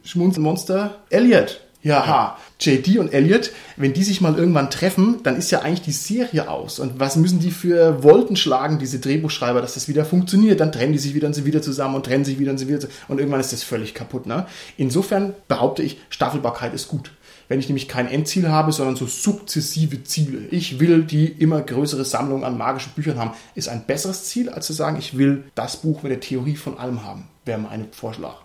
Schmunzelmonster? 0.04 1.02
Elliot. 1.10 1.62
Ja, 1.84 2.06
ha. 2.06 2.38
JD 2.60 3.00
und 3.00 3.12
Elliot, 3.12 3.52
wenn 3.76 3.94
die 3.94 4.04
sich 4.04 4.22
mal 4.22 4.38
irgendwann 4.38 4.70
treffen, 4.70 5.22
dann 5.24 5.36
ist 5.36 5.50
ja 5.50 5.62
eigentlich 5.62 5.82
die 5.82 5.92
Serie 5.92 6.48
aus. 6.48 6.78
Und 6.78 7.00
was 7.00 7.16
müssen 7.16 7.40
die 7.40 7.50
für 7.50 8.04
Wolken 8.04 8.36
schlagen, 8.36 8.78
diese 8.78 9.00
Drehbuchschreiber, 9.00 9.62
dass 9.62 9.74
das 9.74 9.88
wieder 9.88 10.06
funktioniert? 10.06 10.60
Dann 10.60 10.72
trennen 10.72 10.94
die 10.94 11.00
sich 11.00 11.16
wieder 11.16 11.28
und 11.28 11.34
sind 11.34 11.46
wieder 11.46 11.64
zusammen 11.64 11.96
und 11.96 12.06
trennen 12.06 12.24
sich 12.24 12.38
wieder 12.38 12.52
und 12.52 12.60
sind 12.60 12.68
wieder 12.68 12.82
zusammen. 12.82 13.00
Und 13.08 13.18
irgendwann 13.18 13.40
ist 13.40 13.52
das 13.52 13.64
völlig 13.64 13.96
kaputt. 13.96 14.28
Ne? 14.28 14.46
Insofern 14.78 15.34
behaupte 15.48 15.82
ich, 15.82 16.00
Staffelbarkeit 16.12 16.76
ist 16.76 16.88
gut. 16.88 17.12
Wenn 17.52 17.60
ich 17.60 17.68
nämlich 17.68 17.90
kein 17.90 18.08
Endziel 18.08 18.48
habe, 18.48 18.72
sondern 18.72 18.96
so 18.96 19.08
sukzessive 19.08 20.06
Ziele. 20.06 20.48
Ich 20.52 20.80
will 20.80 21.04
die 21.04 21.26
immer 21.26 21.60
größere 21.60 22.06
Sammlung 22.06 22.46
an 22.46 22.58
magischen 22.58 22.94
Büchern 22.94 23.20
haben, 23.20 23.32
ist 23.56 23.68
ein 23.68 23.84
besseres 23.86 24.24
Ziel, 24.24 24.50
als 24.50 24.68
zu 24.68 24.72
sagen, 24.72 24.96
ich 24.98 25.18
will 25.18 25.44
das 25.54 25.76
Buch 25.76 26.02
mit 26.02 26.14
der 26.14 26.22
Theorie 26.22 26.56
von 26.56 26.78
allem 26.78 27.04
haben. 27.04 27.28
Wäre 27.44 27.60
mein 27.60 27.88
Vorschlag. 27.92 28.36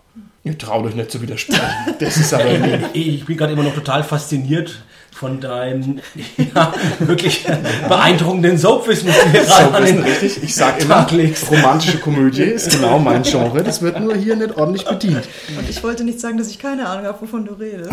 Ihr 0.42 0.58
traut 0.58 0.86
euch 0.86 0.96
nicht 0.96 1.12
zu 1.12 1.22
widersprechen. 1.22 1.62
Das 2.00 2.16
ist 2.16 2.34
aber. 2.34 2.46
Ich 2.94 3.24
bin 3.24 3.36
gerade 3.36 3.52
immer 3.52 3.62
noch 3.62 3.76
total 3.76 4.02
fasziniert 4.02 4.82
von 5.16 5.40
deinem 5.40 6.00
ja, 6.54 6.74
wirklich 6.98 7.46
beeindruckenden 7.88 8.58
Soapwissen, 8.58 9.08
das 9.08 9.16
du 9.24 9.30
hier 9.30 9.40
gerade 9.44 9.70
So, 9.70 9.76
an 9.76 9.82
wissen 9.82 9.96
den 9.96 10.04
richtig. 10.04 10.42
Ich 10.42 10.54
sage 10.54 10.82
immer, 10.82 11.06
legst. 11.10 11.50
romantische 11.50 11.98
Komödie 11.98 12.42
ist 12.42 12.70
genau 12.78 12.98
mein 12.98 13.22
Genre. 13.22 13.62
Das 13.62 13.80
wird 13.80 13.98
nur 13.98 14.14
hier 14.14 14.36
nicht 14.36 14.56
ordentlich 14.58 14.84
bedient. 14.84 15.26
Und 15.56 15.70
ich 15.70 15.82
wollte 15.82 16.04
nicht 16.04 16.20
sagen, 16.20 16.36
dass 16.36 16.50
ich 16.50 16.58
keine 16.58 16.86
Ahnung 16.86 17.06
habe, 17.06 17.18
wovon 17.22 17.46
du 17.46 17.54
redest. 17.54 17.90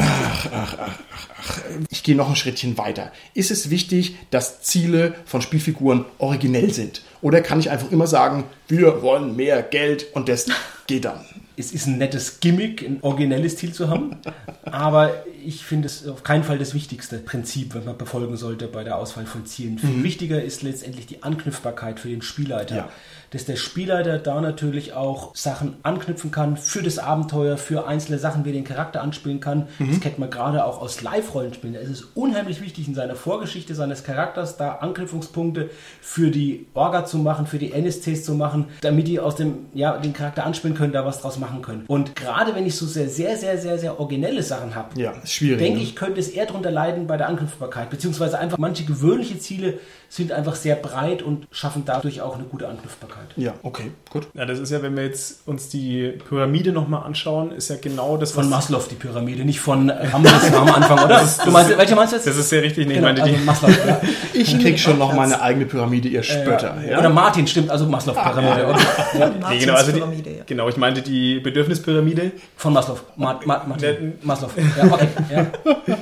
Ich 1.90 2.04
gehe 2.04 2.16
noch 2.16 2.28
ein 2.28 2.36
Schrittchen 2.36 2.78
weiter. 2.78 3.14
Ist 3.34 3.52
es 3.52 3.70
wichtig, 3.70 4.18
dass 4.30 4.62
Ziele 4.62 5.16
von 5.26 5.42
Spielfiguren 5.42 6.04
originell 6.18 6.74
sind? 6.74 7.04
Oder 7.22 7.40
kann 7.40 7.60
ich 7.60 7.70
einfach 7.70 7.90
immer 7.90 8.08
sagen, 8.08 8.44
wir 8.68 9.02
wollen 9.02 9.38
mehr 9.38 9.62
Geld 9.62 10.08
und 10.14 10.28
das 10.28 10.48
geht 10.88 11.06
dann? 11.06 11.24
Es 11.56 11.72
ist 11.72 11.88
ein 11.88 11.98
nettes 11.98 12.40
Gimmick, 12.40 12.82
ein 12.82 13.00
originelles 13.02 13.58
Ziel 13.58 13.74
zu 13.74 13.90
haben, 13.90 14.18
aber 14.64 15.26
ich 15.46 15.66
finde 15.66 15.88
es 15.88 16.08
auf 16.08 16.24
keinen 16.24 16.44
Fall 16.44 16.58
das 16.58 16.74
wichtigste 16.74 17.20
Prinzip, 17.20 17.76
was 17.76 17.86
man 17.86 17.98
befolgen 17.98 18.38
sollte 18.38 18.68
bei 18.68 18.84
der 18.84 18.98
Auswahl 18.98 19.26
von 19.26 19.46
Zielen. 19.46 19.78
Viel 19.78 20.04
wichtiger 20.04 20.42
ist 20.42 20.64
letztendlich 20.64 21.06
die 21.06 21.24
Anknüpfbarkeit 21.24 22.00
für 22.00 22.10
den 22.10 22.22
Spielleiter. 22.22 22.76
Ja. 22.76 22.90
Dass 23.34 23.46
der 23.46 23.56
Spielleiter 23.56 24.20
da 24.20 24.40
natürlich 24.42 24.94
auch 24.94 25.36
Sachen 25.36 25.76
anknüpfen 25.84 26.32
kann 26.32 26.56
für 26.56 26.84
das 26.84 27.00
Abenteuer, 27.00 27.58
für 27.58 27.88
einzelne 27.88 28.20
Sachen, 28.20 28.46
wie 28.46 28.50
er 28.50 28.54
den 28.54 28.64
Charakter 28.64 29.02
anspielen 29.02 29.40
kann. 29.40 29.68
Das 29.80 30.00
kennt 30.00 30.20
man 30.20 30.30
gerade 30.30 30.64
auch 30.66 30.82
aus 30.82 31.02
Live-Rollenspielen. 31.02 31.74
Da 31.74 31.80
ist 31.80 31.90
es 31.90 32.04
unheimlich 32.14 32.62
wichtig, 32.62 32.88
in 32.88 32.96
seiner 32.96 33.16
Vorgeschichte 33.16 33.74
seines 33.74 34.04
Charakters 34.04 34.58
da 34.58 34.76
Anknüpfungspunkte 34.76 35.70
für 36.02 36.30
die 36.30 36.68
Orga 36.74 37.06
zu 37.06 37.18
machen, 37.18 37.48
für 37.48 37.58
die 37.58 37.72
NSCs 37.72 38.24
zu 38.24 38.36
machen, 38.36 38.66
damit 38.82 39.08
die 39.08 39.20
aus 39.20 39.36
dem, 39.36 39.66
ja, 39.74 39.98
den 39.98 40.14
Charakter 40.14 40.46
anspielen 40.46 40.76
können, 40.78 40.94
da 40.94 41.06
was 41.06 41.22
draus 41.22 41.40
machen 41.40 41.62
können. 41.62 41.86
Und 41.88 42.16
gerade 42.16 42.54
wenn 42.56 42.66
ich 42.66 42.76
so 42.76 42.86
sehr, 42.86 43.10
sehr, 43.10 43.38
sehr, 43.38 43.58
sehr, 43.58 43.80
sehr 43.80 44.00
originelle 44.00 44.44
Sachen 44.44 44.76
habe, 44.76 45.00
Ja, 45.00 45.14
es 45.24 45.40
denke 45.40 45.78
ne? 45.80 45.84
ich, 45.84 45.96
könnte 45.96 46.20
es 46.20 46.30
eher 46.30 46.46
darunter 46.46 46.72
leiden 46.72 47.08
bei 47.08 47.18
der 47.18 47.28
Anknüpfbarkeit. 47.30 47.90
Beziehungsweise 47.90 48.38
einfach 48.38 48.58
manche 48.58 48.86
gewöhnliche 48.86 49.40
Ziele 49.40 49.80
sind 50.10 50.32
einfach 50.32 50.56
sehr 50.56 50.76
breit 50.76 51.24
und 51.24 51.48
schaffen 51.52 51.84
dadurch 51.86 52.22
auch 52.22 52.36
eine 52.36 52.44
gute 52.44 52.68
Anknüpfbarkeit. 52.68 53.23
Ja, 53.36 53.54
okay, 53.64 53.92
gut. 54.10 54.28
Ja, 54.34 54.46
das 54.46 54.60
ist 54.60 54.72
ja, 54.72 54.82
wenn 54.82 54.96
wir 54.96 55.04
jetzt 55.04 55.48
uns 55.48 55.70
die 55.70 56.14
Pyramide 56.28 56.72
nochmal 56.72 57.04
anschauen, 57.04 57.52
ist 57.52 57.70
ja 57.70 57.76
genau 57.82 58.18
das, 58.18 58.32
Von 58.32 58.50
Maslow 58.50 58.82
die 58.90 58.96
Pyramide, 58.96 59.46
nicht 59.46 59.60
von 59.60 59.90
äh, 59.90 60.08
Hamlet 60.12 60.34
am 60.54 60.68
Anfang, 60.70 61.04
oder? 61.04 61.22
du 61.46 61.52
meinst, 61.52 61.78
welche 61.78 61.96
meinst 61.96 62.14
du 62.14 62.18
jetzt? 62.18 62.28
Das 62.28 62.38
ist 62.38 62.50
sehr 62.50 62.64
richtig. 62.64 62.88
Nee, 62.88 62.96
genau, 62.96 63.10
ich 63.10 63.14
meine, 63.18 63.24
also 63.24 63.36
die, 63.36 63.44
Maslow. 63.46 63.70
Ja. 63.70 64.02
Ich 64.36 64.60
krieg 64.60 64.80
schon 64.80 64.98
noch 64.98 65.14
meine 65.14 65.42
eigene 65.42 65.66
Pyramide, 65.66 66.08
ihr 66.08 66.24
Spötter. 66.24 66.78
Ja. 66.84 66.92
Ja? 66.94 67.00
Oder 67.00 67.10
Martin, 67.10 67.46
stimmt, 67.48 67.70
also 67.70 67.86
Maslow-Pyramide. 67.86 68.68
okay. 68.68 68.84
ja. 69.20 69.32
nee, 69.50 69.60
genau, 69.60 69.74
also 69.74 69.92
die, 69.92 70.00
Pyramide, 70.00 70.30
ja. 70.38 70.44
genau, 70.46 70.70
ich 70.70 70.78
meinte 70.78 71.02
die 71.02 71.40
Bedürfnispyramide. 71.40 72.32
Von 72.58 72.74
Maslow. 72.74 72.98
Ma 73.16 73.40
Ma 73.46 73.64
Martin. 73.68 73.90
Ne- 73.90 74.14
Maslow. 74.24 74.50
Ja, 74.78 74.86
okay. 74.92 75.08
Ja. 75.32 75.48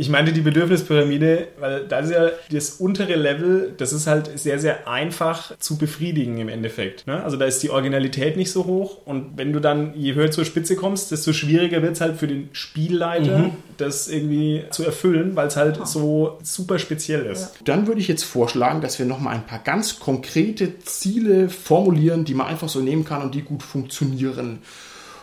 Ich 0.00 0.08
meinte 0.08 0.32
die 0.32 0.40
Bedürfnispyramide, 0.40 1.48
weil 1.58 1.86
das 1.86 2.06
ist 2.06 2.12
ja 2.12 2.30
das 2.50 2.70
untere 2.70 3.16
Level, 3.16 3.74
das 3.76 3.92
ist 3.92 4.06
halt 4.06 4.38
sehr, 4.38 4.58
sehr 4.58 4.88
einfach 4.88 5.58
zu 5.58 5.76
befriedigen 5.76 6.38
im 6.38 6.48
Endeffekt. 6.48 7.06
Ne? 7.06 7.22
Also 7.22 7.36
da 7.36 7.44
ist 7.44 7.62
die 7.62 7.68
Originalität 7.68 8.38
nicht 8.38 8.50
so 8.50 8.64
hoch 8.64 8.96
und 9.04 9.36
wenn 9.36 9.52
du 9.52 9.60
dann, 9.60 9.92
je 9.94 10.14
höher 10.14 10.30
zur 10.30 10.46
Spitze 10.46 10.74
kommst, 10.74 11.10
desto 11.10 11.34
schwieriger 11.34 11.82
wird 11.82 11.96
es 11.96 12.00
halt 12.00 12.16
für 12.16 12.26
den 12.26 12.48
Spielleiter, 12.52 13.50
das 13.76 14.08
irgendwie 14.08 14.64
zu 14.70 14.86
erfüllen, 14.86 15.36
weil 15.36 15.48
es 15.48 15.56
halt 15.56 15.86
so 15.86 16.38
super 16.42 16.78
speziell 16.78 17.26
ist. 17.26 17.56
Dann 17.66 17.86
würde 17.86 18.00
ich 18.00 18.08
jetzt 18.08 18.24
vorschlagen, 18.24 18.80
dass 18.80 18.98
wir 18.98 19.04
noch 19.04 19.20
mal 19.20 19.34
ein 19.34 19.44
paar 19.44 19.58
ganz 19.62 20.00
konkrete 20.00 20.78
Ziele 20.78 21.50
formulieren, 21.50 22.24
die 22.24 22.32
man 22.32 22.46
einfach 22.46 22.70
so 22.70 22.80
nehmen 22.80 23.04
kann 23.04 23.20
und 23.20 23.34
die 23.34 23.42
gut 23.42 23.62
funktionieren. 23.62 24.60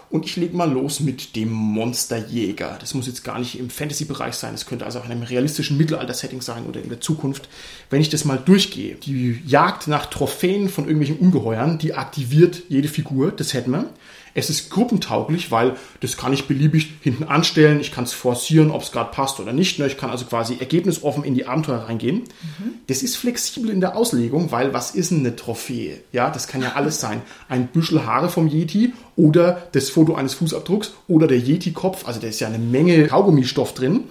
Und 0.10 0.26
ich 0.26 0.38
lege 0.38 0.55
mal 0.55 0.72
los 0.72 1.01
mit 1.01 1.36
dem 1.36 1.51
Monsterjäger. 1.51 2.78
Das 2.80 2.93
muss 2.93 3.08
jetzt 3.08 3.26
gar 3.26 3.39
nicht 3.39 3.60
im 3.60 3.70
Fantasy-Bereich 3.70 4.36
sein. 4.36 4.53
Das 4.53 4.66
könnte 4.66 4.86
also 4.86 4.99
auch 4.99 5.05
in 5.05 5.12
einem 5.12 5.24
realistischen 5.24 5.78
Mittelalter-Setting 5.78 6.41
sein 6.41 6.66
oder 6.66 6.82
in 6.82 6.88
der 6.88 7.01
Zukunft. 7.01 7.49
Wenn 7.89 7.99
ich 7.99 8.10
das 8.10 8.24
mal 8.24 8.38
durchgehe, 8.38 8.95
die 8.95 9.41
Jagd 9.45 9.88
nach 9.88 10.05
Trophäen 10.05 10.70
von 10.70 10.86
irgendwelchen 10.86 11.20
Ungeheuern, 11.20 11.78
die 11.78 11.93
aktiviert 11.93 12.64
jede 12.70 12.88
Figur. 12.88 13.32
Das 13.32 13.53
hätten 13.53 13.72
wir. 13.72 13.89
Es 14.38 14.51
ist 14.51 14.69
gruppentauglich, 14.69 15.49
weil 15.49 15.77
das 15.99 16.15
kann 16.15 16.31
ich 16.31 16.45
beliebig 16.45 16.91
hinten 17.01 17.23
anstellen. 17.23 17.79
Ich 17.79 17.91
kann 17.91 18.03
es 18.03 18.13
forcieren, 18.13 18.69
ob 18.69 18.83
es 18.83 18.91
gerade 18.91 19.09
passt 19.09 19.39
oder 19.39 19.51
nicht. 19.51 19.79
ne? 19.79 19.88
Ich 19.88 19.97
kann 19.97 20.11
also 20.11 20.25
quasi 20.25 20.57
ergebnisoffen 20.59 21.23
in 21.23 21.33
die 21.33 21.47
Abenteuer 21.47 21.79
reingehen. 21.79 22.21
Das 22.85 23.01
ist 23.01 23.15
flexibel 23.15 23.71
in 23.71 23.81
der 23.81 23.97
Auslegung, 23.97 24.51
weil 24.51 24.75
was 24.75 24.91
ist 24.91 25.09
denn 25.09 25.21
eine 25.21 25.35
Trophäe? 25.35 26.01
Ja, 26.11 26.29
das 26.29 26.47
kann 26.47 26.61
ja 26.61 26.73
alles 26.73 26.99
sein. 26.99 27.23
Ein 27.49 27.65
Büschel 27.65 28.05
Haare 28.05 28.29
vom 28.29 28.47
Yeti 28.47 28.93
oder 29.15 29.63
das 29.71 29.89
Foto 29.89 30.13
eines 30.13 30.35
Fußabdrucks 30.35 30.93
oder 31.07 31.25
der 31.25 31.39
Yeti-Kopf. 31.39 32.07
Also 32.07 32.19
da 32.19 32.27
ist 32.27 32.39
ja 32.39 32.45
eine 32.47 32.59
Menge 32.59 33.07
Kaugummistoff 33.07 33.73
drin. 33.73 34.03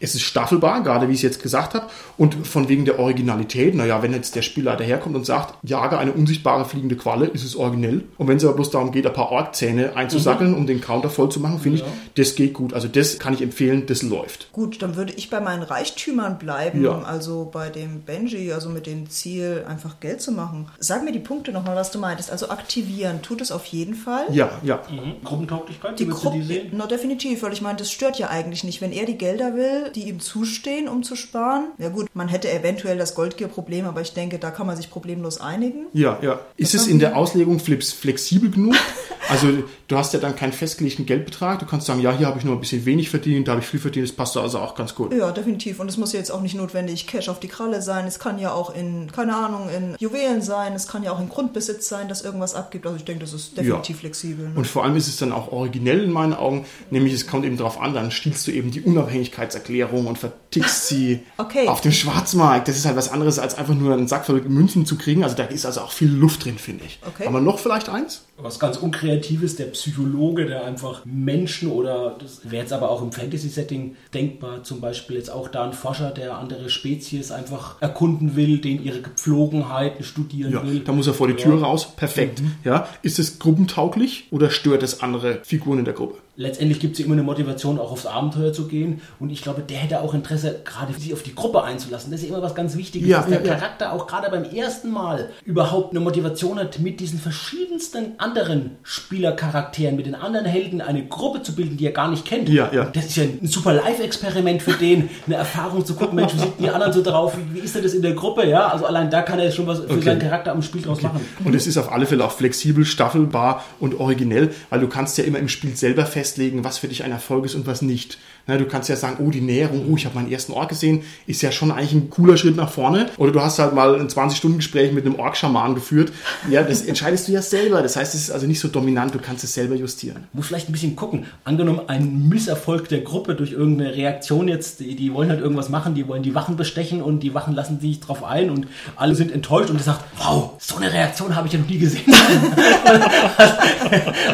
Es 0.00 0.14
ist 0.14 0.22
staffelbar, 0.22 0.82
gerade 0.82 1.08
wie 1.08 1.12
ich 1.12 1.18
es 1.18 1.22
jetzt 1.22 1.42
gesagt 1.42 1.74
habe. 1.74 1.86
Und 2.16 2.46
von 2.46 2.68
wegen 2.68 2.84
der 2.84 2.98
Originalität, 2.98 3.74
naja, 3.74 4.02
wenn 4.02 4.12
jetzt 4.12 4.34
der 4.34 4.42
Spieler 4.42 4.76
daherkommt 4.76 5.14
und 5.14 5.26
sagt, 5.26 5.54
jage 5.62 5.98
eine 5.98 6.12
unsichtbare 6.12 6.64
fliegende 6.64 6.96
Qualle, 6.96 7.26
ist 7.26 7.44
es 7.44 7.54
originell. 7.54 8.04
Und 8.16 8.26
wenn 8.28 8.38
es 8.38 8.44
aber 8.44 8.54
bloß 8.54 8.70
darum 8.70 8.92
geht, 8.92 9.06
ein 9.06 9.12
paar 9.12 9.30
Orkzähne 9.30 9.96
einzusackeln, 9.96 10.54
um 10.54 10.66
den 10.66 10.80
Counter 10.80 11.10
voll 11.10 11.28
zu 11.30 11.38
machen, 11.40 11.58
finde 11.60 11.78
ich, 11.78 11.84
das 12.16 12.34
geht 12.34 12.54
gut. 12.54 12.72
Also 12.74 12.88
das 12.88 13.18
kann 13.18 13.34
ich 13.34 13.42
empfehlen, 13.42 13.84
das 13.86 14.02
läuft. 14.02 14.50
Gut, 14.52 14.80
dann 14.82 14.96
würde 14.96 15.12
ich 15.12 15.28
bei 15.30 15.40
meinen 15.40 15.62
Reichtümern 15.62 16.38
bleiben, 16.38 16.82
Ja. 16.82 17.02
also 17.02 17.50
bei 17.52 17.68
dem 17.68 18.00
Benji, 18.00 18.52
also 18.52 18.68
mit 18.70 18.86
dem 18.86 19.10
Ziel, 19.10 19.64
einfach 19.68 20.00
Geld 20.00 20.20
zu 20.22 20.32
machen. 20.32 20.66
Sag 20.78 21.04
mir 21.04 21.12
die 21.12 21.18
Punkte 21.18 21.52
nochmal, 21.52 21.76
was 21.76 21.90
du 21.90 21.98
meintest. 21.98 22.30
Also 22.30 22.48
aktivieren 22.48 23.22
tut 23.22 23.40
es 23.40 23.52
auf 23.52 23.66
jeden 23.66 23.94
Fall. 23.94 24.24
Ja, 24.30 24.50
ja. 24.62 24.80
Mhm. 24.90 25.22
Gruppentauglichkeit, 25.24 25.98
Die 25.98 26.06
du 26.06 26.30
die 26.30 26.42
sehen? 26.42 26.68
na 26.72 26.86
definitiv, 26.86 27.42
weil 27.42 27.52
ich 27.52 27.60
meine, 27.62 27.76
das 27.78 27.90
stört 27.90 28.18
ja 28.18 28.28
eigentlich 28.28 28.64
nicht. 28.64 28.80
Wenn 28.80 28.92
er 28.92 29.04
die 29.06 29.18
Gelder 29.18 29.54
will, 29.54 29.89
die 29.96 30.08
ihm 30.08 30.20
zustehen, 30.20 30.88
um 30.88 31.02
zu 31.02 31.16
sparen, 31.16 31.68
ja 31.78 31.88
gut, 31.88 32.08
man 32.14 32.28
hätte 32.28 32.50
eventuell 32.50 32.98
das 32.98 33.14
Goldgier-Problem, 33.14 33.86
aber 33.86 34.00
ich 34.00 34.12
denke, 34.12 34.38
da 34.38 34.50
kann 34.50 34.66
man 34.66 34.76
sich 34.76 34.90
problemlos 34.90 35.40
einigen. 35.40 35.86
Ja, 35.92 36.18
ja. 36.22 36.40
Ist 36.56 36.74
es 36.74 36.86
in 36.86 36.98
der 36.98 37.16
Auslegung 37.16 37.58
flex- 37.60 37.92
flexibel 37.92 38.50
genug? 38.50 38.74
Also 39.30 39.46
du 39.86 39.96
hast 39.96 40.12
ja 40.12 40.18
dann 40.18 40.34
keinen 40.34 40.52
festgelegten 40.52 41.06
Geldbetrag. 41.06 41.60
Du 41.60 41.66
kannst 41.66 41.86
sagen, 41.86 42.00
ja, 42.00 42.10
hier 42.10 42.26
habe 42.26 42.40
ich 42.40 42.44
nur 42.44 42.56
ein 42.56 42.60
bisschen 42.60 42.84
wenig 42.84 43.10
verdient, 43.10 43.46
da 43.46 43.52
habe 43.52 43.60
ich 43.62 43.68
viel 43.68 43.78
verdient, 43.78 44.08
das 44.08 44.16
passt 44.16 44.36
also 44.36 44.58
auch 44.58 44.74
ganz 44.74 44.96
gut. 44.96 45.14
Ja, 45.14 45.30
definitiv. 45.30 45.78
Und 45.78 45.88
es 45.88 45.96
muss 45.96 46.12
jetzt 46.12 46.32
auch 46.32 46.40
nicht 46.40 46.56
notwendig 46.56 47.06
Cash 47.06 47.28
auf 47.28 47.38
die 47.38 47.46
Kralle 47.46 47.80
sein. 47.80 48.08
Es 48.08 48.18
kann 48.18 48.40
ja 48.40 48.52
auch 48.52 48.74
in, 48.74 49.12
keine 49.12 49.36
Ahnung, 49.36 49.68
in 49.68 49.94
Juwelen 50.00 50.42
sein. 50.42 50.72
Es 50.74 50.88
kann 50.88 51.04
ja 51.04 51.12
auch 51.12 51.20
in 51.20 51.28
Grundbesitz 51.28 51.88
sein, 51.88 52.08
dass 52.08 52.22
irgendwas 52.22 52.56
abgibt. 52.56 52.86
Also 52.86 52.96
ich 52.96 53.04
denke, 53.04 53.20
das 53.20 53.32
ist 53.32 53.56
definitiv 53.56 54.00
flexibel. 54.00 54.48
Ne? 54.48 54.52
Und 54.56 54.66
vor 54.66 54.82
allem 54.82 54.96
ist 54.96 55.06
es 55.06 55.16
dann 55.16 55.30
auch 55.30 55.52
originell 55.52 56.02
in 56.02 56.10
meinen 56.10 56.34
Augen, 56.34 56.64
nämlich 56.90 57.12
es 57.12 57.28
kommt 57.28 57.44
eben 57.44 57.56
darauf 57.56 57.80
an, 57.80 57.94
dann 57.94 58.10
stiehlst 58.10 58.46
du 58.48 58.50
eben 58.50 58.72
die 58.72 58.80
Unabhängigkeitserklärung 58.80 59.79
und 59.84 60.18
vertickst 60.18 60.88
sie 60.88 61.20
Okay. 61.38 61.66
auf 61.68 61.80
dem 61.80 61.92
Schwarzmarkt. 61.92 62.68
Das 62.68 62.76
ist 62.76 62.84
halt 62.86 62.96
was 62.96 63.10
anderes, 63.10 63.38
als 63.38 63.56
einfach 63.56 63.74
nur 63.74 63.92
einen 63.94 64.08
Sack 64.08 64.26
voll 64.26 64.40
Münzen 64.42 64.84
zu 64.86 64.96
kriegen. 64.96 65.22
Also 65.24 65.36
da 65.36 65.44
ist 65.44 65.64
also 65.66 65.80
auch 65.80 65.92
viel 65.92 66.10
Luft 66.10 66.44
drin, 66.44 66.58
finde 66.58 66.84
ich. 66.84 66.98
Okay. 67.06 67.26
Haben 67.26 67.34
wir 67.34 67.40
noch 67.40 67.58
vielleicht 67.58 67.88
eins? 67.88 68.24
Was 68.42 68.58
ganz 68.58 68.78
Unkreatives, 68.78 69.56
der 69.56 69.66
Psychologe, 69.66 70.46
der 70.46 70.64
einfach 70.64 71.02
Menschen 71.04 71.70
oder, 71.70 72.16
das 72.18 72.40
wäre 72.50 72.62
jetzt 72.62 72.72
aber 72.72 72.90
auch 72.90 73.02
im 73.02 73.12
Fantasy-Setting 73.12 73.96
denkbar, 74.14 74.62
zum 74.64 74.80
Beispiel 74.80 75.16
jetzt 75.16 75.30
auch 75.30 75.48
da 75.48 75.64
ein 75.64 75.74
Forscher, 75.74 76.10
der 76.10 76.38
andere 76.38 76.70
Spezies 76.70 77.32
einfach 77.32 77.76
erkunden 77.82 78.36
will, 78.36 78.58
den 78.58 78.82
ihre 78.82 79.02
Gepflogenheiten 79.02 80.04
studieren 80.04 80.52
Ja, 80.52 80.64
will. 80.66 80.80
da 80.80 80.92
muss 80.92 81.06
er 81.06 81.12
vor 81.14 81.28
die 81.28 81.34
Tür 81.34 81.60
raus. 81.62 81.88
Perfekt. 81.96 82.42
Ja, 82.64 82.88
ist 83.02 83.18
es 83.18 83.38
gruppentauglich 83.38 84.28
oder 84.30 84.50
stört 84.50 84.82
es 84.82 85.02
andere 85.02 85.40
Figuren 85.44 85.80
in 85.80 85.84
der 85.84 85.94
Gruppe? 85.94 86.16
Letztendlich 86.36 86.80
gibt 86.80 86.94
es 86.94 87.00
ja 87.00 87.04
immer 87.04 87.14
eine 87.14 87.22
Motivation, 87.22 87.78
auch 87.78 87.92
aufs 87.92 88.06
Abenteuer 88.06 88.52
zu 88.52 88.66
gehen. 88.66 89.00
Und 89.18 89.30
ich 89.30 89.42
glaube, 89.42 89.62
der 89.62 89.76
hätte 89.78 90.00
auch 90.00 90.14
Interesse, 90.14 90.60
gerade 90.64 90.92
sich 90.94 91.12
auf 91.12 91.22
die 91.22 91.34
Gruppe 91.34 91.62
einzulassen. 91.64 92.10
Das 92.10 92.20
ist 92.22 92.28
ja 92.28 92.34
immer 92.34 92.42
was 92.42 92.54
ganz 92.54 92.76
Wichtiges, 92.76 93.08
Ja, 93.08 93.18
dass 93.20 93.28
der 93.28 93.44
ja. 93.44 93.54
Charakter 93.54 93.92
auch 93.92 94.06
gerade 94.06 94.30
beim 94.30 94.44
ersten 94.44 94.90
Mal 94.90 95.30
überhaupt 95.44 95.90
eine 95.90 96.00
Motivation 96.00 96.58
hat, 96.58 96.78
mit 96.78 96.98
diesen 97.00 97.18
verschiedensten 97.18 98.12
anderen 98.18 98.76
Spielercharakteren, 98.82 99.96
mit 99.96 100.06
den 100.06 100.14
anderen 100.14 100.46
Helden 100.46 100.80
eine 100.80 101.04
Gruppe 101.06 101.42
zu 101.42 101.54
bilden, 101.54 101.76
die 101.76 101.84
er 101.86 101.92
gar 101.92 102.08
nicht 102.08 102.24
kennt. 102.24 102.48
Ja, 102.48 102.70
ja. 102.72 102.84
Und 102.86 102.96
Das 102.96 103.06
ist 103.06 103.16
ja 103.16 103.24
ein 103.24 103.46
super 103.46 103.74
Live-Experiment 103.74 104.62
für 104.62 104.72
den, 104.72 105.10
eine 105.26 105.36
Erfahrung 105.36 105.84
zu 105.84 105.94
gucken, 105.94 106.16
Mensch, 106.16 106.34
wie 106.34 106.38
sind 106.38 106.54
die 106.58 106.68
anderen 106.70 106.92
so 106.92 107.02
drauf, 107.02 107.36
wie, 107.52 107.58
ist 107.58 107.74
denn 107.74 107.82
das 107.82 107.92
in 107.94 108.02
der 108.02 108.14
Gruppe? 108.14 108.46
Ja, 108.48 108.68
also 108.68 108.86
allein 108.86 109.10
da 109.10 109.22
kann 109.22 109.38
er 109.38 109.50
schon 109.50 109.66
was 109.66 109.80
für 109.80 109.90
Okay. 109.90 110.02
seinen 110.02 110.20
Charakter 110.20 110.52
am 110.52 110.62
Spiel 110.62 110.80
draus 110.82 111.02
machen. 111.02 111.20
Und 111.44 111.54
es 111.54 111.66
ist 111.66 111.76
auf 111.76 111.90
alle 111.92 112.06
Fälle 112.06 112.24
auch 112.24 112.30
flexibel, 112.32 112.84
staffelbar 112.84 113.64
und 113.80 113.98
originell, 113.98 114.54
weil 114.70 114.80
du 114.80 114.88
kannst 114.88 115.18
ja 115.18 115.24
immer 115.24 115.38
im 115.38 115.48
Spiel 115.48 115.76
selber 115.76 116.06
festlegen, 116.20 116.64
was 116.64 116.76
für 116.76 116.88
dich 116.88 117.02
ein 117.02 117.12
Erfolg 117.12 117.46
ist 117.46 117.54
und 117.54 117.66
was 117.66 117.80
nicht. 117.80 118.18
Na, 118.46 118.56
du 118.56 118.66
kannst 118.66 118.88
ja 118.88 118.96
sagen, 118.96 119.24
oh, 119.24 119.30
die 119.30 119.40
Näherung, 119.40 119.86
oh, 119.90 119.96
ich 119.96 120.04
habe 120.06 120.14
meinen 120.14 120.30
ersten 120.30 120.52
Ork 120.52 120.70
gesehen, 120.70 121.02
ist 121.26 121.42
ja 121.42 121.52
schon 121.52 121.70
eigentlich 121.70 121.92
ein 121.92 122.10
cooler 122.10 122.36
Schritt 122.36 122.56
nach 122.56 122.70
vorne. 122.70 123.08
Oder 123.16 123.32
du 123.32 123.40
hast 123.40 123.58
halt 123.58 123.74
mal 123.74 123.94
ein 123.98 124.08
20-Stunden-Gespräch 124.08 124.92
mit 124.92 125.06
einem 125.06 125.16
Ork-Schaman 125.16 125.74
geführt. 125.74 126.12
Ja, 126.50 126.62
das 126.62 126.82
entscheidest 126.86 127.28
du 127.28 127.32
ja 127.32 127.42
selber. 127.42 127.82
Das 127.82 127.96
heißt, 127.96 128.14
es 128.14 128.22
ist 128.22 128.30
also 128.30 128.46
nicht 128.46 128.60
so 128.60 128.68
dominant, 128.68 129.14
du 129.14 129.18
kannst 129.18 129.44
es 129.44 129.54
selber 129.54 129.74
justieren. 129.74 130.24
muss 130.32 130.46
vielleicht 130.46 130.68
ein 130.68 130.72
bisschen 130.72 130.96
gucken. 130.96 131.26
Angenommen, 131.44 131.80
ein 131.86 132.28
Misserfolg 132.28 132.88
der 132.88 133.00
Gruppe 133.00 133.34
durch 133.34 133.52
irgendeine 133.52 133.94
Reaktion 133.94 134.48
jetzt, 134.48 134.80
die, 134.80 134.96
die 134.96 135.12
wollen 135.14 135.30
halt 135.30 135.40
irgendwas 135.40 135.68
machen, 135.68 135.94
die 135.94 136.08
wollen 136.08 136.22
die 136.22 136.34
Wachen 136.34 136.56
bestechen 136.56 137.02
und 137.02 137.20
die 137.20 137.34
Wachen 137.34 137.54
lassen 137.54 137.80
sich 137.80 138.00
drauf 138.00 138.24
ein 138.24 138.50
und 138.50 138.66
alle 138.96 139.14
sind 139.14 139.32
enttäuscht 139.32 139.70
und 139.70 139.76
er 139.76 139.82
sagt, 139.82 140.04
wow, 140.18 140.52
so 140.58 140.76
eine 140.76 140.92
Reaktion 140.92 141.36
habe 141.36 141.46
ich 141.46 141.52
ja 141.52 141.58
noch 141.58 141.68
nie 141.68 141.78
gesehen. 141.78 142.02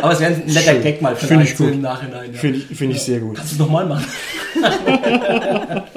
Aber 0.03 0.13
es 0.13 0.21
wäre 0.21 0.35
ein 0.35 0.47
netter. 0.47 0.75
Gag 0.77 1.03
mal 1.03 1.17
so 1.17 1.65
gut. 1.65 1.73
im 1.73 1.81
Nachhinein. 1.81 2.33
Ja. 2.33 2.39
Finde 2.39 2.59
ich, 2.59 2.77
finde 2.77 2.97
ich 2.97 3.03
sehr 3.03 3.21
gut. 3.21 3.37
Kannst 3.37 3.53
du 3.53 3.55
es 3.57 3.59
nochmal 3.61 3.87
machen? 3.87 3.96
on. 3.97 5.89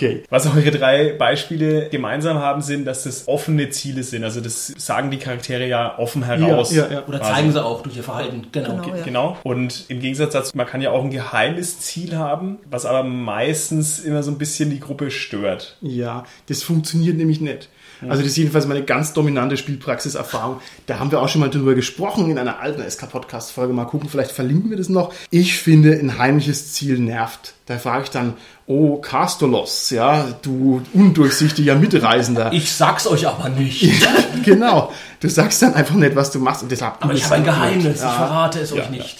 Okay. 0.00 0.22
Was 0.30 0.46
eure 0.46 0.70
drei 0.70 1.12
Beispiele 1.12 1.88
gemeinsam 1.90 2.38
haben, 2.38 2.62
sind, 2.62 2.86
dass 2.86 3.04
das 3.04 3.28
offene 3.28 3.68
Ziele 3.70 4.02
sind. 4.02 4.24
Also 4.24 4.40
das 4.40 4.68
sagen 4.78 5.10
die 5.10 5.18
Charaktere 5.18 5.66
ja 5.66 5.98
offen 5.98 6.22
heraus. 6.22 6.72
Ja, 6.74 6.86
ja, 6.86 6.92
ja. 6.92 7.06
Oder 7.06 7.18
quasi. 7.18 7.32
zeigen 7.32 7.52
sie 7.52 7.64
auch 7.64 7.82
durch 7.82 7.96
ihr 7.96 8.02
Verhalten. 8.02 8.46
Genau. 8.52 8.80
Genau, 8.80 8.96
ja. 8.96 9.04
Genau. 9.04 9.36
Und 9.42 9.84
im 9.88 10.00
Gegensatz 10.00 10.32
dazu, 10.32 10.56
man 10.56 10.66
kann 10.66 10.80
ja 10.80 10.90
auch 10.90 11.04
ein 11.04 11.10
geheimes 11.10 11.80
Ziel 11.80 12.16
haben, 12.16 12.58
was 12.70 12.86
aber 12.86 13.02
meistens 13.02 14.00
immer 14.00 14.22
so 14.22 14.30
ein 14.30 14.38
bisschen 14.38 14.70
die 14.70 14.80
Gruppe 14.80 15.10
stört. 15.10 15.76
Ja, 15.82 16.24
das 16.48 16.62
funktioniert 16.62 17.16
nämlich 17.16 17.40
nicht. 17.40 17.68
Also 18.08 18.22
das 18.22 18.32
ist 18.32 18.36
jedenfalls 18.38 18.66
meine 18.66 18.82
ganz 18.82 19.12
dominante 19.12 19.56
Spielpraxiserfahrung. 19.56 20.60
Da 20.86 20.98
haben 20.98 21.10
wir 21.10 21.20
auch 21.20 21.28
schon 21.28 21.40
mal 21.40 21.50
drüber 21.50 21.74
gesprochen 21.74 22.30
in 22.30 22.38
einer 22.38 22.60
alten 22.60 22.88
SK-Podcast-Folge. 22.88 23.74
Mal 23.74 23.84
gucken, 23.84 24.08
vielleicht 24.08 24.32
verlinken 24.32 24.70
wir 24.70 24.78
das 24.78 24.88
noch. 24.88 25.12
Ich 25.30 25.58
finde, 25.58 25.92
ein 25.92 26.16
heimliches 26.16 26.72
Ziel 26.72 26.98
nervt. 26.98 27.54
Da 27.70 27.78
frage 27.78 28.02
ich 28.02 28.10
dann, 28.10 28.34
oh, 28.66 28.96
Castolos, 28.96 29.90
ja, 29.90 30.26
du 30.42 30.82
undurchsichtiger 30.92 31.76
Mitreisender. 31.76 32.52
Ich 32.52 32.72
sag's 32.72 33.06
euch 33.06 33.28
aber 33.28 33.48
nicht. 33.48 33.88
genau. 34.44 34.92
Du 35.20 35.28
sagst 35.28 35.62
dann 35.62 35.74
einfach 35.74 35.94
nicht, 35.94 36.16
was 36.16 36.32
du 36.32 36.40
machst 36.40 36.64
und 36.64 36.72
deshalb. 36.72 36.94
Aber 36.98 37.12
ich 37.14 37.22
habe 37.24 37.36
ein 37.36 37.44
Geheimnis, 37.44 38.00
Ja. 38.00 38.08
ich 38.10 38.16
verrate 38.16 38.58
es 38.58 38.70
Ja, 38.72 38.82
euch 38.82 38.90
nicht. 38.90 39.16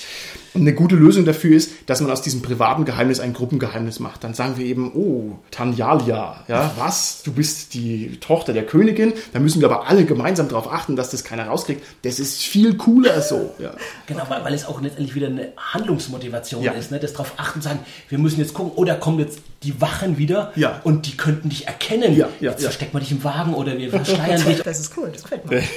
Und 0.53 0.63
eine 0.63 0.75
gute 0.75 0.97
Lösung 0.97 1.25
dafür 1.25 1.57
ist, 1.57 1.71
dass 1.87 2.01
man 2.01 2.11
aus 2.11 2.23
diesem 2.23 2.43
privaten 2.43 2.85
Geheimnis 2.85 3.21
ein 3.21 3.33
Gruppengeheimnis 3.33 4.01
macht. 4.01 4.25
Dann 4.25 4.35
sagen 4.35 4.57
wir 4.57 4.67
eben, 4.67 4.93
oh, 4.95 5.39
Tanjalia, 5.51 6.45
ja, 6.49 6.73
was? 6.77 7.23
Du 7.23 7.33
bist 7.33 7.75
die 7.75 8.19
Tochter 8.21 8.53
der 8.53 8.67
Königin. 8.67 9.13
Da 9.33 9.39
müssen 9.39 9.61
wir 9.61 9.71
aber 9.71 9.89
alle 9.89 10.05
gemeinsam 10.05 10.49
darauf 10.49 10.73
achten, 10.73 10.97
dass 10.97 11.11
das 11.11 11.23
keiner 11.25 11.47
rauskriegt. 11.47 11.83
Das 12.03 12.19
ist 12.19 12.43
viel 12.43 12.77
cooler 12.77 13.21
so. 13.23 13.55
Ja. 13.59 13.73
Genau, 14.07 14.25
weil, 14.29 14.45
weil 14.45 14.55
es 14.55 14.65
auch 14.65 14.81
letztendlich 14.81 15.15
wieder 15.15 15.29
eine 15.29 15.53
Handlungsmotivation 15.57 16.63
Ja. 16.63 16.73
ist, 16.73 16.91
ne? 16.91 16.99
das 16.99 17.13
darauf 17.13 17.35
achten, 17.37 17.61
sagen, 17.63 17.81
wir 18.09 18.19
müssen 18.19 18.41
jetzt 18.41 18.55
gucken, 18.55 18.73
oh, 18.77 18.85
da 18.85 18.95
kommen 18.95 19.19
jetzt 19.21 19.41
die 19.63 19.81
Wachen 19.81 20.19
wieder 20.19 20.53
Ja. 20.57 20.81
und 20.85 21.07
die 21.07 21.17
könnten 21.17 21.49
dich 21.51 21.67
erkennen. 21.67 22.17
Ja, 22.17 22.29
ja, 22.41 22.51
jetzt 22.51 22.63
ja. 22.63 22.69
versteckt 22.71 22.93
man 22.95 23.03
dich 23.03 23.13
im 23.13 23.23
Wagen 23.25 23.55
oder 23.55 23.79
wir 23.79 23.91
verschleiern 23.91 24.45
dich. 24.47 24.63
Das 24.63 24.81
ist 24.81 24.97
cool, 24.97 25.11
das 25.13 25.23
gefällt 25.23 25.49
mir. 25.49 25.63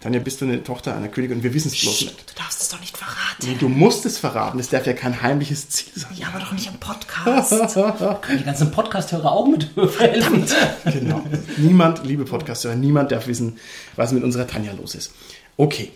Tanja, 0.00 0.20
bist 0.20 0.40
du 0.40 0.44
eine 0.44 0.62
Tochter 0.62 0.96
einer 0.96 1.08
Königin 1.08 1.38
und 1.38 1.42
wir 1.42 1.52
wissen 1.52 1.68
es 1.68 1.80
bloß 1.80 2.02
nicht. 2.02 2.30
Du 2.30 2.34
darfst 2.40 2.62
es 2.62 2.68
doch 2.68 2.78
nicht 2.80 2.96
verraten. 2.96 3.46
Nee, 3.46 3.56
du 3.58 3.68
musst 3.68 4.06
es 4.06 4.18
verraten. 4.18 4.60
Es 4.60 4.68
darf 4.68 4.86
ja 4.86 4.92
kein 4.92 5.20
heimliches 5.22 5.68
Ziel 5.70 5.92
sein. 5.96 6.10
Ja, 6.14 6.28
aber 6.28 6.38
doch 6.38 6.52
nicht 6.52 6.68
im 6.68 6.78
Podcast. 6.78 7.50
Können 8.22 8.38
die 8.38 8.44
ganzen 8.44 8.70
Podcast-Hörer 8.70 9.32
auch 9.32 9.48
mithelfen? 9.48 10.46
Genau. 10.84 11.22
niemand, 11.56 12.04
liebe 12.04 12.24
Podcaster, 12.24 12.76
niemand 12.76 13.10
darf 13.10 13.26
wissen, 13.26 13.58
was 13.96 14.12
mit 14.12 14.22
unserer 14.22 14.46
Tanja 14.46 14.72
los 14.72 14.94
ist. 14.94 15.12
Okay. 15.56 15.90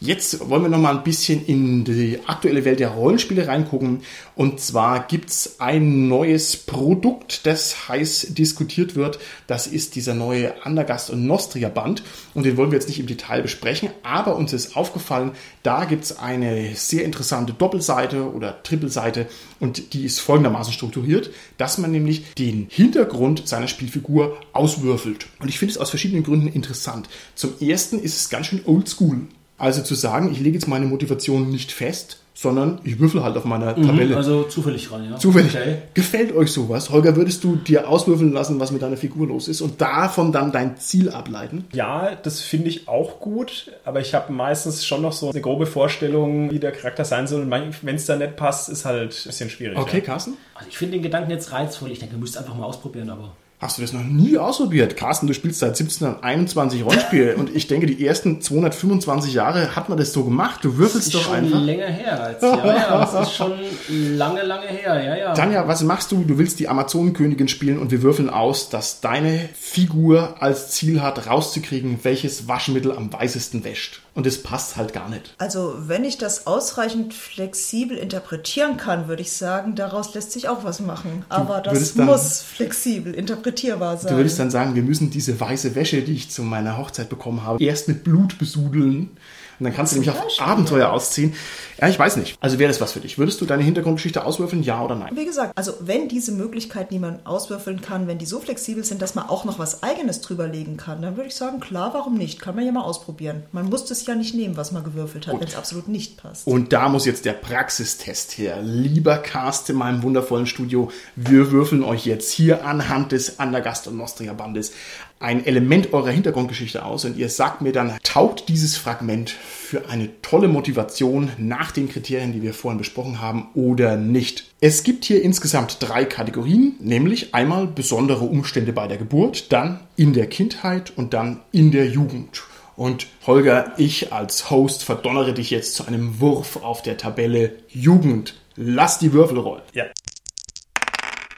Jetzt 0.00 0.48
wollen 0.48 0.62
wir 0.62 0.68
noch 0.68 0.78
mal 0.78 0.96
ein 0.96 1.02
bisschen 1.02 1.44
in 1.44 1.82
die 1.82 2.20
aktuelle 2.24 2.64
Welt 2.64 2.78
der 2.78 2.90
Rollenspiele 2.90 3.48
reingucken. 3.48 4.02
Und 4.36 4.60
zwar 4.60 5.04
gibt's 5.08 5.56
ein 5.58 6.06
neues 6.06 6.56
Produkt, 6.56 7.46
das 7.46 7.88
heiß 7.88 8.28
diskutiert 8.30 8.94
wird. 8.94 9.18
Das 9.48 9.66
ist 9.66 9.96
dieser 9.96 10.14
neue 10.14 10.64
Andergast 10.64 11.10
und 11.10 11.26
Nostria 11.26 11.68
Band. 11.68 12.04
Und 12.34 12.46
den 12.46 12.56
wollen 12.56 12.70
wir 12.70 12.78
jetzt 12.78 12.86
nicht 12.86 13.00
im 13.00 13.08
Detail 13.08 13.42
besprechen. 13.42 13.90
Aber 14.04 14.36
uns 14.36 14.52
ist 14.52 14.76
aufgefallen, 14.76 15.32
da 15.64 15.84
gibt's 15.84 16.16
eine 16.16 16.76
sehr 16.76 17.04
interessante 17.04 17.52
Doppelseite 17.52 18.32
oder 18.32 18.62
Trippelseite. 18.62 19.26
Und 19.58 19.94
die 19.94 20.04
ist 20.04 20.20
folgendermaßen 20.20 20.72
strukturiert, 20.72 21.32
dass 21.56 21.76
man 21.76 21.90
nämlich 21.90 22.34
den 22.34 22.68
Hintergrund 22.70 23.48
seiner 23.48 23.66
Spielfigur 23.66 24.38
auswürfelt. 24.52 25.26
Und 25.40 25.48
ich 25.48 25.58
finde 25.58 25.72
es 25.72 25.78
aus 25.78 25.90
verschiedenen 25.90 26.22
Gründen 26.22 26.46
interessant. 26.46 27.08
Zum 27.34 27.54
ersten 27.58 27.98
ist 27.98 28.16
es 28.16 28.30
ganz 28.30 28.46
schön 28.46 28.62
oldschool. 28.64 29.26
Also 29.58 29.82
zu 29.82 29.94
sagen, 29.94 30.30
ich 30.32 30.40
lege 30.40 30.54
jetzt 30.54 30.68
meine 30.68 30.86
Motivation 30.86 31.50
nicht 31.50 31.72
fest, 31.72 32.18
sondern 32.32 32.80
ich 32.84 33.00
würfel 33.00 33.24
halt 33.24 33.36
auf 33.36 33.44
meiner 33.44 33.74
Tabelle. 33.74 34.16
Also 34.16 34.44
zufällig 34.44 34.92
ran, 34.92 35.10
ja. 35.10 35.16
Zufällig. 35.18 35.56
Okay. 35.56 35.78
Gefällt 35.94 36.32
euch 36.32 36.52
sowas? 36.52 36.90
Holger, 36.90 37.16
würdest 37.16 37.42
du 37.42 37.56
dir 37.56 37.88
auswürfeln 37.88 38.32
lassen, 38.32 38.60
was 38.60 38.70
mit 38.70 38.80
deiner 38.82 38.96
Figur 38.96 39.26
los 39.26 39.48
ist 39.48 39.60
und 39.60 39.80
davon 39.80 40.30
dann 40.30 40.52
dein 40.52 40.76
Ziel 40.76 41.10
ableiten? 41.10 41.64
Ja, 41.72 42.14
das 42.14 42.40
finde 42.40 42.68
ich 42.68 42.86
auch 42.86 43.18
gut, 43.18 43.72
aber 43.84 44.00
ich 44.00 44.14
habe 44.14 44.32
meistens 44.32 44.86
schon 44.86 45.02
noch 45.02 45.12
so 45.12 45.30
eine 45.30 45.40
grobe 45.40 45.66
Vorstellung, 45.66 46.52
wie 46.52 46.60
der 46.60 46.70
Charakter 46.70 47.04
sein 47.04 47.26
soll. 47.26 47.42
Und 47.42 47.50
wenn 47.82 47.96
es 47.96 48.06
da 48.06 48.14
nicht 48.14 48.36
passt, 48.36 48.68
ist 48.68 48.84
halt 48.84 49.10
ein 49.24 49.28
bisschen 49.28 49.50
schwierig. 49.50 49.76
Okay, 49.76 49.98
Ja. 49.98 50.04
Carsten? 50.04 50.34
Also 50.54 50.68
ich 50.70 50.78
finde 50.78 50.92
den 50.92 51.02
Gedanken 51.02 51.32
jetzt 51.32 51.50
reizvoll. 51.50 51.90
Ich 51.90 51.98
denke, 51.98 52.14
du 52.14 52.20
müsst 52.20 52.38
einfach 52.38 52.54
mal 52.54 52.66
ausprobieren, 52.66 53.10
aber. 53.10 53.32
Hast 53.60 53.76
du 53.76 53.82
das 53.82 53.92
noch 53.92 54.04
nie 54.04 54.38
ausprobiert? 54.38 54.96
Carsten, 54.96 55.26
du 55.26 55.34
spielst 55.34 55.58
seit 55.58 55.70
1721 55.70 56.84
Rollenspiel 56.84 57.34
und 57.38 57.54
ich 57.54 57.66
denke, 57.66 57.86
die 57.86 58.06
ersten 58.06 58.40
225 58.40 59.34
Jahre 59.34 59.74
hat 59.74 59.88
man 59.88 59.98
das 59.98 60.12
so 60.12 60.22
gemacht. 60.22 60.60
Du 60.62 60.76
würfelst 60.76 61.08
ist 61.08 61.14
doch 61.16 61.24
schon 61.24 61.34
einfach. 61.34 61.60
länger 61.60 61.86
her 61.86 62.22
als 62.22 62.42
ja, 62.42 62.66
ja, 62.66 63.00
das 63.00 63.28
ist 63.28 63.34
schon 63.34 63.54
lange, 63.88 64.42
lange 64.42 64.68
her, 64.68 65.02
ja, 65.02 65.16
ja. 65.16 65.34
Tanja, 65.34 65.66
was 65.66 65.82
machst 65.82 66.12
du? 66.12 66.22
Du 66.22 66.38
willst 66.38 66.60
die 66.60 66.68
Amazonenkönigin 66.68 67.48
spielen 67.48 67.80
und 67.80 67.90
wir 67.90 68.02
würfeln 68.02 68.30
aus, 68.30 68.70
dass 68.70 69.00
deine 69.00 69.48
Figur 69.54 70.40
als 70.40 70.70
Ziel 70.70 71.02
hat, 71.02 71.26
rauszukriegen, 71.26 71.98
welches 72.04 72.46
Waschmittel 72.46 72.92
am 72.92 73.12
weißesten 73.12 73.64
wäscht. 73.64 74.02
Und 74.14 74.26
es 74.26 74.42
passt 74.42 74.76
halt 74.76 74.92
gar 74.92 75.08
nicht. 75.08 75.34
Also, 75.38 75.74
wenn 75.78 76.04
ich 76.04 76.18
das 76.18 76.48
ausreichend 76.48 77.14
flexibel 77.14 77.96
interpretieren 77.96 78.76
kann, 78.76 79.06
würde 79.06 79.22
ich 79.22 79.30
sagen, 79.30 79.76
daraus 79.76 80.12
lässt 80.14 80.32
sich 80.32 80.48
auch 80.48 80.64
was 80.64 80.80
machen. 80.80 81.24
Aber 81.28 81.60
das 81.60 81.94
muss 81.94 82.42
flexibel 82.42 83.14
interpretierbar 83.48 83.96
sein. 83.96 84.12
Du 84.12 84.16
würdest 84.16 84.38
dann 84.38 84.50
sagen, 84.50 84.74
wir 84.74 84.82
müssen 84.82 85.10
diese 85.10 85.38
weiße 85.38 85.74
Wäsche, 85.74 86.02
die 86.02 86.14
ich 86.14 86.30
zu 86.30 86.42
meiner 86.42 86.78
Hochzeit 86.78 87.08
bekommen 87.08 87.44
habe, 87.44 87.62
erst 87.62 87.88
mit 87.88 88.04
Blut 88.04 88.38
besudeln. 88.38 89.10
Und 89.58 89.64
dann 89.64 89.74
kannst 89.74 89.92
du 89.92 89.96
nämlich 89.96 90.10
auf 90.10 90.40
Abenteuer 90.40 90.90
ausziehen. 90.90 91.34
Ja, 91.80 91.88
ich 91.88 91.98
weiß 91.98 92.16
nicht. 92.16 92.36
Also 92.40 92.58
wäre 92.58 92.68
das 92.68 92.80
was 92.80 92.92
für 92.92 93.00
dich? 93.00 93.18
Würdest 93.18 93.40
du 93.40 93.44
deine 93.44 93.62
Hintergrundgeschichte 93.62 94.24
auswürfeln, 94.24 94.62
ja 94.62 94.82
oder 94.82 94.96
nein? 94.96 95.12
Wie 95.14 95.24
gesagt, 95.24 95.52
also 95.56 95.74
wenn 95.80 96.08
diese 96.08 96.32
Möglichkeiten, 96.32 96.92
die 96.92 96.98
man 96.98 97.24
auswürfeln 97.24 97.80
kann, 97.80 98.08
wenn 98.08 98.18
die 98.18 98.26
so 98.26 98.40
flexibel 98.40 98.84
sind, 98.84 99.00
dass 99.00 99.14
man 99.14 99.28
auch 99.28 99.44
noch 99.44 99.58
was 99.58 99.82
Eigenes 99.82 100.20
drüberlegen 100.20 100.76
kann, 100.76 101.02
dann 101.02 101.16
würde 101.16 101.28
ich 101.28 101.36
sagen, 101.36 101.60
klar, 101.60 101.94
warum 101.94 102.14
nicht? 102.14 102.40
Kann 102.40 102.56
man 102.56 102.66
ja 102.66 102.72
mal 102.72 102.82
ausprobieren. 102.82 103.44
Man 103.52 103.68
muss 103.68 103.84
das 103.84 104.04
ja 104.06 104.16
nicht 104.16 104.34
nehmen, 104.34 104.56
was 104.56 104.72
man 104.72 104.82
gewürfelt 104.82 105.28
hat, 105.28 105.40
wenn 105.40 105.46
es 105.46 105.56
absolut 105.56 105.88
nicht 105.88 106.16
passt. 106.16 106.46
Und 106.46 106.72
da 106.72 106.88
muss 106.88 107.04
jetzt 107.04 107.24
der 107.24 107.32
Praxistest 107.32 108.38
her. 108.38 108.60
Lieber 108.62 109.18
Cast 109.18 109.70
in 109.70 109.76
meinem 109.76 110.02
wundervollen 110.02 110.46
Studio, 110.46 110.90
wir 111.14 111.52
würfeln 111.52 111.84
euch 111.84 112.06
jetzt 112.06 112.32
hier 112.32 112.64
anhand 112.64 113.12
des 113.12 113.38
Andergast 113.38 113.86
und 113.86 113.96
Nostria 113.96 114.32
Bandes 114.32 114.72
ein 115.20 115.44
Element 115.44 115.92
eurer 115.92 116.10
Hintergrundgeschichte 116.10 116.84
aus 116.84 117.04
und 117.04 117.16
ihr 117.16 117.28
sagt 117.28 117.60
mir 117.60 117.72
dann, 117.72 117.98
taugt 118.02 118.48
dieses 118.48 118.76
Fragment 118.76 119.30
für 119.30 119.88
eine 119.88 120.10
tolle 120.22 120.48
Motivation 120.48 121.30
nach 121.38 121.72
den 121.72 121.88
Kriterien, 121.88 122.32
die 122.32 122.42
wir 122.42 122.54
vorhin 122.54 122.78
besprochen 122.78 123.20
haben, 123.20 123.48
oder 123.54 123.96
nicht. 123.96 124.44
Es 124.60 124.82
gibt 124.82 125.04
hier 125.04 125.22
insgesamt 125.22 125.78
drei 125.80 126.04
Kategorien, 126.04 126.76
nämlich 126.80 127.34
einmal 127.34 127.66
besondere 127.66 128.24
Umstände 128.24 128.72
bei 128.72 128.86
der 128.86 128.98
Geburt, 128.98 129.52
dann 129.52 129.80
in 129.96 130.12
der 130.12 130.28
Kindheit 130.28 130.92
und 130.96 131.14
dann 131.14 131.40
in 131.52 131.70
der 131.70 131.86
Jugend. 131.86 132.42
Und 132.76 133.08
Holger, 133.26 133.72
ich 133.76 134.12
als 134.12 134.50
Host 134.50 134.84
verdonnere 134.84 135.34
dich 135.34 135.50
jetzt 135.50 135.74
zu 135.74 135.86
einem 135.86 136.20
Wurf 136.20 136.62
auf 136.62 136.82
der 136.82 136.96
Tabelle 136.96 137.56
Jugend. 137.68 138.34
Lass 138.54 139.00
die 139.00 139.12
Würfel 139.12 139.38
rollen. 139.38 139.62
Ja. 139.72 139.86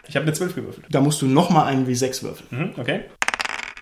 Ich 0.07 0.17
habe 0.17 0.25
eine 0.25 0.35
12 0.35 0.55
gewürfelt. 0.57 0.87
Da 0.91 1.01
musst 1.01 1.23
du 1.23 1.27
nochmal 1.27 1.67
einen 1.67 1.87
W6 1.87 2.23
würfeln. 2.23 2.49
Mhm, 2.51 2.73
okay. 2.77 3.05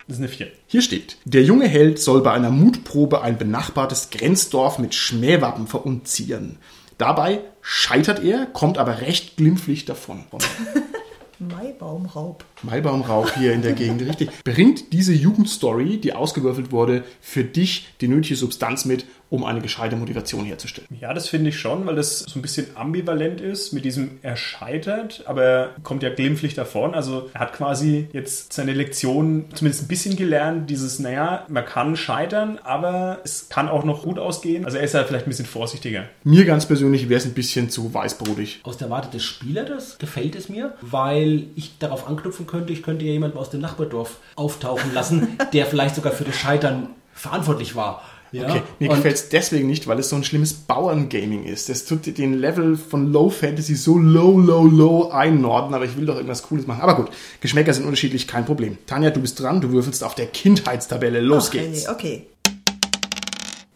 Das 0.09 0.17
ist 0.17 0.23
eine 0.23 0.31
4. 0.31 0.47
Hier 0.67 0.81
steht, 0.81 1.19
der 1.27 1.45
junge 1.45 1.69
Held 1.69 1.99
soll 1.99 2.23
bei 2.23 2.33
einer 2.33 2.51
Mutprobe 2.51 3.21
ein 3.21 3.37
benachbartes 3.37 4.09
Grenzdorf 4.09 4.79
mit 4.79 4.95
Schmähwappen 4.95 5.67
verunzieren. 5.67 6.57
Dabei 6.97 7.41
scheitert 7.61 8.25
er, 8.25 8.47
kommt 8.47 8.79
aber 8.79 9.03
recht 9.03 9.37
glimpflich 9.37 9.85
davon. 9.85 10.25
Maibaumraub. 11.39 12.43
Maibaumrauch 12.63 13.33
hier 13.35 13.53
in 13.53 13.61
der 13.61 13.75
Gegend, 13.75 14.01
richtig. 14.01 14.31
Bringt 14.45 14.95
diese 14.95 15.13
Jugendstory, 15.13 15.99
die 15.99 16.15
ausgewürfelt 16.15 16.73
wurde, 16.73 17.05
für 17.21 17.45
dich 17.45 17.89
die 18.01 18.09
nötige 18.09 18.35
Substanz 18.35 18.87
mit, 18.87 19.05
um 19.31 19.45
eine 19.45 19.61
gescheite 19.61 19.97
Motivation 19.97 20.45
herzustellen? 20.45 20.89
Ja, 21.01 21.13
das 21.13 21.29
finde 21.29 21.51
ich 21.51 21.59
schon, 21.59 21.87
weil 21.87 21.97
das 21.97 22.21
so 22.21 22.39
ein 22.39 22.43
bisschen 22.43 22.67
ambivalent 22.75 23.41
ist 23.41 23.73
mit 23.73 23.85
diesem 23.85 24.19
er 24.23 24.37
scheitert, 24.37 25.23
aber 25.27 25.43
er 25.43 25.75
kommt 25.83 26.03
ja 26.03 26.11
glimpflich 26.11 26.55
davon. 26.55 26.95
Also 26.95 27.31
er 27.35 27.41
hat 27.41 27.53
quasi 27.53 28.09
jetzt 28.13 28.53
seine 28.53 28.73
Lektion 28.73 29.47
zumindest 29.55 29.85
ein 29.85 29.89
bisschen 29.89 30.17
gelernt, 30.17 30.71
dieses, 30.71 30.99
naja, 30.99 31.45
man 31.49 31.65
kann 31.65 31.97
scheitern, 31.97 32.59
aber 32.63 33.21
es 33.25 33.49
kann 33.49 33.69
auch 33.69 33.85
noch 33.85 34.03
gut 34.03 34.19
ausgehen. 34.19 34.65
Also 34.65 34.79
er 34.79 34.85
ist 34.85 34.95
ja 34.95 35.05
vielleicht 35.05 35.27
ein 35.27 35.31
bisschen 35.31 35.47
vorsichtiger. 35.47 36.05
Mir 36.25 36.45
ganz 36.45 36.67
persönlich 36.67 37.09
wäre 37.09 37.19
es 37.19 37.27
ein 37.27 37.35
bisschen 37.35 37.71
zu 37.71 37.93
weißbrotig. 37.93 38.61
Aus 38.63 38.79
der 38.79 38.91
Warte 38.91 39.11
des 39.11 39.25
Spielers 39.25 39.99
gefällt 39.99 40.37
es 40.37 40.49
mir, 40.49 40.75
weil 40.81 41.45
ich 41.57 41.79
darauf 41.79 42.07
anknüpfen 42.07 42.47
könnte, 42.47 42.73
ich 42.73 42.83
könnte 42.83 43.05
ja 43.05 43.13
jemanden 43.13 43.39
aus 43.39 43.51
dem 43.51 43.61
Nachbardorf 43.61 44.19
auftauchen 44.37 44.95
lassen, 44.95 45.39
der 45.53 45.67
vielleicht 45.67 45.95
sogar 45.95 46.13
für 46.13 46.25
das 46.25 46.37
Scheitern 46.37 46.89
verantwortlich 47.13 47.75
war. 47.75 48.03
Ja? 48.33 48.49
Okay, 48.49 48.63
mir 48.79 48.89
gefällt 48.89 49.15
es 49.17 49.29
deswegen 49.29 49.67
nicht, 49.67 49.87
weil 49.87 49.99
es 49.99 50.09
so 50.11 50.17
ein 50.17 50.25
schlimmes 50.25 50.53
Bauerngaming 50.53 51.45
ist. 51.45 51.69
Das 51.69 51.85
tut 51.85 52.19
den 52.19 52.35
Level 52.35 52.77
von 52.77 53.13
Low 53.13 53.31
Fantasy 53.31 53.75
so 53.75 53.97
low, 53.99 54.39
low, 54.39 54.65
low 54.67 55.11
einnorden, 55.11 55.75
aber 55.75 55.85
ich 55.87 55.97
will 55.97 56.07
doch 56.07 56.17
irgendwas 56.17 56.43
Cooles 56.43 56.67
machen. 56.67 56.83
Aber 56.83 56.95
gut, 56.97 57.09
Geschmäcker 57.41 57.73
sind 57.73 57.85
unterschiedlich, 57.85 58.27
kein 58.29 58.45
Problem. 58.45 58.79
Tanja, 58.87 59.11
du 59.11 59.21
bist 59.21 59.41
dran, 59.41 59.61
du 59.61 59.71
würfelst 59.71 60.05
auf 60.05 60.15
der 60.15 60.27
Kindheitstabelle. 60.27 61.21
Los 61.21 61.49
Okay, 61.49 61.69
geht's. 61.69 61.89
okay. 61.89 62.27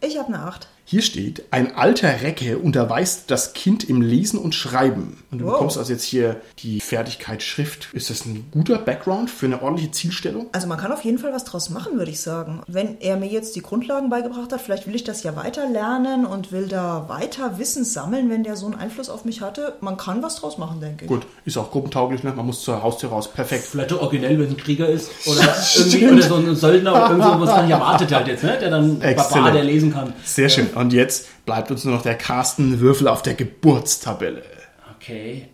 Ich 0.05 0.17
habe 0.17 0.27
eine 0.27 0.39
8. 0.43 0.67
Hier 0.93 1.01
steht, 1.01 1.45
ein 1.49 1.75
alter 1.75 2.21
Recke 2.21 2.59
unterweist 2.59 3.31
das 3.31 3.53
Kind 3.53 3.83
im 3.89 4.03
Lesen 4.03 4.37
und 4.37 4.53
Schreiben. 4.53 5.17
Und 5.31 5.39
du 5.39 5.45
Wow. 5.45 5.53
bekommst 5.53 5.79
also 5.79 5.91
jetzt 5.91 6.03
hier 6.03 6.35
die 6.59 6.79
Fertigkeit 6.81 7.41
Schrift. 7.41 7.87
Ist 7.93 8.11
das 8.11 8.25
ein 8.25 8.45
guter 8.51 8.77
Background 8.77 9.31
für 9.31 9.47
eine 9.47 9.63
ordentliche 9.63 9.89
Zielstellung? 9.89 10.49
Also 10.51 10.67
man 10.67 10.77
kann 10.77 10.91
auf 10.91 11.03
jeden 11.03 11.17
Fall 11.17 11.33
was 11.33 11.45
draus 11.45 11.71
machen, 11.71 11.97
würde 11.97 12.11
ich 12.11 12.21
sagen. 12.21 12.61
Wenn 12.67 13.01
er 13.01 13.17
mir 13.17 13.25
jetzt 13.27 13.55
die 13.55 13.63
Grundlagen 13.63 14.11
beigebracht 14.11 14.53
hat, 14.53 14.61
vielleicht 14.61 14.85
will 14.85 14.93
ich 14.93 15.03
das 15.03 15.23
ja 15.23 15.35
weiter 15.35 15.67
lernen 15.67 16.27
und 16.27 16.51
will 16.51 16.67
da 16.67 17.05
weiter 17.09 17.57
Wissen 17.57 17.85
sammeln, 17.85 18.29
wenn 18.29 18.43
der 18.43 18.55
so 18.55 18.67
einen 18.67 18.75
Einfluss 18.75 19.09
auf 19.09 19.25
mich 19.25 19.41
hatte. 19.41 19.73
Man 19.81 19.97
kann 19.97 20.21
was 20.21 20.35
draus 20.35 20.59
machen, 20.59 20.79
denke 20.79 21.05
ich. 21.05 21.09
Gut, 21.09 21.25
ist 21.43 21.57
auch 21.57 21.71
gruppentauglich, 21.71 22.21
ne? 22.21 22.33
Man 22.35 22.45
muss 22.45 22.61
zur 22.61 22.83
Haustür 22.83 23.09
raus. 23.09 23.33
Perfekt. 23.33 23.63
Vielleicht 23.63 23.91
originell, 23.93 24.37
wenn 24.37 24.45
es 24.45 24.51
ein 24.51 24.57
Krieger 24.57 24.87
ist. 24.89 25.09
Oder, 25.25 25.41
irgendwie, 25.75 26.07
oder 26.07 26.21
so 26.21 26.35
ein 26.35 26.55
Söldner 26.55 26.91
oder 26.91 27.09
irgendwo, 27.09 27.39
was 27.41 27.49
gar 27.49 27.63
nicht 27.63 27.71
erwartet 27.71 28.13
hat 28.13 28.27
jetzt, 28.27 28.43
ne? 28.43 28.59
Der 28.61 28.69
dann 28.69 29.01
Exzellent. 29.01 29.33
Barbar, 29.33 29.51
der 29.53 29.63
lesen 29.63 29.91
kann. 29.91 30.13
Sehr 30.23 30.49
schön. 30.49 30.67
Und 30.83 30.91
jetzt 30.91 31.45
bleibt 31.45 31.71
uns 31.71 31.85
nur 31.85 31.95
noch 31.95 32.01
der 32.01 32.17
Carsten 32.17 32.81
Würfel 32.81 33.07
auf 33.07 33.21
der 33.21 33.35
Geburtstabelle. 33.35 34.43
Okay. 34.93 35.47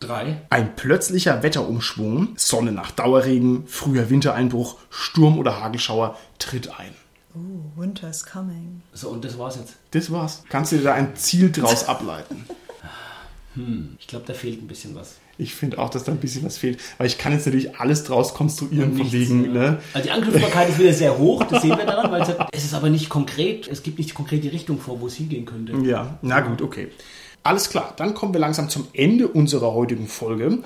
Drei. 0.00 0.42
Ein 0.50 0.76
plötzlicher 0.76 1.42
Wetterumschwung, 1.42 2.34
Sonne 2.36 2.72
nach 2.72 2.90
Dauerregen, 2.90 3.66
früher 3.66 4.10
Wintereinbruch, 4.10 4.76
Sturm 4.90 5.38
oder 5.38 5.62
Hagelschauer 5.62 6.18
tritt 6.38 6.78
ein. 6.78 6.94
Oh, 7.34 7.80
winter's 7.80 8.26
coming. 8.26 8.82
So, 8.92 9.08
und 9.08 9.24
das 9.24 9.38
war's 9.38 9.56
jetzt. 9.56 9.76
Das 9.92 10.12
war's. 10.12 10.44
Kannst 10.50 10.72
du 10.72 10.76
dir 10.76 10.84
da 10.84 10.92
ein 10.92 11.16
Ziel 11.16 11.50
draus 11.50 11.88
ableiten? 11.88 12.44
Ich 13.98 14.06
glaube, 14.06 14.24
da 14.26 14.34
fehlt 14.34 14.62
ein 14.62 14.68
bisschen 14.68 14.94
was. 14.94 15.16
Ich 15.36 15.54
finde 15.54 15.78
auch, 15.78 15.90
dass 15.90 16.04
da 16.04 16.12
ein 16.12 16.18
bisschen 16.18 16.44
was 16.44 16.58
fehlt. 16.58 16.80
Weil 16.98 17.06
ich 17.06 17.18
kann 17.18 17.32
jetzt 17.32 17.46
natürlich 17.46 17.76
alles 17.76 18.04
draus 18.04 18.34
konstruieren, 18.34 18.96
von 18.96 19.12
wegen, 19.12 19.52
ne? 19.52 19.80
Also 19.94 20.06
die 20.06 20.12
Angriffbarkeit 20.12 20.68
ist 20.68 20.78
wieder 20.78 20.92
sehr 20.92 21.16
hoch, 21.16 21.44
das 21.44 21.62
sehen 21.62 21.76
wir 21.76 21.86
daran, 21.86 22.10
weil 22.10 22.22
es, 22.22 22.28
halt, 22.28 22.48
es 22.52 22.64
ist 22.64 22.74
aber 22.74 22.90
nicht 22.90 23.08
konkret, 23.08 23.68
es 23.68 23.82
gibt 23.82 23.98
nicht 23.98 24.14
konkret 24.14 24.44
die 24.44 24.48
Richtung 24.48 24.80
vor, 24.80 25.00
wo 25.00 25.06
es 25.06 25.14
hingehen 25.14 25.44
könnte. 25.44 25.72
Ja, 25.84 26.18
na 26.22 26.40
gut, 26.40 26.60
okay. 26.60 26.88
Alles 27.44 27.70
klar, 27.70 27.94
dann 27.96 28.14
kommen 28.14 28.32
wir 28.32 28.40
langsam 28.40 28.68
zum 28.68 28.88
Ende 28.92 29.28
unserer 29.28 29.72
heutigen 29.72 30.08
Folge. 30.08 30.58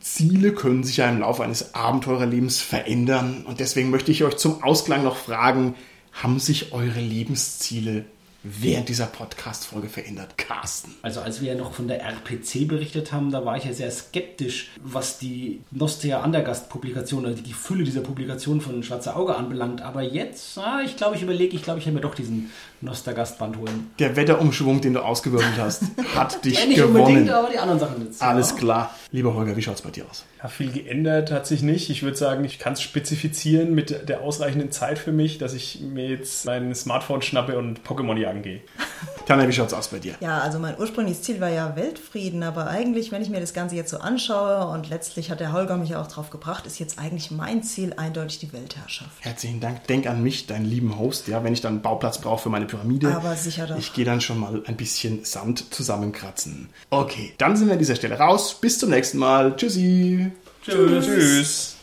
Ziele 0.00 0.52
können 0.52 0.84
sich 0.84 0.98
ja 0.98 1.08
im 1.08 1.20
Laufe 1.20 1.42
eines 1.42 1.74
Abenteurerlebens 1.74 2.60
verändern 2.60 3.44
und 3.46 3.60
deswegen 3.60 3.90
möchte 3.90 4.12
ich 4.12 4.24
euch 4.24 4.36
zum 4.36 4.62
Ausklang 4.62 5.02
noch 5.02 5.16
fragen, 5.16 5.74
haben 6.12 6.38
sich 6.38 6.72
eure 6.72 7.00
Lebensziele 7.00 8.04
während 8.42 8.88
dieser 8.88 9.06
Podcast-Folge 9.06 9.88
verändert? 9.88 10.38
Carsten. 10.38 10.94
Also 11.02 11.20
als 11.20 11.40
wir 11.40 11.52
ja 11.52 11.58
noch 11.58 11.72
von 11.72 11.88
der 11.88 12.02
RPC 12.02 12.66
berichtet 12.66 13.12
haben, 13.12 13.30
da 13.30 13.44
war 13.44 13.56
ich 13.56 13.64
ja 13.64 13.72
sehr 13.72 13.90
skeptisch, 13.90 14.70
was 14.82 15.18
die 15.18 15.60
Nostia 15.70 16.20
Andergast-Publikation, 16.20 17.26
also 17.26 17.42
die 17.42 17.52
Fülle 17.52 17.84
dieser 17.84 18.00
Publikation 18.00 18.60
von 18.60 18.82
Schwarze 18.82 19.14
Auge 19.14 19.36
anbelangt. 19.36 19.82
Aber 19.82 20.02
jetzt, 20.02 20.56
ah, 20.58 20.80
ich 20.84 20.96
glaube, 20.96 21.16
ich 21.16 21.22
überlege, 21.22 21.56
ich 21.56 21.62
glaube, 21.62 21.78
ich 21.80 21.86
werde 21.86 21.96
mir 21.96 22.02
doch 22.02 22.14
diesen 22.14 22.50
Nostagast-Band 22.82 23.56
holen. 23.58 23.90
Der 23.98 24.16
Wetterumschwung, 24.16 24.80
den 24.80 24.94
du 24.94 25.00
ausgewirbelt 25.00 25.58
hast, 25.58 25.82
hat 26.14 26.44
dich 26.44 26.60
Ja, 26.60 26.66
nicht 26.66 26.76
gewonnen. 26.76 26.96
unbedingt, 27.04 27.30
aber 27.30 27.50
die 27.50 27.58
anderen 27.58 27.78
Sachen 27.80 28.04
jetzt. 28.04 28.22
Alles 28.22 28.56
klar. 28.56 28.94
Lieber 29.12 29.34
Holger, 29.34 29.56
wie 29.56 29.62
schaut's 29.62 29.82
bei 29.82 29.90
dir 29.90 30.04
aus? 30.08 30.24
Ja, 30.42 30.48
viel 30.48 30.72
geändert 30.72 31.30
hat 31.30 31.46
sich 31.46 31.62
nicht. 31.62 31.90
Ich 31.90 32.02
würde 32.02 32.16
sagen, 32.16 32.44
ich 32.44 32.58
kann 32.58 32.72
es 32.74 32.82
spezifizieren 32.82 33.74
mit 33.74 34.08
der 34.08 34.22
ausreichenden 34.22 34.70
Zeit 34.70 34.98
für 34.98 35.12
mich, 35.12 35.38
dass 35.38 35.52
ich 35.54 35.80
mir 35.80 36.08
jetzt 36.08 36.46
mein 36.46 36.74
Smartphone 36.74 37.22
schnappe 37.22 37.58
und 37.58 37.82
Pokémon 37.84 38.16
jagen 38.16 38.42
gehe. 38.42 38.60
Tanja, 39.26 39.46
wie 39.46 39.52
schaut's 39.52 39.72
aus 39.72 39.88
bei 39.88 39.98
dir? 39.98 40.14
Ja, 40.20 40.38
also 40.38 40.58
mein 40.58 40.78
ursprüngliches 40.78 41.22
Ziel 41.22 41.40
war 41.40 41.50
ja 41.50 41.76
Weltfrieden, 41.76 42.42
aber 42.42 42.66
eigentlich, 42.66 43.12
wenn 43.12 43.22
ich 43.22 43.30
mir 43.30 43.40
das 43.40 43.52
Ganze 43.52 43.76
jetzt 43.76 43.90
so 43.90 43.98
anschaue 43.98 44.66
und 44.68 44.88
letztlich 44.88 45.30
hat 45.30 45.40
der 45.40 45.52
Holger 45.52 45.76
mich 45.76 45.90
ja 45.90 46.02
auch 46.02 46.08
drauf 46.08 46.30
gebracht, 46.30 46.66
ist 46.66 46.78
jetzt 46.78 46.98
eigentlich 46.98 47.30
mein 47.30 47.62
Ziel 47.62 47.94
eindeutig 47.96 48.38
die 48.38 48.52
Weltherrschaft. 48.52 49.10
Herzlichen 49.20 49.60
Dank. 49.60 49.86
Denk 49.86 50.06
an 50.06 50.22
mich, 50.22 50.46
deinen 50.46 50.64
lieben 50.64 50.98
Host, 50.98 51.28
ja, 51.28 51.44
wenn 51.44 51.52
ich 51.52 51.60
dann 51.60 51.74
einen 51.74 51.82
Bauplatz 51.82 52.18
brauche 52.18 52.42
für 52.42 52.48
meine 52.48 52.66
Pyramide. 52.66 53.14
Aber 53.14 53.36
sicher 53.36 53.66
doch. 53.66 53.78
Ich 53.78 53.92
gehe 53.92 54.04
dann 54.04 54.20
schon 54.20 54.38
mal 54.38 54.62
ein 54.66 54.76
bisschen 54.76 55.24
Sand 55.24 55.72
zusammenkratzen. 55.72 56.68
Okay, 56.90 57.32
dann 57.38 57.56
sind 57.56 57.66
wir 57.66 57.74
an 57.74 57.78
dieser 57.78 57.96
Stelle 57.96 58.18
raus. 58.18 58.56
Bis 58.60 58.78
zum 58.78 58.90
nächsten 58.90 59.18
Mal. 59.18 59.54
Tschüssi. 59.56 60.32
Tschüss. 60.64 61.06
Tschüss. 61.06 61.79